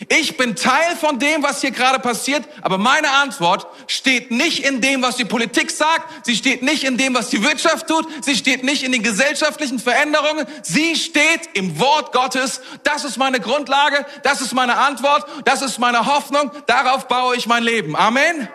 Ich 0.08 0.38
bin 0.38 0.56
Teil 0.56 0.96
von 0.96 1.18
dem, 1.18 1.42
was 1.42 1.60
hier 1.60 1.72
gerade 1.72 1.98
passiert, 1.98 2.48
aber 2.62 2.78
meine 2.78 3.10
Antwort 3.10 3.66
steht 3.86 4.30
nicht 4.30 4.64
in 4.64 4.80
dem, 4.80 5.02
was 5.02 5.16
die 5.16 5.26
Politik 5.26 5.70
sagt, 5.70 6.24
sie 6.24 6.34
steht 6.36 6.62
nicht 6.62 6.84
in 6.84 6.96
dem, 6.96 7.14
was 7.14 7.28
die 7.28 7.44
Wirtschaft 7.44 7.86
tut, 7.86 8.06
sie 8.24 8.34
steht 8.34 8.64
nicht 8.64 8.82
in 8.82 8.92
den 8.92 9.02
gesellschaftlichen 9.02 9.78
Veränderungen, 9.78 10.46
sie 10.62 10.96
steht 10.96 11.50
im 11.52 11.78
Wort 11.78 12.12
Gottes. 12.12 12.62
Das 12.82 13.04
ist 13.04 13.18
meine 13.18 13.40
Grundlage, 13.40 14.06
das 14.22 14.40
ist 14.40 14.54
meine 14.54 14.76
Antwort, 14.76 15.26
das 15.44 15.60
ist 15.60 15.78
meine 15.78 16.06
Hoffnung, 16.06 16.50
darauf 16.66 17.06
baue 17.06 17.36
ich 17.36 17.46
mein 17.46 17.62
Leben. 17.62 17.94
Amen. 17.94 18.48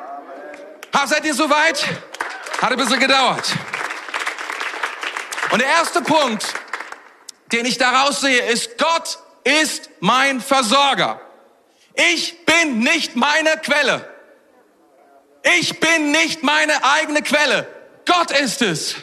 Ha, 0.95 1.05
seid 1.07 1.25
ihr 1.25 1.33
soweit? 1.33 1.85
Hat 2.61 2.71
ein 2.71 2.77
bisschen 2.77 3.01
gedauert. 3.01 3.53
Und 5.51 5.59
der 5.59 5.67
erste 5.67 6.01
Punkt, 6.01 6.45
den 7.51 7.65
ich 7.65 7.77
daraus 7.77 8.21
sehe, 8.21 8.41
ist, 8.43 8.77
Gott 8.77 9.19
ist 9.43 9.89
mein 9.99 10.39
Versorger. 10.39 11.19
Ich 11.95 12.45
bin 12.45 12.79
nicht 12.79 13.17
meine 13.17 13.57
Quelle. 13.57 14.09
Ich 15.57 15.81
bin 15.81 16.11
nicht 16.11 16.43
meine 16.43 16.81
eigene 16.85 17.21
Quelle. 17.23 17.67
Gott 18.05 18.31
ist 18.31 18.61
es. 18.61 18.95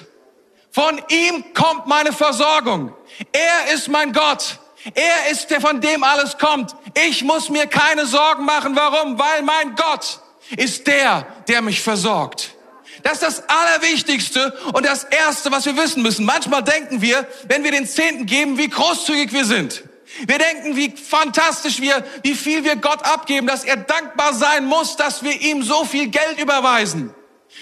Von 0.70 0.98
ihm 1.08 1.52
kommt 1.52 1.88
meine 1.88 2.14
Versorgung. 2.14 2.96
Er 3.32 3.74
ist 3.74 3.88
mein 3.88 4.14
Gott. 4.14 4.58
Er 4.94 5.30
ist 5.30 5.50
der, 5.50 5.60
von 5.60 5.82
dem 5.82 6.04
alles 6.04 6.38
kommt. 6.38 6.74
Ich 6.94 7.22
muss 7.22 7.50
mir 7.50 7.66
keine 7.66 8.06
Sorgen 8.06 8.46
machen. 8.46 8.74
Warum? 8.76 9.18
Weil 9.18 9.42
mein 9.42 9.74
Gott 9.76 10.22
ist 10.56 10.86
der, 10.86 11.26
der 11.48 11.62
mich 11.62 11.80
versorgt. 11.80 12.54
Das 13.02 13.14
ist 13.14 13.22
das 13.22 13.48
Allerwichtigste 13.48 14.52
und 14.72 14.86
das 14.86 15.04
Erste, 15.04 15.50
was 15.50 15.66
wir 15.66 15.76
wissen 15.76 16.02
müssen. 16.02 16.24
Manchmal 16.24 16.62
denken 16.62 17.00
wir, 17.00 17.26
wenn 17.48 17.64
wir 17.64 17.72
den 17.72 17.86
Zehnten 17.86 18.26
geben, 18.26 18.58
wie 18.58 18.68
großzügig 18.68 19.32
wir 19.32 19.44
sind. 19.44 19.82
Wir 20.26 20.38
denken, 20.38 20.76
wie 20.76 20.90
fantastisch 20.90 21.80
wir, 21.80 22.04
wie 22.22 22.34
viel 22.34 22.64
wir 22.64 22.76
Gott 22.76 23.04
abgeben, 23.04 23.46
dass 23.46 23.64
er 23.64 23.76
dankbar 23.76 24.34
sein 24.34 24.66
muss, 24.66 24.96
dass 24.96 25.22
wir 25.22 25.40
ihm 25.40 25.62
so 25.62 25.84
viel 25.84 26.08
Geld 26.08 26.38
überweisen. 26.38 27.14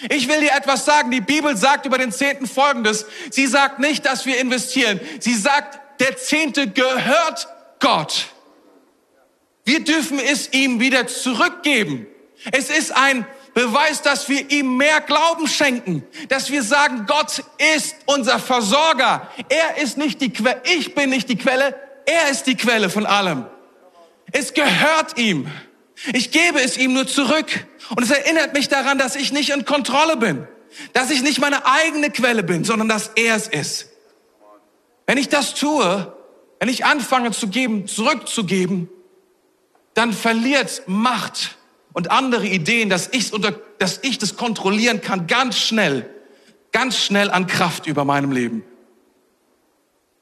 Ich 0.09 0.29
will 0.29 0.40
dir 0.40 0.53
etwas 0.53 0.85
sagen. 0.85 1.11
Die 1.11 1.20
Bibel 1.20 1.57
sagt 1.57 1.87
über 1.87 1.98
den 1.98 2.12
Zehnten 2.12 2.46
Folgendes. 2.46 3.07
Sie 3.31 3.46
sagt 3.46 3.79
nicht, 3.79 4.07
dass 4.07 4.26
wir 4.26 4.38
investieren. 4.38 5.00
Sie 5.20 5.35
sagt, 5.35 6.00
der 6.00 6.16
Zehnte 6.16 6.68
gehört 6.68 7.48
Gott. 7.79 8.26
Wir 9.64 9.85
dürfen 9.85 10.18
es 10.18 10.53
ihm 10.53 10.81
wieder 10.81 11.07
zurückgeben. 11.07 12.07
Es 12.53 12.70
ist 12.70 12.92
ein 12.96 13.26
Beweis, 13.55 14.03
dass 14.03 14.29
wir 14.29 14.50
ihm 14.50 14.76
mehr 14.76 15.00
Glauben 15.00 15.46
schenken, 15.46 16.05
dass 16.29 16.50
wir 16.50 16.62
sagen, 16.62 17.07
Gott 17.07 17.42
ist 17.74 17.96
unser 18.07 18.38
Versorger. 18.38 19.29
Er 19.48 19.83
ist 19.83 19.98
nicht 19.98 20.20
die 20.20 20.33
Quelle, 20.33 20.62
ich 20.64 20.94
bin 20.94 21.11
nicht 21.11 21.29
die 21.29 21.37
Quelle, 21.37 21.74
er 22.07 22.31
ist 22.31 22.44
die 22.44 22.57
Quelle 22.57 22.88
von 22.90 23.07
allem. 23.07 23.46
Es 24.33 24.55
gehört 24.55 25.18
ihm. 25.18 25.50
Ich 26.12 26.31
gebe 26.31 26.61
es 26.61 26.76
ihm 26.76 26.92
nur 26.92 27.07
zurück. 27.07 27.66
Und 27.90 28.03
es 28.03 28.11
erinnert 28.11 28.55
mich 28.55 28.68
daran, 28.68 28.98
dass 28.98 29.16
ich 29.16 29.33
nicht 29.33 29.50
in 29.50 29.64
Kontrolle 29.64 30.16
bin. 30.16 30.46
Dass 30.92 31.11
ich 31.11 31.22
nicht 31.22 31.40
meine 31.40 31.66
eigene 31.66 32.11
Quelle 32.11 32.42
bin, 32.42 32.64
sondern 32.64 32.88
dass 32.88 33.11
er 33.16 33.35
es 33.35 33.48
ist. 33.48 33.88
Wenn 35.07 35.18
ich 35.18 35.29
das 35.29 35.55
tue, 35.55 36.14
wenn 36.61 36.68
ich 36.68 36.85
anfange 36.85 37.33
zu 37.33 37.48
geben, 37.48 37.88
zurückzugeben, 37.88 38.88
dann 39.94 40.12
verliert 40.12 40.85
Macht 40.87 41.57
und 41.92 42.11
andere 42.11 42.46
Ideen, 42.46 42.88
dass, 42.88 43.09
ich's 43.12 43.31
unter, 43.31 43.53
dass 43.79 44.00
ich 44.03 44.18
das 44.18 44.37
kontrollieren 44.37 45.00
kann, 45.00 45.26
ganz 45.26 45.59
schnell, 45.59 46.09
ganz 46.72 46.98
schnell 46.98 47.31
an 47.31 47.46
Kraft 47.46 47.87
über 47.87 48.05
meinem 48.05 48.33
Leben. 48.33 48.64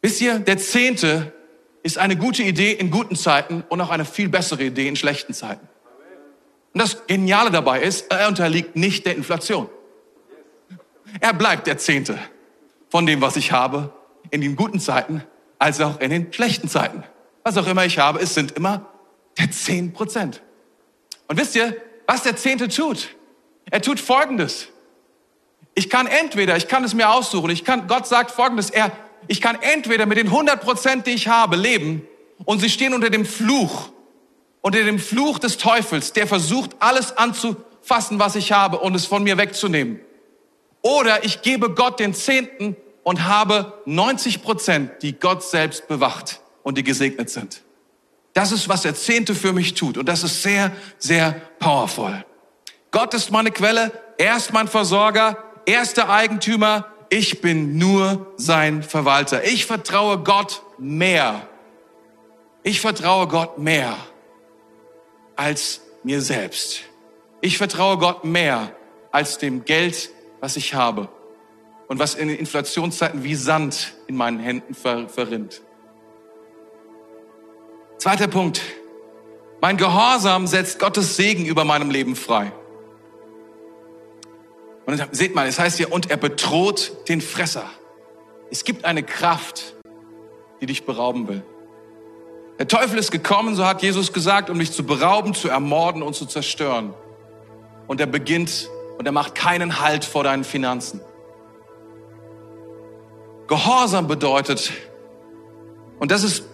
Wisst 0.00 0.20
ihr, 0.20 0.38
der 0.38 0.58
Zehnte 0.58 1.32
ist 1.82 1.98
eine 1.98 2.16
gute 2.16 2.42
Idee 2.42 2.72
in 2.72 2.90
guten 2.90 3.16
Zeiten 3.16 3.64
und 3.68 3.80
auch 3.80 3.90
eine 3.90 4.04
viel 4.04 4.28
bessere 4.28 4.64
Idee 4.64 4.88
in 4.88 4.96
schlechten 4.96 5.34
Zeiten. 5.34 5.66
Und 6.72 6.82
das 6.82 7.06
Geniale 7.06 7.50
dabei 7.50 7.82
ist, 7.82 8.10
er 8.10 8.28
unterliegt 8.28 8.76
nicht 8.76 9.06
der 9.06 9.16
Inflation. 9.16 9.68
Er 11.20 11.32
bleibt 11.32 11.66
der 11.66 11.78
Zehnte 11.78 12.18
von 12.88 13.06
dem, 13.06 13.20
was 13.20 13.36
ich 13.36 13.52
habe, 13.52 13.92
in 14.30 14.40
den 14.40 14.56
guten 14.56 14.80
Zeiten 14.80 15.22
als 15.58 15.80
auch 15.80 16.00
in 16.00 16.10
den 16.10 16.32
schlechten 16.32 16.68
Zeiten. 16.68 17.02
Was 17.42 17.56
auch 17.56 17.66
immer 17.66 17.84
ich 17.84 17.98
habe, 17.98 18.20
es 18.20 18.34
sind 18.34 18.52
immer 18.52 18.86
der 19.38 19.50
zehn 19.50 19.92
Prozent. 19.92 20.42
Und 21.28 21.38
wisst 21.38 21.54
ihr, 21.54 21.76
was 22.06 22.22
der 22.24 22.36
Zehnte 22.36 22.68
tut? 22.68 23.10
Er 23.70 23.82
tut 23.82 24.00
Folgendes. 24.00 24.68
Ich 25.74 25.88
kann 25.88 26.06
entweder, 26.06 26.56
ich 26.56 26.66
kann 26.66 26.82
es 26.82 26.94
mir 26.94 27.10
aussuchen, 27.10 27.50
ich 27.50 27.64
kann, 27.64 27.86
Gott 27.86 28.06
sagt 28.06 28.32
Folgendes, 28.32 28.70
er 28.70 28.90
ich 29.26 29.40
kann 29.40 29.58
entweder 29.60 30.06
mit 30.06 30.18
den 30.18 30.28
100 30.28 30.60
Prozent, 30.60 31.06
die 31.06 31.10
ich 31.10 31.28
habe, 31.28 31.56
leben 31.56 32.06
und 32.44 32.60
sie 32.60 32.70
stehen 32.70 32.94
unter 32.94 33.10
dem 33.10 33.26
Fluch, 33.26 33.90
unter 34.62 34.82
dem 34.82 34.98
Fluch 34.98 35.38
des 35.38 35.58
Teufels, 35.58 36.12
der 36.12 36.26
versucht, 36.26 36.70
alles 36.78 37.16
anzufassen, 37.16 38.18
was 38.18 38.36
ich 38.36 38.52
habe 38.52 38.78
und 38.78 38.94
es 38.94 39.06
von 39.06 39.22
mir 39.22 39.36
wegzunehmen. 39.36 40.00
Oder 40.82 41.24
ich 41.24 41.42
gebe 41.42 41.74
Gott 41.74 42.00
den 42.00 42.14
Zehnten 42.14 42.76
und 43.02 43.24
habe 43.24 43.74
90 43.84 44.42
Prozent, 44.42 45.02
die 45.02 45.12
Gott 45.18 45.42
selbst 45.42 45.88
bewacht 45.88 46.40
und 46.62 46.78
die 46.78 46.84
gesegnet 46.84 47.28
sind. 47.30 47.62
Das 48.38 48.52
ist, 48.52 48.68
was 48.68 48.82
der 48.82 48.94
Zehnte 48.94 49.34
für 49.34 49.52
mich 49.52 49.74
tut. 49.74 49.98
Und 49.98 50.08
das 50.08 50.22
ist 50.22 50.44
sehr, 50.44 50.70
sehr 50.96 51.32
powerful. 51.58 52.24
Gott 52.92 53.12
ist 53.12 53.32
meine 53.32 53.50
Quelle, 53.50 53.90
er 54.16 54.36
ist 54.36 54.52
mein 54.52 54.68
Versorger, 54.68 55.36
er 55.66 55.82
ist 55.82 55.96
der 55.96 56.08
Eigentümer, 56.08 56.86
ich 57.10 57.40
bin 57.40 57.78
nur 57.78 58.32
sein 58.36 58.84
Verwalter. 58.84 59.42
Ich 59.42 59.66
vertraue 59.66 60.18
Gott 60.18 60.62
mehr. 60.78 61.48
Ich 62.62 62.80
vertraue 62.80 63.26
Gott 63.26 63.58
mehr 63.58 63.96
als 65.34 65.80
mir 66.04 66.22
selbst. 66.22 66.82
Ich 67.40 67.58
vertraue 67.58 67.98
Gott 67.98 68.24
mehr 68.24 68.70
als 69.10 69.38
dem 69.38 69.64
Geld, 69.64 70.10
was 70.38 70.56
ich 70.56 70.74
habe 70.74 71.08
und 71.88 71.98
was 71.98 72.14
in 72.14 72.28
den 72.28 72.38
Inflationszeiten 72.38 73.24
wie 73.24 73.34
Sand 73.34 73.94
in 74.06 74.14
meinen 74.14 74.38
Händen 74.38 74.74
ver 74.74 75.08
verrinnt. 75.08 75.60
Zweiter 77.98 78.28
Punkt. 78.28 78.62
Mein 79.60 79.76
Gehorsam 79.76 80.46
setzt 80.46 80.78
Gottes 80.78 81.16
Segen 81.16 81.46
über 81.46 81.64
meinem 81.64 81.90
Leben 81.90 82.14
frei. 82.14 82.52
Und 84.86 85.04
seht 85.10 85.34
mal, 85.34 85.48
es 85.48 85.58
heißt 85.58 85.78
hier, 85.78 85.92
und 85.92 86.08
er 86.08 86.16
bedroht 86.16 86.92
den 87.08 87.20
Fresser. 87.20 87.68
Es 88.50 88.62
gibt 88.62 88.84
eine 88.84 89.02
Kraft, 89.02 89.74
die 90.60 90.66
dich 90.66 90.86
berauben 90.86 91.26
will. 91.26 91.42
Der 92.60 92.68
Teufel 92.68 92.98
ist 92.98 93.10
gekommen, 93.10 93.56
so 93.56 93.66
hat 93.66 93.82
Jesus 93.82 94.12
gesagt, 94.12 94.48
um 94.48 94.58
dich 94.60 94.70
zu 94.70 94.84
berauben, 94.84 95.34
zu 95.34 95.48
ermorden 95.48 96.02
und 96.02 96.14
zu 96.14 96.24
zerstören. 96.24 96.94
Und 97.88 98.00
er 98.00 98.06
beginnt 98.06 98.70
und 98.96 99.06
er 99.06 99.12
macht 99.12 99.34
keinen 99.34 99.80
Halt 99.80 100.04
vor 100.04 100.22
deinen 100.22 100.44
Finanzen. 100.44 101.00
Gehorsam 103.48 104.06
bedeutet, 104.06 104.72
und 105.98 106.12
das 106.12 106.22
ist 106.22 106.44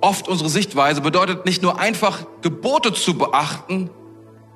oft 0.00 0.28
unsere 0.28 0.48
Sichtweise, 0.48 1.00
bedeutet 1.00 1.44
nicht 1.46 1.62
nur 1.62 1.78
einfach 1.78 2.26
Gebote 2.42 2.92
zu 2.92 3.16
beachten, 3.16 3.90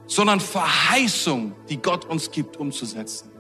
sondern 0.07 0.41
Verheißung, 0.41 1.55
die 1.69 1.79
Gott 1.79 2.05
uns 2.05 2.31
gibt, 2.31 2.57
umzusetzen. 2.57 3.31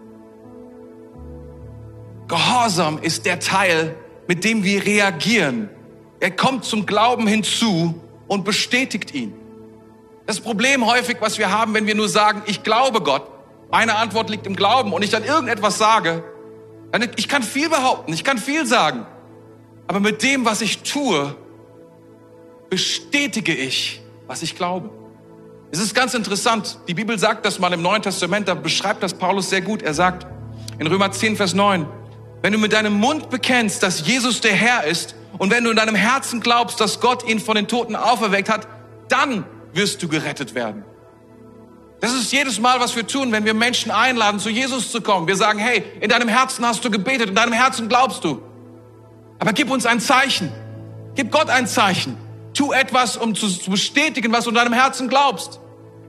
Gehorsam 2.29 2.99
ist 2.99 3.27
der 3.27 3.39
Teil, 3.41 3.97
mit 4.27 4.45
dem 4.45 4.65
wir 4.65 4.85
reagieren. 4.85 5.69
Er 6.21 6.31
kommt 6.31 6.65
zum 6.65 6.87
Glauben 6.87 7.27
hinzu 7.27 8.01
und 8.29 8.45
bestätigt 8.45 9.13
ihn. 9.15 9.35
Das 10.27 10.41
Problem 10.41 10.87
häufig, 10.87 11.19
was 11.21 11.37
wir 11.37 11.51
haben, 11.51 11.75
wenn 11.75 11.87
wir 11.87 11.95
nur 11.95 12.09
sagen, 12.09 12.43
ich 12.47 12.63
glaube 12.63 13.03
Gott, 13.03 13.29
meine 13.71 13.97
Antwort 13.97 14.31
liegt 14.31 14.47
im 14.47 14.57
Glauben 14.57 14.93
und 14.93 15.03
ich 15.03 15.11
dann 15.11 15.25
irgendetwas 15.25 15.77
sage, 15.77 16.25
dann, 16.93 17.07
ich 17.17 17.29
kann 17.29 17.43
viel 17.43 17.69
behaupten, 17.69 18.13
ich 18.13 18.25
kann 18.25 18.39
viel 18.39 18.67
sagen, 18.67 19.07
aber 19.87 20.01
mit 20.01 20.23
dem, 20.23 20.47
was 20.47 20.63
ich 20.63 20.83
tue, 20.83 21.35
bestätige 22.71 23.55
ich, 23.55 24.01
was 24.27 24.43
ich 24.43 24.57
glaube. 24.57 24.91
Es 25.71 25.81
ist 25.81 25.95
ganz 25.95 26.15
interessant. 26.15 26.79
Die 26.87 26.95
Bibel 26.95 27.19
sagt 27.19 27.45
das 27.45 27.59
mal 27.59 27.73
im 27.73 27.83
Neuen 27.83 28.03
Testament, 28.03 28.49
da 28.49 28.55
beschreibt 28.55 29.03
das 29.03 29.15
Paulus 29.15 29.51
sehr 29.51 29.61
gut. 29.61 29.83
Er 29.83 29.95
sagt 29.95 30.27
in 30.79 30.87
Römer 30.87 31.11
10, 31.11 31.37
Vers 31.37 31.55
9, 31.55 31.87
wenn 32.43 32.53
du 32.53 32.59
mit 32.59 32.73
deinem 32.73 32.95
Mund 32.95 33.31
bekennst, 33.31 33.83
dass 33.83 34.07
Jesus 34.07 34.41
der 34.41 34.53
Herr 34.53 34.85
ist 34.85 35.15
und 35.39 35.51
wenn 35.51 35.65
du 35.65 35.71
in 35.71 35.77
deinem 35.77 35.95
Herzen 35.95 36.41
glaubst, 36.41 36.81
dass 36.81 37.01
Gott 37.01 37.29
ihn 37.29 37.41
von 37.41 37.57
den 37.57 37.69
Toten 37.69 37.97
auferweckt 37.97 38.49
hat, 38.49 38.69
dann 39.09 39.45
wirst 39.73 40.03
du 40.03 40.09
gerettet 40.09 40.55
werden. 40.55 40.85
Das 42.01 42.13
ist 42.13 42.33
jedes 42.33 42.61
Mal, 42.61 42.81
was 42.81 42.95
wir 42.97 43.07
tun, 43.07 43.33
wenn 43.33 43.45
wir 43.45 43.55
Menschen 43.55 43.91
einladen, 43.91 44.39
zu 44.39 44.51
Jesus 44.51 44.93
zu 44.93 45.01
kommen. 45.01 45.27
Wir 45.27 45.37
sagen, 45.37 45.59
hey, 45.59 45.83
in 46.01 46.11
deinem 46.11 46.29
Herzen 46.29 46.65
hast 46.67 46.85
du 46.85 46.91
gebetet, 46.91 47.31
in 47.31 47.35
deinem 47.35 47.55
Herzen 47.55 47.89
glaubst 47.89 48.25
du. 48.25 48.43
Aber 49.39 49.53
gib 49.53 49.71
uns 49.71 49.87
ein 49.87 50.01
Zeichen. 50.01 50.53
Gib 51.15 51.33
Gott 51.33 51.49
ein 51.49 51.67
Zeichen. 51.67 52.19
Tu 52.65 52.73
etwas, 52.73 53.19
um 53.19 53.35
zu 53.35 53.71
bestätigen, 53.71 54.33
was 54.33 54.45
du 54.45 54.51
in 54.51 54.57
deinem 54.57 54.73
Herzen 54.73 55.09
glaubst. 55.09 55.61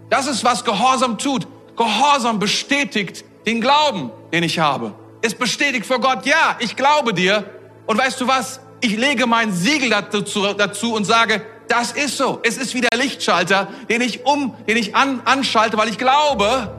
Das 0.09 0.25
ist, 0.25 0.45
was 0.45 0.63
Gehorsam 0.63 1.17
tut. 1.17 1.47
Gehorsam 1.75 2.39
bestätigt 2.39 3.25
den 3.45 3.59
Glauben, 3.59 4.09
den 4.31 4.41
ich 4.43 4.57
habe. 4.59 4.93
Es 5.21 5.35
bestätigt 5.35 5.85
vor 5.85 5.99
Gott, 5.99 6.25
ja, 6.25 6.55
ich 6.59 6.77
glaube 6.77 7.13
dir. 7.13 7.43
Und 7.87 7.97
weißt 7.97 8.21
du 8.21 8.27
was? 8.29 8.61
Ich 8.79 8.95
lege 8.95 9.27
mein 9.27 9.51
Siegel 9.51 9.89
dazu, 9.89 10.53
dazu 10.53 10.93
und 10.93 11.03
sage, 11.03 11.41
Das 11.67 11.91
ist 11.91 12.15
so. 12.15 12.39
Es 12.43 12.55
ist 12.55 12.73
wie 12.73 12.81
der 12.81 12.97
Lichtschalter, 12.97 13.67
den 13.89 13.99
ich 13.99 14.25
um, 14.25 14.55
den 14.65 14.77
ich 14.77 14.95
an, 14.95 15.23
anschalte, 15.25 15.77
weil 15.77 15.89
ich 15.89 15.97
glaube, 15.97 16.73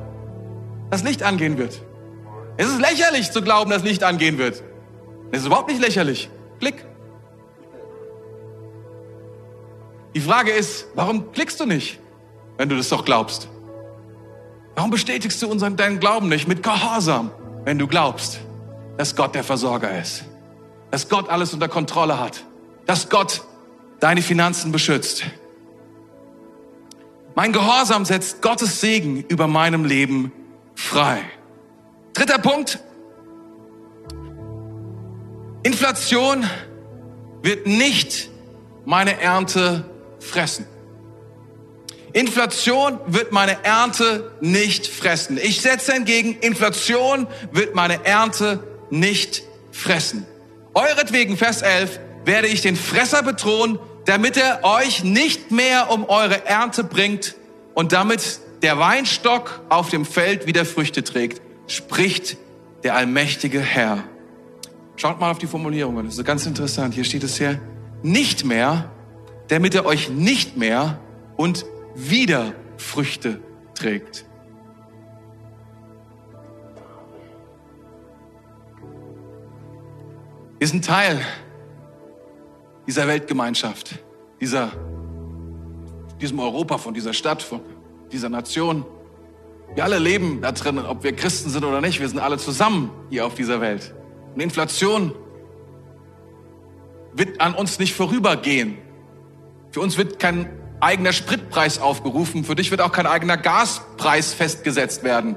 dass 0.91 1.03
Licht 1.03 1.23
angehen 1.23 1.59
wird. 1.59 1.83
Es 2.57 2.69
ist 2.69 2.81
lächerlich 2.81 3.31
zu 3.31 3.43
glauben, 3.43 3.71
dass 3.71 3.83
Licht 3.83 4.03
angehen 4.05 4.39
wird. 4.39 4.63
Es 5.33 5.41
ist 5.41 5.47
überhaupt 5.47 5.69
nicht 5.69 5.83
lächerlich. 5.83 6.31
Klick. 6.61 6.87
Die 10.17 10.23
Frage 10.23 10.51
ist, 10.51 10.87
warum 10.95 11.31
klickst 11.33 11.61
du 11.61 11.67
nicht, 11.67 11.99
wenn 12.57 12.71
du 12.71 12.77
das 12.79 12.89
doch 12.89 13.05
glaubst? 13.05 13.51
Warum 14.75 14.91
bestätigst 14.91 15.43
du 15.43 15.47
unseren, 15.47 15.77
deinen 15.77 16.01
Glauben 16.01 16.31
nicht 16.31 16.49
mit 16.49 16.63
Gehorsam, 16.63 17.31
wenn 17.67 17.79
du 17.79 17.87
glaubst, 17.87 18.41
dass 18.97 19.15
Gott 19.15 19.35
der 19.35 19.45
Versorger 19.45 20.01
ist? 20.01 20.25
Dass 20.91 21.11
Gott 21.11 21.29
alles 21.29 21.53
unter 21.53 21.69
Kontrolle 21.69 22.19
hat? 22.19 22.45
Dass 22.87 23.11
Gott 23.11 23.43
deine 24.01 24.23
Finanzen 24.23 24.73
beschützt? 24.73 25.23
Mein 27.35 27.53
Gehorsam 27.53 28.07
setzt 28.07 28.41
Gottes 28.41 28.81
Segen 28.81 29.23
über 29.29 29.47
meinem 29.47 29.85
Leben 29.85 30.33
frei. 30.75 31.21
Dritter 32.15 32.39
Punkt. 32.39 32.79
Inflation 35.63 36.49
wird 37.43 37.67
nicht 37.67 38.31
meine 38.87 39.21
Ernte 39.21 39.85
fressen. 40.21 40.67
Inflation 42.13 42.99
wird 43.07 43.33
meine 43.33 43.63
Ernte 43.65 44.33
nicht 44.41 44.87
fressen. 44.87 45.39
Ich 45.39 45.61
setze 45.61 45.93
entgegen, 45.93 46.39
Inflation 46.41 47.27
wird 47.53 47.75
meine 47.75 48.05
Ernte 48.07 48.63
nicht 48.91 49.43
fressen. 49.71 50.27
Euretwegen, 50.73 51.37
Vers 51.37 51.63
11, 51.63 52.01
werde 52.25 52.49
ich 52.49 52.63
den 52.63 52.77
Fresser 52.77 53.23
bedrohen, 53.23 53.79
damit 54.07 54.37
er 54.37 54.65
euch 54.65 55.05
nicht 55.05 55.51
mehr 55.51 55.91
um 55.91 56.05
eure 56.09 56.47
Ernte 56.47 56.85
bringt 56.85 57.35
und 57.75 57.93
damit 57.93 58.41
der 58.63 58.79
Weinstock 58.79 59.61
auf 59.69 59.91
dem 59.91 60.07
Feld 60.07 60.47
wieder 60.47 60.65
Früchte 60.65 61.05
trägt, 61.05 61.43
spricht 61.67 62.37
der 62.83 62.95
allmächtige 62.95 63.61
Herr. 63.61 64.05
Schaut 64.97 65.21
mal 65.21 65.31
auf 65.31 65.39
die 65.39 65.47
Formulierungen, 65.47 66.07
das 66.07 66.17
ist 66.17 66.25
ganz 66.25 66.47
interessant. 66.47 66.95
Hier 66.95 67.05
steht 67.05 67.25
es 67.25 67.37
hier, 67.37 67.61
nicht 68.03 68.45
mehr, 68.45 68.91
damit 69.49 69.75
er 69.75 69.87
euch 69.87 70.11
nicht 70.11 70.57
mehr 70.57 70.99
und 71.37 71.65
wieder 71.95 72.53
Früchte 72.77 73.41
trägt. 73.75 74.25
Wir 80.59 80.69
sind 80.69 80.85
Teil 80.85 81.21
dieser 82.87 83.07
Weltgemeinschaft, 83.07 83.99
dieser, 84.41 84.73
diesem 86.21 86.39
Europa, 86.39 86.79
von 86.79 86.95
dieser 86.95 87.13
Stadt, 87.13 87.43
von 87.43 87.61
dieser 88.11 88.31
Nation. 88.31 88.85
Wir 89.75 89.85
alle 89.85 89.99
leben 89.99 90.41
da 90.41 90.53
drin, 90.53 90.79
ob 90.79 91.03
wir 91.03 91.15
Christen 91.15 91.51
sind 91.51 91.65
oder 91.65 91.81
nicht. 91.81 92.01
Wir 92.01 92.09
sind 92.09 92.21
alle 92.21 92.39
zusammen 92.39 92.91
hier 93.11 93.27
auf 93.27 93.35
dieser 93.35 93.61
Welt. 93.61 93.95
Und 94.35 94.41
Inflation 94.41 95.13
wird 97.13 97.41
an 97.41 97.55
uns 97.55 97.79
nicht 97.79 97.95
vorübergehen. 97.95 98.79
Für 99.77 99.83
uns 99.83 99.99
wird 99.99 100.19
kein 100.19 100.49
eigener 100.81 101.13
Spritpreis 101.13 101.79
aufgerufen. 101.79 102.45
Für 102.45 102.55
dich 102.55 102.71
wird 102.71 102.81
auch 102.81 102.93
kein 102.93 103.07
eigener 103.07 103.37
Gaspreis 103.37 104.33
festgesetzt 104.33 105.05
werden. 105.05 105.37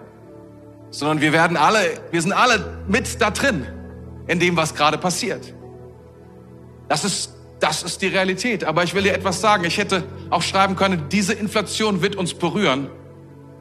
Sondern 0.91 1.19
wir 1.19 1.33
werden 1.33 1.57
alle, 1.57 1.99
wir 2.11 2.21
sind 2.21 2.31
alle 2.31 2.77
mit 2.87 3.19
da 3.19 3.31
drin 3.31 3.67
in 4.27 4.39
dem, 4.39 4.55
was 4.55 4.75
gerade 4.75 4.97
passiert. 4.97 5.53
Das 6.87 7.03
ist, 7.03 7.33
das 7.59 7.83
ist 7.83 8.01
die 8.01 8.07
Realität. 8.07 8.63
Aber 8.63 8.85
ich 8.85 8.93
will 8.93 9.03
dir 9.03 9.13
etwas 9.13 9.41
sagen. 9.41 9.65
Ich 9.65 9.77
hätte 9.77 10.05
auch 10.29 10.41
schreiben 10.41 10.77
können, 10.77 11.09
diese 11.09 11.33
Inflation 11.33 12.01
wird 12.01 12.15
uns 12.15 12.33
berühren, 12.33 12.89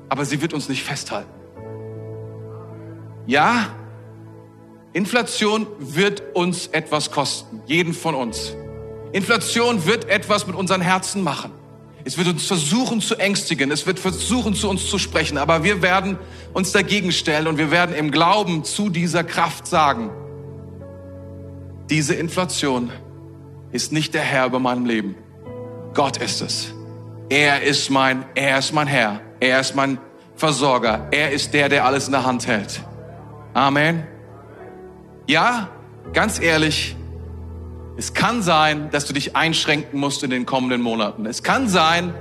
aber 0.09 0.25
sie 0.25 0.41
wird 0.41 0.55
uns 0.55 0.69
nicht 0.69 0.85
festhalten. 0.85 1.33
Ja, 3.27 3.75
Inflation 4.93 5.67
wird 5.81 6.23
uns 6.37 6.69
etwas 6.69 7.11
kosten, 7.11 7.63
jeden 7.67 7.95
von 7.95 8.15
uns. 8.15 8.55
Inflation 9.13 9.87
wird 9.87 10.09
etwas 10.09 10.47
mit 10.47 10.57
unseren 10.57 10.81
Herzen 10.81 11.23
machen. 11.23 11.51
Es 12.05 12.17
wird 12.17 12.29
uns 12.29 12.47
versuchen 12.47 13.01
zu 13.01 13.17
ängstigen, 13.17 13.71
es 13.71 13.87
wird 13.87 13.99
versuchen 13.99 14.55
zu 14.55 14.71
uns 14.71 14.89
zu 14.89 14.99
sprechen, 14.99 15.37
aber 15.37 15.63
wir 15.65 15.83
werden 15.83 16.19
uns 16.55 16.73
dagegen 16.73 17.13
stellen 17.13 17.47
und 17.47 17.59
wir 17.59 17.71
werden 17.71 17.95
im 17.95 18.11
Glauben 18.11 18.65
zu 18.65 18.89
dieser 18.89 19.25
Kraft 19.25 19.67
sagen, 19.67 20.11
diese 21.91 22.15
Inflation 22.15 22.91
ist 23.73 23.93
nicht 23.93 24.15
der 24.15 24.23
Herr 24.23 24.47
über 24.47 24.59
meinem 24.59 24.87
Leben. 24.87 25.17
Gott 25.95 26.19
ist 26.19 26.41
es. 26.41 26.73
Er 27.29 27.63
ist 27.63 27.91
mein, 27.91 28.25
er 28.35 28.59
ist 28.59 28.73
mein 28.73 28.87
Herr. 28.87 29.21
Er 29.41 29.61
ist 29.61 29.75
mein 29.75 29.99
Versorger. 30.37 31.09
Er 31.11 31.33
ist 31.33 31.53
der, 31.53 31.69
der 31.69 31.85
alles 31.85 32.07
in 32.07 32.13
der 32.13 32.25
Hand 32.25 32.47
hält. 32.47 32.81
Amen. 33.55 34.07
Ja, 35.27 35.69
ganz 36.13 36.41
ehrlich, 36.41 36.97
es 37.99 38.15
kann 38.15 38.43
sein, 38.43 38.91
dass 38.93 39.07
du 39.07 39.13
dich 39.13 39.35
einschränken 39.35 39.99
musst 39.99 40.23
in 40.23 40.31
den 40.31 40.47
kommenden 40.47 40.81
Monaten. 40.81 41.27
Es 41.27 41.43
kann 41.43 41.69
sein, 41.69 42.15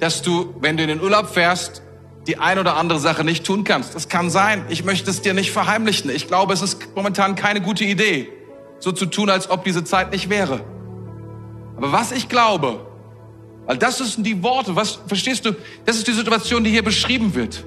dass 0.00 0.22
du, 0.22 0.52
wenn 0.60 0.76
du 0.76 0.82
in 0.82 0.88
den 0.88 1.00
Urlaub 1.00 1.28
fährst, 1.28 1.82
die 2.26 2.38
ein 2.38 2.58
oder 2.58 2.76
andere 2.76 2.98
Sache 2.98 3.22
nicht 3.22 3.46
tun 3.46 3.62
kannst. 3.62 3.94
Das 3.94 4.08
kann 4.08 4.28
sein. 4.28 4.64
Ich 4.70 4.84
möchte 4.84 5.08
es 5.08 5.22
dir 5.22 5.32
nicht 5.32 5.52
verheimlichen. 5.52 6.10
Ich 6.10 6.26
glaube, 6.26 6.52
es 6.52 6.62
ist 6.62 6.96
momentan 6.96 7.36
keine 7.36 7.60
gute 7.60 7.84
Idee, 7.84 8.28
so 8.80 8.90
zu 8.90 9.06
tun, 9.06 9.30
als 9.30 9.48
ob 9.48 9.62
diese 9.62 9.84
Zeit 9.84 10.10
nicht 10.10 10.30
wäre. 10.30 10.64
Aber 11.76 11.92
was 11.92 12.10
ich 12.10 12.28
glaube, 12.28 12.84
weil 13.66 13.78
das 13.78 13.98
sind 13.98 14.26
die 14.26 14.42
Worte, 14.42 14.74
was 14.74 14.98
verstehst 15.06 15.46
du? 15.46 15.52
Das 15.84 15.96
ist 15.96 16.08
die 16.08 16.12
Situation, 16.12 16.64
die 16.64 16.70
hier 16.70 16.82
beschrieben 16.82 17.36
wird. 17.36 17.64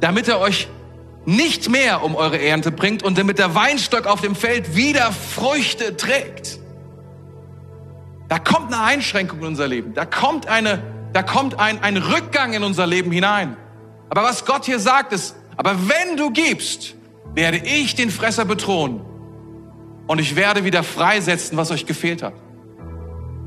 Damit 0.00 0.26
er 0.26 0.40
euch 0.40 0.66
nicht 1.24 1.70
mehr 1.70 2.02
um 2.02 2.16
eure 2.16 2.40
Ernte 2.40 2.72
bringt 2.72 3.04
und 3.04 3.16
damit 3.16 3.38
der 3.38 3.54
Weinstock 3.54 4.06
auf 4.06 4.22
dem 4.22 4.34
Feld 4.34 4.74
wieder 4.74 5.12
Früchte 5.12 5.96
trägt. 5.96 6.59
Da 8.30 8.38
kommt 8.38 8.72
eine 8.72 8.80
Einschränkung 8.80 9.40
in 9.40 9.46
unser 9.46 9.66
Leben. 9.66 9.92
Da 9.92 10.04
kommt 10.04 10.46
eine, 10.46 10.80
da 11.12 11.24
kommt 11.24 11.58
ein, 11.58 11.82
ein 11.82 11.96
Rückgang 11.96 12.52
in 12.52 12.62
unser 12.62 12.86
Leben 12.86 13.10
hinein. 13.10 13.56
Aber 14.08 14.22
was 14.22 14.44
Gott 14.44 14.66
hier 14.66 14.78
sagt 14.78 15.12
ist, 15.12 15.34
aber 15.56 15.74
wenn 15.88 16.16
du 16.16 16.30
gibst, 16.30 16.94
werde 17.34 17.58
ich 17.58 17.96
den 17.96 18.08
Fresser 18.08 18.44
bedrohen 18.44 19.00
und 20.06 20.20
ich 20.20 20.36
werde 20.36 20.64
wieder 20.64 20.84
freisetzen, 20.84 21.58
was 21.58 21.72
euch 21.72 21.86
gefehlt 21.86 22.22
hat. 22.22 22.34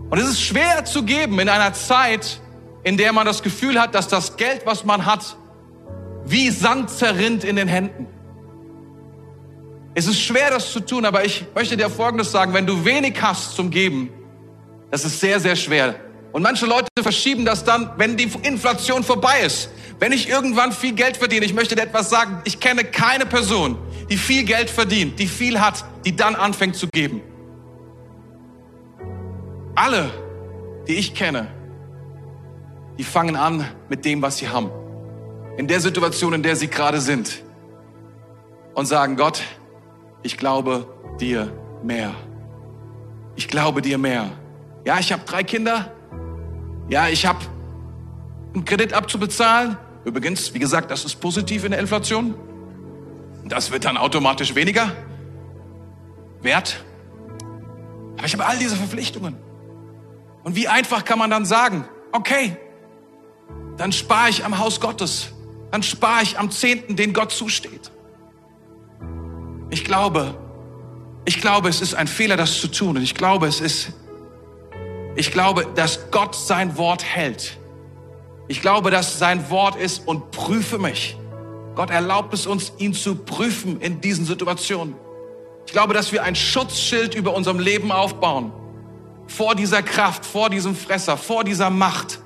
Und 0.10 0.18
es 0.18 0.28
ist 0.28 0.42
schwer 0.42 0.84
zu 0.84 1.04
geben 1.04 1.40
in 1.40 1.48
einer 1.48 1.74
Zeit, 1.74 2.42
in 2.84 2.98
der 2.98 3.14
man 3.14 3.26
das 3.26 3.42
Gefühl 3.42 3.80
hat, 3.80 3.96
dass 3.96 4.10
das 4.10 4.36
Geld, 4.36 4.66
was 4.66 4.84
man 4.84 5.06
hat, 5.06 5.38
wie 6.26 6.50
Sand 6.50 6.90
zerrinnt 6.90 7.46
in 7.46 7.56
den 7.56 7.70
Händen. 7.70 8.08
Es 9.96 10.08
ist 10.08 10.20
schwer, 10.20 10.50
das 10.50 10.74
zu 10.74 10.82
tun, 10.82 11.06
aber 11.06 11.24
ich 11.24 11.46
möchte 11.56 11.78
dir 11.78 11.90
Folgendes 11.90 12.34
sagen. 12.34 12.54
Wenn 12.54 12.68
du 12.68 12.84
wenig 12.84 13.22
hast 13.22 13.56
zum 13.56 13.70
Geben, 13.70 14.10
das 14.94 15.06
ist 15.06 15.20
sehr, 15.20 15.39
sehr 15.39 15.56
schwer. 15.56 15.96
Und 16.34 16.44
manche 16.44 16.68
Leute 16.68 16.88
verschieben 17.02 17.46
das 17.46 17.64
dann, 17.64 17.89
wenn 17.98 18.16
die 18.16 18.30
Inflation 18.44 19.04
vorbei 19.04 19.39
ist. 19.44 19.70
Wenn 19.98 20.12
ich 20.12 20.30
irgendwann 20.30 20.72
viel 20.72 20.94
Geld 20.94 21.18
verdiene, 21.18 21.48
ich 21.48 21.56
möchte 21.56 21.74
dir 21.74 21.82
etwas 21.82 22.12
sagen, 22.12 22.44
ich 22.44 22.60
kenne 22.60 22.84
keine 22.84 23.26
Person, 23.26 23.80
die 24.12 24.18
viel 24.18 24.44
Geld 24.44 24.70
verdient, 24.70 25.18
die 25.18 25.26
viel 25.26 25.60
hat, 25.60 25.84
die 26.06 26.16
dann 26.16 26.36
anfängt 26.36 26.76
zu 26.76 26.88
geben. 26.89 27.24
Alle, 29.74 30.12
die 30.88 30.94
ich 30.94 31.16
kenne, 31.16 31.48
die 33.00 33.04
fangen 33.04 33.36
an 33.36 33.68
mit 33.89 34.06
dem, 34.06 34.22
was 34.22 34.38
sie 34.38 34.50
haben 34.50 34.70
in 35.58 35.68
der 35.68 35.82
Situation, 35.82 36.34
in 36.34 36.44
der 36.44 36.56
sie 36.56 36.68
gerade 36.68 37.02
sind 37.02 37.41
und 38.76 38.86
sagen, 38.86 39.16
Gott, 39.16 39.41
ich 40.22 40.38
glaube 40.38 40.86
dir 41.20 41.52
mehr. 41.82 42.14
Ich 43.36 43.48
glaube 43.48 43.82
dir 43.82 43.98
mehr. 43.98 44.30
Ja, 44.86 45.00
ich 45.00 45.12
habe 45.12 45.24
drei 45.26 45.44
Kinder. 45.44 45.92
Ja, 46.90 47.08
ich 47.08 47.26
habe 47.26 47.40
einen 48.54 48.66
Kredit 48.66 48.94
abzubezahlen. 48.94 49.78
Übrigens, 50.06 50.54
wie 50.54 50.60
gesagt, 50.60 50.92
das 50.92 51.06
ist 51.06 51.16
positiv 51.16 51.64
in 51.64 51.72
der 51.72 51.80
Inflation. 51.80 52.36
Das 53.46 53.72
wird 53.72 53.86
dann 53.86 53.98
automatisch 53.98 54.56
weniger 54.56 54.92
wert. 56.42 56.84
Aber 58.18 58.26
ich 58.26 58.34
habe 58.34 58.46
all 58.46 58.58
diese 58.58 58.76
Verpflichtungen. 58.76 59.38
Und 60.44 60.56
wie 60.56 60.68
einfach 60.68 61.06
kann 61.06 61.20
man 61.20 61.30
dann 61.30 61.46
sagen, 61.46 61.86
okay, 62.12 62.58
dann 63.78 63.92
spare 63.92 64.30
ich 64.30 64.44
am 64.44 64.58
Haus 64.58 64.80
Gottes 64.82 65.34
dann 65.74 65.82
spare 65.82 66.22
ich 66.22 66.38
am 66.38 66.52
Zehnten, 66.52 66.96
den 66.96 67.14
Gott 67.14 67.32
zusteht. 67.32 67.90
Ich 69.72 69.84
glaube, 69.84 70.36
ich 71.26 71.42
glaube, 71.42 71.68
es 71.68 71.82
ist 71.82 71.96
ein 71.96 72.06
Fehler, 72.06 72.38
das 72.38 72.62
zu 72.62 72.68
tun. 72.68 72.96
Und 72.96 73.02
ich 73.02 73.16
glaube, 73.16 73.48
es 73.48 73.60
ist, 73.60 73.92
ich 75.16 75.32
glaube, 75.32 75.68
dass 75.76 76.11
Gott 76.11 76.36
sein 76.36 76.78
Wort 76.78 77.03
hält. 77.03 77.57
Ich 78.47 78.61
glaube, 78.61 78.91
dass 78.91 79.20
sein 79.20 79.49
Wort 79.49 79.76
ist 79.76 80.07
und 80.07 80.32
prüfe 80.32 80.78
mich. 80.78 81.18
Gott 81.76 81.89
erlaubt 81.89 82.34
es 82.34 82.45
uns, 82.45 82.74
ihn 82.78 82.93
zu 82.93 83.16
prüfen 83.16 83.80
in 83.82 84.01
diesen 84.01 84.26
Situationen. 84.26 84.95
Ich 85.66 85.72
glaube, 85.72 85.93
dass 85.93 86.11
wir 86.11 86.24
ein 86.24 86.36
Schutzschild 86.36 87.16
über 87.16 87.34
unserem 87.34 87.59
Leben 87.59 87.91
aufbauen 87.91 88.51
vor 89.28 89.55
dieser 89.55 89.82
Kraft, 89.82 90.26
vor 90.26 90.49
diesem 90.49 90.76
Fresser, 90.76 91.18
vor 91.18 91.43
dieser 91.43 91.70
Macht. 91.70 92.20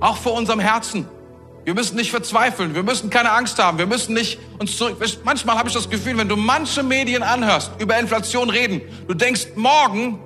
Auch 0.00 0.16
vor 0.16 0.32
unserem 0.32 0.60
Herzen. 0.60 1.06
Wir 1.64 1.74
müssen 1.74 1.96
nicht 1.96 2.10
verzweifeln, 2.10 2.74
wir 2.74 2.82
müssen 2.82 3.10
keine 3.10 3.32
Angst 3.32 3.58
haben, 3.58 3.78
wir 3.78 3.86
müssen 3.86 4.14
nicht 4.14 4.38
uns 4.58 4.76
zurück. 4.76 4.96
Manchmal 5.24 5.58
habe 5.58 5.68
ich 5.68 5.74
das 5.74 5.90
Gefühl, 5.90 6.16
wenn 6.16 6.28
du 6.28 6.36
manche 6.36 6.82
Medien 6.82 7.22
anhörst, 7.22 7.72
über 7.78 7.98
Inflation 7.98 8.48
reden, 8.48 8.80
du 9.06 9.14
denkst, 9.14 9.48
morgen 9.56 10.18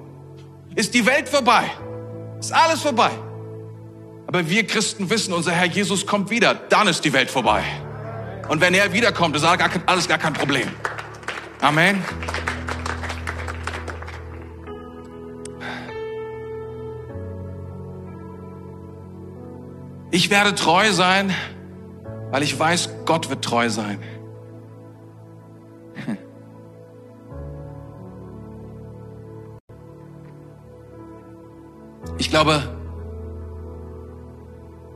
ist 0.74 0.94
die 0.94 1.06
Welt 1.06 1.28
vorbei. 1.28 1.70
Ist 2.40 2.52
alles 2.52 2.82
vorbei. 2.82 3.10
Aber 4.26 4.48
wir 4.48 4.66
Christen 4.66 5.10
wissen, 5.10 5.32
unser 5.32 5.52
Herr 5.52 5.66
Jesus 5.66 6.06
kommt 6.06 6.30
wieder, 6.30 6.54
dann 6.54 6.88
ist 6.88 7.04
die 7.04 7.12
Welt 7.12 7.30
vorbei. 7.30 7.62
Und 8.48 8.60
wenn 8.60 8.74
er 8.74 8.92
wiederkommt, 8.92 9.36
ist 9.36 9.44
alles 9.44 10.08
gar 10.08 10.18
kein 10.18 10.32
Problem. 10.32 10.68
Amen. 11.60 12.02
Ich 20.10 20.30
werde 20.30 20.54
treu 20.54 20.92
sein, 20.92 21.34
weil 22.30 22.42
ich 22.42 22.58
weiß, 22.58 22.90
Gott 23.04 23.30
wird 23.30 23.44
treu 23.44 23.68
sein. 23.68 23.98
Ich 32.16 32.30
glaube, 32.30 32.62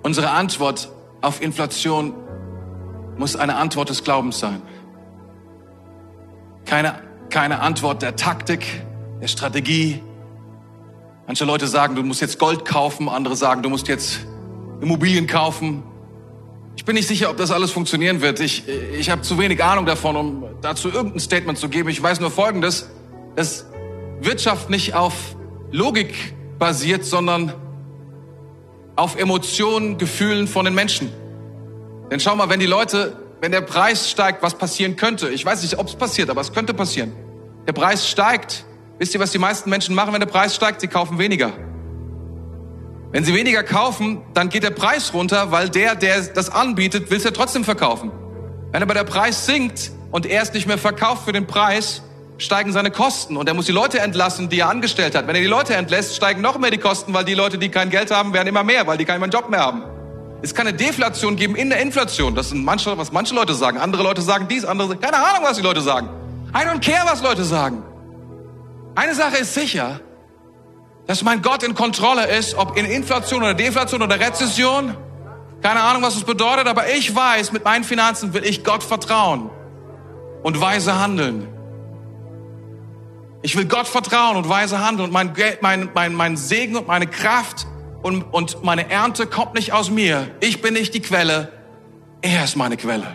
unsere 0.02 0.30
Antwort 0.30 0.90
auf 1.20 1.42
Inflation 1.42 2.14
muss 3.16 3.34
eine 3.34 3.56
Antwort 3.56 3.90
des 3.90 4.04
Glaubens 4.04 4.38
sein. 4.38 4.62
Keine, 6.64 7.02
keine 7.30 7.60
Antwort 7.60 8.02
der 8.02 8.14
Taktik, 8.14 8.64
der 9.20 9.26
Strategie. 9.26 10.00
Manche 11.26 11.44
Leute 11.44 11.66
sagen, 11.66 11.96
du 11.96 12.02
musst 12.02 12.20
jetzt 12.20 12.38
Gold 12.38 12.64
kaufen, 12.64 13.08
andere 13.08 13.34
sagen, 13.34 13.62
du 13.62 13.68
musst 13.68 13.88
jetzt 13.88 14.20
Immobilien 14.80 15.26
kaufen. 15.26 15.82
Ich 16.76 16.84
bin 16.84 16.94
nicht 16.94 17.08
sicher, 17.08 17.30
ob 17.30 17.36
das 17.36 17.50
alles 17.50 17.72
funktionieren 17.72 18.20
wird. 18.20 18.38
Ich, 18.38 18.68
ich 18.68 19.10
habe 19.10 19.22
zu 19.22 19.36
wenig 19.38 19.62
Ahnung 19.64 19.84
davon, 19.84 20.16
um 20.16 20.44
dazu 20.62 20.88
irgendein 20.88 21.18
Statement 21.18 21.58
zu 21.58 21.68
geben. 21.68 21.88
Ich 21.88 22.00
weiß 22.00 22.20
nur 22.20 22.30
Folgendes, 22.30 22.88
dass 23.34 23.66
Wirtschaft 24.20 24.70
nicht 24.70 24.94
auf 24.94 25.36
Logik 25.72 26.37
basiert, 26.58 27.04
sondern 27.04 27.52
auf 28.96 29.16
Emotionen, 29.16 29.98
Gefühlen 29.98 30.48
von 30.48 30.64
den 30.64 30.74
Menschen. 30.74 31.12
Denn 32.10 32.20
schau 32.20 32.34
mal, 32.34 32.48
wenn 32.48 32.60
die 32.60 32.66
Leute, 32.66 33.16
wenn 33.40 33.52
der 33.52 33.60
Preis 33.60 34.10
steigt, 34.10 34.42
was 34.42 34.54
passieren 34.56 34.96
könnte. 34.96 35.28
Ich 35.28 35.44
weiß 35.44 35.62
nicht, 35.62 35.78
ob 35.78 35.86
es 35.86 35.94
passiert, 35.94 36.30
aber 36.30 36.40
es 36.40 36.52
könnte 36.52 36.74
passieren. 36.74 37.12
Der 37.66 37.72
Preis 37.72 38.08
steigt. 38.08 38.64
Wisst 38.98 39.14
ihr, 39.14 39.20
was 39.20 39.30
die 39.30 39.38
meisten 39.38 39.70
Menschen 39.70 39.94
machen, 39.94 40.12
wenn 40.12 40.20
der 40.20 40.26
Preis 40.26 40.54
steigt? 40.54 40.80
Sie 40.80 40.88
kaufen 40.88 41.18
weniger. 41.18 41.52
Wenn 43.12 43.24
sie 43.24 43.34
weniger 43.34 43.62
kaufen, 43.62 44.22
dann 44.34 44.48
geht 44.48 44.64
der 44.64 44.70
Preis 44.70 45.14
runter, 45.14 45.50
weil 45.50 45.70
der, 45.70 45.94
der 45.94 46.20
das 46.22 46.50
anbietet, 46.50 47.10
will 47.10 47.18
es 47.18 47.24
ja 47.24 47.30
trotzdem 47.30 47.64
verkaufen. 47.64 48.10
Wenn 48.72 48.82
aber 48.82 48.94
der 48.94 49.04
Preis 49.04 49.46
sinkt 49.46 49.92
und 50.10 50.26
er 50.26 50.42
es 50.42 50.52
nicht 50.52 50.66
mehr 50.66 50.76
verkauft 50.76 51.24
für 51.24 51.32
den 51.32 51.46
Preis, 51.46 52.02
steigen 52.38 52.72
seine 52.72 52.90
Kosten 52.90 53.36
und 53.36 53.48
er 53.48 53.54
muss 53.54 53.66
die 53.66 53.72
Leute 53.72 53.98
entlassen, 53.98 54.48
die 54.48 54.60
er 54.60 54.70
angestellt 54.70 55.14
hat. 55.14 55.26
Wenn 55.26 55.34
er 55.34 55.42
die 55.42 55.48
Leute 55.48 55.74
entlässt, 55.74 56.16
steigen 56.16 56.40
noch 56.40 56.58
mehr 56.58 56.70
die 56.70 56.78
Kosten, 56.78 57.12
weil 57.12 57.24
die 57.24 57.34
Leute, 57.34 57.58
die 57.58 57.68
kein 57.68 57.90
Geld 57.90 58.10
haben, 58.10 58.32
werden 58.32 58.46
immer 58.46 58.62
mehr, 58.62 58.86
weil 58.86 58.96
die 58.96 59.04
keinen 59.04 59.30
Job 59.30 59.50
mehr 59.50 59.60
haben. 59.60 59.82
Es 60.40 60.54
kann 60.54 60.68
eine 60.68 60.76
Deflation 60.76 61.34
geben 61.34 61.56
in 61.56 61.68
der 61.68 61.80
Inflation. 61.80 62.36
Das 62.36 62.50
sind 62.50 62.64
manche, 62.64 62.96
was 62.96 63.10
manche 63.10 63.34
Leute 63.34 63.54
sagen. 63.54 63.78
Andere 63.78 64.04
Leute 64.04 64.22
sagen 64.22 64.46
dies, 64.48 64.64
andere, 64.64 64.96
keine 64.96 65.16
Ahnung, 65.16 65.42
was 65.42 65.56
die 65.56 65.64
Leute 65.64 65.80
sagen. 65.80 66.08
I 66.54 66.58
don't 66.58 66.80
care, 66.80 67.04
was 67.04 67.22
Leute 67.22 67.42
sagen. 67.44 67.82
Eine 68.94 69.14
Sache 69.14 69.38
ist 69.38 69.54
sicher, 69.54 70.00
dass 71.08 71.24
mein 71.24 71.42
Gott 71.42 71.64
in 71.64 71.74
Kontrolle 71.74 72.26
ist, 72.28 72.54
ob 72.54 72.76
in 72.78 72.86
Inflation 72.86 73.42
oder 73.42 73.54
Deflation 73.54 74.00
oder 74.00 74.18
Rezession. 74.20 74.96
Keine 75.60 75.80
Ahnung, 75.80 76.02
was 76.02 76.14
es 76.14 76.22
bedeutet, 76.22 76.68
aber 76.68 76.88
ich 76.88 77.14
weiß, 77.14 77.50
mit 77.50 77.64
meinen 77.64 77.82
Finanzen 77.82 78.32
will 78.32 78.44
ich 78.44 78.62
Gott 78.62 78.84
vertrauen 78.84 79.50
und 80.44 80.60
weise 80.60 81.00
handeln. 81.00 81.48
Ich 83.42 83.56
will 83.56 83.66
Gott 83.66 83.86
vertrauen 83.86 84.36
und 84.36 84.48
weise 84.48 84.84
handeln 84.84 85.06
und 85.06 85.12
mein, 85.12 85.32
Geld, 85.34 85.62
mein, 85.62 85.90
mein, 85.94 86.14
mein 86.14 86.36
Segen 86.36 86.76
und 86.76 86.88
meine 86.88 87.06
Kraft 87.06 87.66
und, 88.02 88.22
und 88.32 88.64
meine 88.64 88.90
Ernte 88.90 89.26
kommt 89.26 89.54
nicht 89.54 89.72
aus 89.72 89.90
mir. 89.90 90.30
Ich 90.40 90.60
bin 90.60 90.74
nicht 90.74 90.94
die 90.94 91.00
Quelle, 91.00 91.52
er 92.20 92.44
ist 92.44 92.56
meine 92.56 92.76
Quelle. 92.76 93.06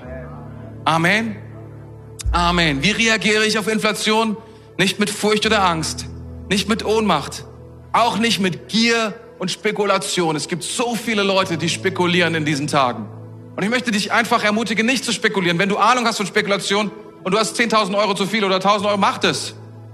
Amen. 0.85 1.35
Amen. 2.31 2.81
Wie 2.83 2.91
reagiere 2.91 3.45
ich 3.45 3.57
auf 3.59 3.67
Inflation? 3.67 4.37
Nicht 4.77 4.99
mit 4.99 5.09
Furcht 5.09 5.45
oder 5.45 5.63
Angst, 5.63 6.07
nicht 6.49 6.67
mit 6.67 6.83
Ohnmacht, 6.83 7.45
auch 7.91 8.17
nicht 8.17 8.39
mit 8.39 8.69
Gier 8.69 9.13
und 9.39 9.51
Spekulation. 9.51 10.35
Es 10.35 10.47
gibt 10.47 10.63
so 10.63 10.95
viele 10.95 11.21
Leute, 11.21 11.57
die 11.57 11.69
spekulieren 11.69 12.33
in 12.33 12.45
diesen 12.45 12.67
Tagen. 12.67 13.07
Und 13.55 13.63
ich 13.63 13.69
möchte 13.69 13.91
dich 13.91 14.11
einfach 14.11 14.43
ermutigen, 14.43 14.85
nicht 14.85 15.05
zu 15.05 15.11
spekulieren. 15.11 15.59
Wenn 15.59 15.69
du 15.69 15.77
Ahnung 15.77 16.07
hast 16.07 16.17
von 16.17 16.25
Spekulation 16.25 16.91
und 17.23 17.33
du 17.33 17.37
hast 17.37 17.59
10.000 17.59 17.95
Euro 17.95 18.15
zu 18.15 18.25
viel 18.25 18.43
oder 18.43 18.57
1.000 18.57 18.85
Euro, 18.85 18.97
mach 18.97 19.19
das. 19.19 19.53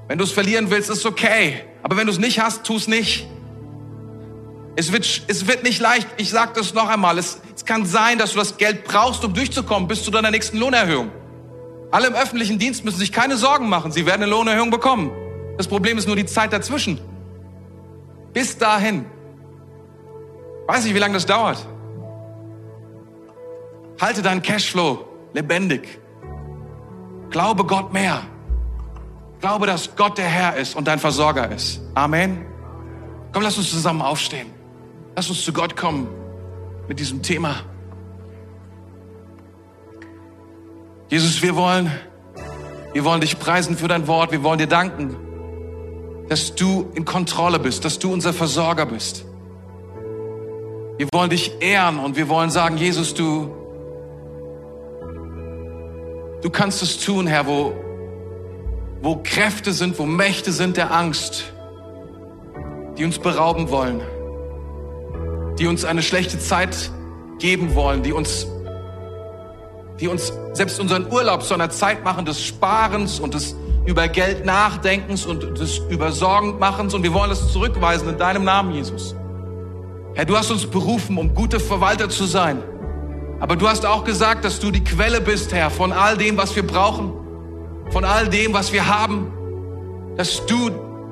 Wenn 0.09 0.17
du 0.17 0.23
es 0.23 0.31
verlieren 0.31 0.71
willst, 0.71 0.89
ist 0.89 1.05
okay. 1.05 1.61
Aber 1.83 1.95
wenn 1.95 2.07
du 2.07 2.11
es 2.11 2.17
nicht 2.17 2.41
hast, 2.41 2.63
tu 2.63 2.75
es 2.75 2.87
nicht. 2.87 3.27
Es 4.75 4.91
wird, 4.91 5.23
es 5.27 5.47
wird 5.47 5.63
nicht 5.63 5.79
leicht. 5.79 6.07
Ich 6.17 6.31
sage 6.31 6.53
das 6.55 6.73
noch 6.73 6.89
einmal. 6.89 7.19
Es, 7.19 7.39
es 7.55 7.63
kann 7.63 7.85
sein, 7.85 8.17
dass 8.17 8.33
du 8.33 8.39
das 8.39 8.57
Geld 8.57 8.85
brauchst, 8.85 9.23
um 9.23 9.35
durchzukommen 9.35 9.87
bis 9.87 10.03
zu 10.03 10.09
deiner 10.09 10.31
nächsten 10.31 10.57
Lohnerhöhung. 10.57 11.11
Alle 11.91 12.07
im 12.07 12.15
öffentlichen 12.15 12.57
Dienst 12.57 12.83
müssen 12.83 12.97
sich 12.97 13.11
keine 13.11 13.37
Sorgen 13.37 13.69
machen. 13.69 13.91
Sie 13.91 14.07
werden 14.07 14.23
eine 14.23 14.31
Lohnerhöhung 14.31 14.71
bekommen. 14.71 15.11
Das 15.57 15.67
Problem 15.67 15.99
ist 15.99 16.07
nur 16.07 16.15
die 16.15 16.25
Zeit 16.25 16.53
dazwischen. 16.53 16.99
Bis 18.33 18.57
dahin. 18.57 19.05
Weiß 20.65 20.85
nicht, 20.85 20.95
wie 20.95 20.99
lange 20.99 21.13
das 21.13 21.27
dauert. 21.27 21.63
Halte 24.01 24.23
deinen 24.23 24.41
Cashflow 24.41 25.07
lebendig. 25.33 25.99
Glaube 27.29 27.63
Gott 27.63 27.93
mehr. 27.93 28.23
Glaube, 29.39 29.67
dass 29.67 29.95
Gott 29.95 30.17
der 30.17 30.25
Herr 30.25 30.57
ist 30.57 30.75
und 30.75 30.87
dein 30.87 30.99
Versorger 30.99 31.51
ist. 31.51 31.81
Amen. 31.95 32.45
Komm, 33.31 33.43
lass 33.43 33.57
uns 33.57 33.71
zusammen 33.71 34.01
aufstehen. 34.01 34.47
Lass 35.15 35.29
uns 35.29 35.43
zu 35.43 35.53
Gott 35.53 35.75
kommen 35.75 36.07
mit 36.87 36.99
diesem 36.99 37.21
Thema. 37.21 37.55
Jesus, 41.09 41.41
wir 41.41 41.55
wollen, 41.55 41.91
wir 42.93 43.03
wollen 43.05 43.21
dich 43.21 43.39
preisen 43.39 43.77
für 43.77 43.87
dein 43.87 44.07
Wort. 44.07 44.31
Wir 44.31 44.43
wollen 44.43 44.59
dir 44.59 44.67
danken 44.67 45.15
dass 46.29 46.53
du 46.53 46.91
in 46.93 47.05
Kontrolle 47.05 47.59
bist, 47.59 47.83
dass 47.83 47.97
du 47.97 48.13
unser 48.13 48.33
Versorger 48.33 48.85
bist. 48.85 49.25
Wir 50.97 51.07
wollen 51.11 51.31
dich 51.31 51.59
ehren 51.59 51.97
und 51.97 52.15
wir 52.15 52.29
wollen 52.29 52.51
sagen, 52.51 52.77
Jesus, 52.77 53.15
du, 53.15 53.51
du 56.41 56.49
kannst 56.51 56.83
es 56.83 57.03
tun, 57.03 57.25
Herr, 57.25 57.47
wo, 57.47 57.73
wo 59.01 59.21
Kräfte 59.23 59.71
sind, 59.71 59.97
wo 59.99 60.05
Mächte 60.05 60.51
sind 60.51 60.77
der 60.77 60.93
Angst, 60.93 61.53
die 62.97 63.05
uns 63.05 63.19
berauben 63.19 63.69
wollen, 63.69 64.01
die 65.57 65.67
uns 65.67 65.85
eine 65.85 66.01
schlechte 66.01 66.39
Zeit 66.39 66.91
geben 67.39 67.75
wollen, 67.75 68.03
die 68.03 68.11
uns, 68.11 68.47
die 69.99 70.07
uns 70.07 70.33
selbst 70.53 70.79
unseren 70.79 71.11
Urlaub 71.11 71.43
zu 71.43 71.53
einer 71.53 71.69
Zeit 71.69 72.03
machen 72.03 72.25
des 72.25 72.43
Sparens 72.43 73.19
und 73.19 73.33
des 73.33 73.55
über 73.85 74.07
Geld 74.07 74.45
nachdenkens 74.45 75.25
und 75.25 75.57
des 75.57 75.77
Übersorgendmachens 75.89 76.93
und 76.93 77.03
wir 77.03 77.13
wollen 77.13 77.29
das 77.29 77.51
zurückweisen 77.51 78.09
in 78.09 78.17
deinem 78.17 78.43
Namen, 78.43 78.73
Jesus. 78.73 79.15
Herr, 80.13 80.25
du 80.25 80.37
hast 80.37 80.51
uns 80.51 80.65
berufen, 80.65 81.17
um 81.17 81.33
gute 81.33 81.59
Verwalter 81.59 82.09
zu 82.09 82.25
sein. 82.25 82.61
Aber 83.39 83.55
du 83.55 83.69
hast 83.69 83.85
auch 83.85 84.03
gesagt, 84.03 84.43
dass 84.43 84.59
du 84.59 84.69
die 84.69 84.83
Quelle 84.83 85.21
bist, 85.21 85.53
Herr, 85.53 85.69
von 85.69 85.93
all 85.93 86.17
dem, 86.17 86.37
was 86.37 86.55
wir 86.55 86.67
brauchen, 86.67 87.13
von 87.91 88.05
all 88.05 88.29
dem, 88.29 88.53
was 88.53 88.71
wir 88.73 88.87
haben, 88.87 89.31
dass 90.17 90.45
du 90.45 90.69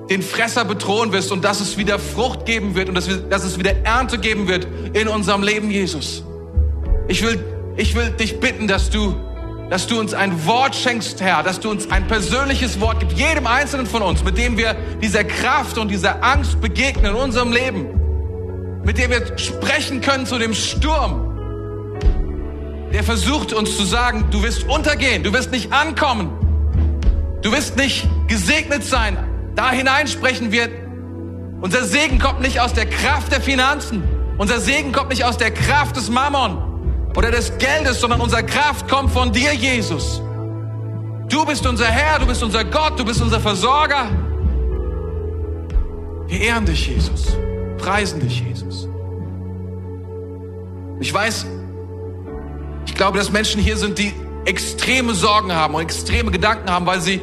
den 0.09 0.21
Fresser 0.21 0.65
bedrohen 0.65 1.11
wirst 1.11 1.31
und 1.31 1.43
dass 1.43 1.59
es 1.59 1.77
wieder 1.77 1.99
Frucht 1.99 2.45
geben 2.45 2.75
wird 2.75 2.89
und 2.89 2.95
dass, 2.95 3.09
wir, 3.09 3.17
dass 3.17 3.43
es 3.43 3.57
wieder 3.57 3.75
Ernte 3.83 4.17
geben 4.17 4.47
wird 4.47 4.67
in 4.93 5.07
unserem 5.07 5.43
Leben, 5.43 5.69
Jesus. 5.69 6.23
Ich 7.07 7.23
will, 7.23 7.43
ich 7.75 7.95
will 7.95 8.09
dich 8.11 8.39
bitten, 8.39 8.67
dass 8.67 8.89
du 8.89 9.15
dass 9.69 9.85
du 9.85 9.99
uns 9.99 10.13
ein 10.13 10.45
Wort 10.45 10.75
schenkst, 10.75 11.19
Herr, 11.19 11.43
dass 11.43 11.59
du 11.59 11.69
uns 11.69 11.91
ein 11.91 12.07
persönliches 12.07 12.79
Wort 12.79 13.01
gibst, 13.01 13.17
jedem 13.17 13.47
Einzelnen 13.47 13.85
von 13.85 14.01
uns, 14.01 14.23
mit 14.23 14.37
dem 14.37 14.57
wir 14.57 14.75
dieser 15.01 15.25
Kraft 15.25 15.77
und 15.77 15.89
dieser 15.89 16.23
Angst 16.23 16.61
begegnen 16.61 17.13
in 17.13 17.15
unserem 17.15 17.51
Leben, 17.51 18.81
mit 18.85 18.97
dem 18.97 19.11
wir 19.11 19.37
sprechen 19.37 19.99
können 19.99 20.25
zu 20.25 20.39
dem 20.39 20.53
Sturm, 20.53 21.23
der 22.93 23.03
versucht 23.03 23.51
uns 23.51 23.75
zu 23.75 23.83
sagen, 23.83 24.27
du 24.31 24.41
wirst 24.41 24.63
untergehen, 24.69 25.23
du 25.23 25.33
wirst 25.33 25.51
nicht 25.51 25.73
ankommen, 25.73 26.46
du 27.47 27.53
wirst 27.53 27.77
nicht 27.77 28.05
gesegnet 28.27 28.83
sein. 28.83 29.17
Da 29.55 29.71
hinein 29.71 30.07
sprechen 30.07 30.51
wir, 30.51 30.67
unser 31.61 31.85
Segen 31.85 32.19
kommt 32.19 32.41
nicht 32.41 32.59
aus 32.59 32.73
der 32.73 32.85
Kraft 32.85 33.31
der 33.31 33.39
Finanzen, 33.39 34.03
unser 34.37 34.59
Segen 34.59 34.91
kommt 34.91 35.09
nicht 35.09 35.23
aus 35.23 35.37
der 35.37 35.51
Kraft 35.51 35.95
des 35.95 36.09
Mammon, 36.09 37.09
oder 37.15 37.31
des 37.31 37.57
Geldes, 37.57 38.01
sondern 38.01 38.19
unsere 38.19 38.45
Kraft 38.45 38.89
kommt 38.89 39.11
von 39.11 39.31
dir, 39.31 39.53
Jesus. 39.53 40.21
Du 41.29 41.45
bist 41.45 41.65
unser 41.65 41.87
Herr, 41.87 42.19
du 42.19 42.27
bist 42.27 42.43
unser 42.43 42.65
Gott, 42.65 42.99
du 42.99 43.05
bist 43.05 43.21
unser 43.21 43.39
Versorger. 43.39 44.09
Wir 46.27 46.41
ehren 46.41 46.65
dich, 46.65 46.87
Jesus. 46.87 47.37
Preisen 47.77 48.19
dich, 48.19 48.41
Jesus. 48.41 48.89
Ich 50.99 51.13
weiß, 51.13 51.45
ich 52.85 52.93
glaube, 52.93 53.17
dass 53.17 53.31
Menschen 53.31 53.61
hier 53.61 53.77
sind, 53.77 53.97
die 53.97 54.13
extreme 54.45 55.13
Sorgen 55.13 55.53
haben 55.53 55.75
und 55.75 55.81
extreme 55.81 56.29
Gedanken 56.29 56.69
haben, 56.69 56.85
weil 56.85 57.01
sie 57.01 57.21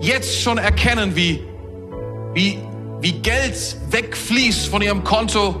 jetzt 0.00 0.40
schon 0.40 0.58
erkennen, 0.58 1.14
wie, 1.14 1.44
wie, 2.34 2.58
wie 3.00 3.12
Geld 3.12 3.76
wegfließt 3.90 4.68
von 4.68 4.82
ihrem 4.82 5.04
Konto 5.04 5.56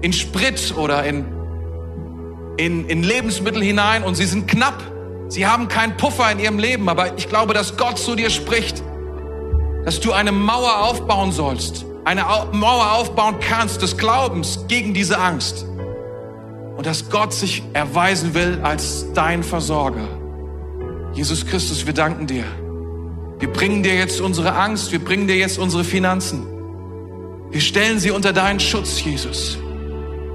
in 0.00 0.12
Sprit 0.12 0.74
oder 0.76 1.04
in, 1.04 1.26
in, 2.56 2.88
in 2.88 3.02
Lebensmittel 3.02 3.62
hinein 3.62 4.02
und 4.02 4.14
sie 4.14 4.26
sind 4.26 4.48
knapp. 4.48 4.82
Sie 5.28 5.46
haben 5.46 5.68
keinen 5.68 5.96
Puffer 5.96 6.30
in 6.32 6.38
ihrem 6.38 6.58
Leben, 6.58 6.88
aber 6.88 7.18
ich 7.18 7.28
glaube, 7.28 7.52
dass 7.52 7.76
Gott 7.76 7.98
zu 7.98 8.14
dir 8.14 8.30
spricht, 8.30 8.82
dass 9.84 10.00
du 10.00 10.12
eine 10.12 10.32
Mauer 10.32 10.82
aufbauen 10.84 11.32
sollst, 11.32 11.84
eine 12.04 12.24
Mauer 12.52 12.92
aufbauen 12.92 13.36
kannst 13.40 13.82
des 13.82 13.98
Glaubens 13.98 14.64
gegen 14.68 14.94
diese 14.94 15.18
Angst 15.18 15.66
und 16.76 16.86
dass 16.86 17.10
Gott 17.10 17.34
sich 17.34 17.62
erweisen 17.74 18.34
will 18.34 18.60
als 18.62 19.12
dein 19.12 19.42
Versorger. 19.42 20.08
Jesus 21.12 21.44
Christus, 21.44 21.86
wir 21.86 21.94
danken 21.94 22.26
dir. 22.26 22.44
Wir 23.38 23.52
bringen 23.52 23.82
dir 23.82 23.94
jetzt 23.94 24.20
unsere 24.20 24.54
Angst, 24.54 24.90
wir 24.90 24.98
bringen 24.98 25.28
dir 25.28 25.36
jetzt 25.36 25.58
unsere 25.58 25.84
Finanzen. 25.84 26.46
Wir 27.50 27.60
stellen 27.60 27.98
sie 27.98 28.10
unter 28.10 28.32
deinen 28.32 28.60
Schutz, 28.60 29.02
Jesus. 29.02 29.58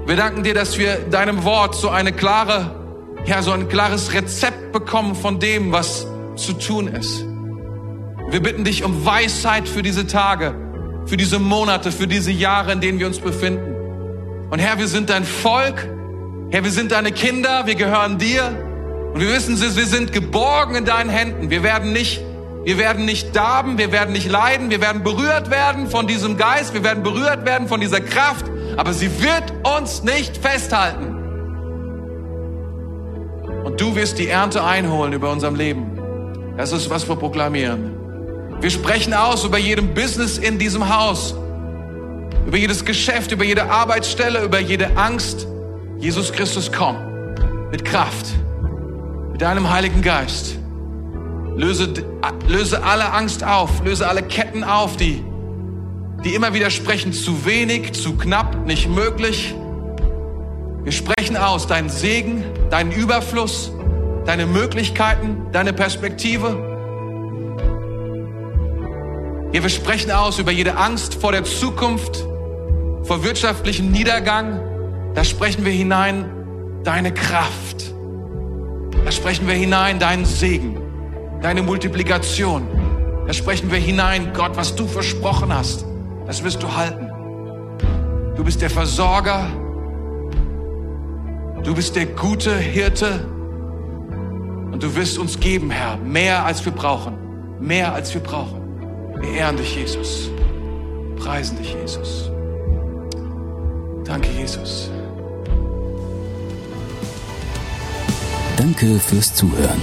Wir 0.06 0.16
danken 0.16 0.42
dir, 0.42 0.54
dass 0.54 0.78
wir 0.78 0.96
deinem 0.96 1.44
Wort 1.44 1.74
so 1.74 1.88
eine 1.88 2.12
klare, 2.12 2.74
ja, 3.26 3.42
so 3.42 3.52
ein 3.52 3.68
klares 3.68 4.12
Rezept 4.12 4.72
bekommen 4.72 5.14
von 5.14 5.38
dem, 5.38 5.70
was 5.72 6.06
zu 6.36 6.54
tun 6.54 6.88
ist. 6.88 7.24
Wir 8.30 8.40
bitten 8.40 8.64
dich 8.64 8.84
um 8.84 9.04
Weisheit 9.04 9.68
für 9.68 9.82
diese 9.82 10.06
Tage, 10.06 10.54
für 11.06 11.16
diese 11.16 11.38
Monate, 11.38 11.92
für 11.92 12.06
diese 12.06 12.32
Jahre, 12.32 12.72
in 12.72 12.80
denen 12.80 12.98
wir 12.98 13.06
uns 13.06 13.18
befinden. 13.18 13.74
Und 14.50 14.58
Herr, 14.58 14.78
wir 14.78 14.88
sind 14.88 15.10
dein 15.10 15.24
Volk. 15.24 15.88
Herr, 16.50 16.64
wir 16.64 16.70
sind 16.70 16.92
deine 16.92 17.12
Kinder. 17.12 17.66
Wir 17.66 17.74
gehören 17.74 18.18
dir. 18.18 18.44
Und 19.12 19.20
wir 19.20 19.28
wissen, 19.28 19.60
wir 19.60 19.86
sind 19.86 20.12
geborgen 20.12 20.74
in 20.74 20.84
deinen 20.84 21.10
Händen. 21.10 21.50
Wir 21.50 21.62
werden 21.62 21.92
nicht, 21.92 22.20
wir 22.64 22.78
werden 22.78 23.04
nicht 23.04 23.36
darben, 23.36 23.78
wir 23.78 23.92
werden 23.92 24.12
nicht 24.12 24.28
leiden, 24.28 24.70
wir 24.70 24.80
werden 24.80 25.02
berührt 25.02 25.50
werden 25.50 25.88
von 25.88 26.06
diesem 26.06 26.36
Geist, 26.36 26.72
wir 26.74 26.82
werden 26.82 27.02
berührt 27.02 27.44
werden 27.44 27.68
von 27.68 27.80
dieser 27.80 28.00
Kraft, 28.00 28.46
aber 28.76 28.92
sie 28.92 29.10
wird 29.22 29.52
uns 29.78 30.02
nicht 30.02 30.36
festhalten. 30.36 31.14
Und 33.64 33.80
du 33.80 33.94
wirst 33.94 34.18
die 34.18 34.28
Ernte 34.28 34.64
einholen 34.64 35.12
über 35.12 35.30
unserem 35.30 35.54
Leben. 35.54 35.98
Das 36.56 36.72
ist, 36.72 36.90
was 36.90 37.08
wir 37.08 37.16
proklamieren. 37.16 37.92
Wir 38.60 38.70
sprechen 38.70 39.12
aus 39.12 39.44
über 39.44 39.58
jedem 39.58 39.92
Business 39.94 40.38
in 40.38 40.58
diesem 40.58 40.94
Haus, 40.94 41.34
über 42.46 42.56
jedes 42.56 42.84
Geschäft, 42.84 43.32
über 43.32 43.44
jede 43.44 43.70
Arbeitsstelle, 43.70 44.42
über 44.44 44.60
jede 44.60 44.96
Angst. 44.96 45.46
Jesus 45.98 46.32
Christus, 46.32 46.70
komm 46.72 46.96
mit 47.70 47.84
Kraft 47.84 48.26
mit 49.32 49.42
deinem 49.42 49.68
Heiligen 49.68 50.00
Geist. 50.00 50.56
Löse, 51.56 51.92
löse 52.48 52.82
alle 52.82 53.12
Angst 53.12 53.44
auf, 53.44 53.84
löse 53.84 54.08
alle 54.08 54.22
Ketten 54.22 54.64
auf, 54.64 54.96
die, 54.96 55.24
die 56.24 56.34
immer 56.34 56.52
wieder 56.54 56.70
sprechen, 56.70 57.12
zu 57.12 57.44
wenig, 57.44 57.92
zu 57.92 58.16
knapp, 58.16 58.66
nicht 58.66 58.88
möglich. 58.88 59.54
Wir 60.82 60.92
sprechen 60.92 61.36
aus 61.36 61.66
deinen 61.66 61.90
Segen, 61.90 62.44
deinen 62.70 62.92
Überfluss, 62.92 63.72
deine 64.26 64.46
Möglichkeiten, 64.46 65.46
deine 65.52 65.72
Perspektive. 65.72 66.72
Ja, 69.52 69.62
wir 69.62 69.70
sprechen 69.70 70.10
aus 70.10 70.40
über 70.40 70.50
jede 70.50 70.76
Angst 70.76 71.14
vor 71.14 71.30
der 71.30 71.44
Zukunft, 71.44 72.26
vor 73.04 73.22
wirtschaftlichem 73.22 73.92
Niedergang. 73.92 74.60
Da 75.14 75.22
sprechen 75.22 75.64
wir 75.64 75.72
hinein 75.72 76.24
deine 76.82 77.14
Kraft. 77.14 77.94
Da 79.04 79.12
sprechen 79.12 79.46
wir 79.46 79.54
hinein 79.54 79.98
deinen 80.00 80.24
Segen, 80.24 80.76
deine 81.44 81.62
Multiplikation. 81.62 82.66
Da 83.26 83.34
sprechen 83.34 83.70
wir 83.70 83.78
hinein, 83.78 84.32
Gott, 84.32 84.56
was 84.56 84.74
du 84.74 84.86
versprochen 84.86 85.54
hast, 85.54 85.84
das 86.26 86.42
wirst 86.42 86.62
du 86.62 86.74
halten. 86.74 87.10
Du 88.34 88.42
bist 88.42 88.62
der 88.62 88.70
Versorger. 88.70 89.46
Du 91.62 91.74
bist 91.74 91.96
der 91.96 92.06
gute 92.06 92.56
Hirte. 92.56 93.26
Und 94.72 94.82
du 94.82 94.96
wirst 94.96 95.18
uns 95.18 95.38
geben, 95.38 95.70
Herr, 95.70 95.98
mehr 95.98 96.46
als 96.46 96.64
wir 96.64 96.72
brauchen. 96.72 97.14
Mehr 97.60 97.92
als 97.92 98.14
wir 98.14 98.22
brauchen. 98.22 98.62
Wir 99.20 99.32
ehren 99.34 99.58
dich, 99.58 99.76
Jesus. 99.76 100.30
Preisen 101.16 101.58
dich, 101.58 101.74
Jesus. 101.74 102.30
Danke, 104.04 104.30
Jesus. 104.30 104.90
Danke 108.56 108.98
fürs 108.98 109.34
Zuhören. 109.34 109.82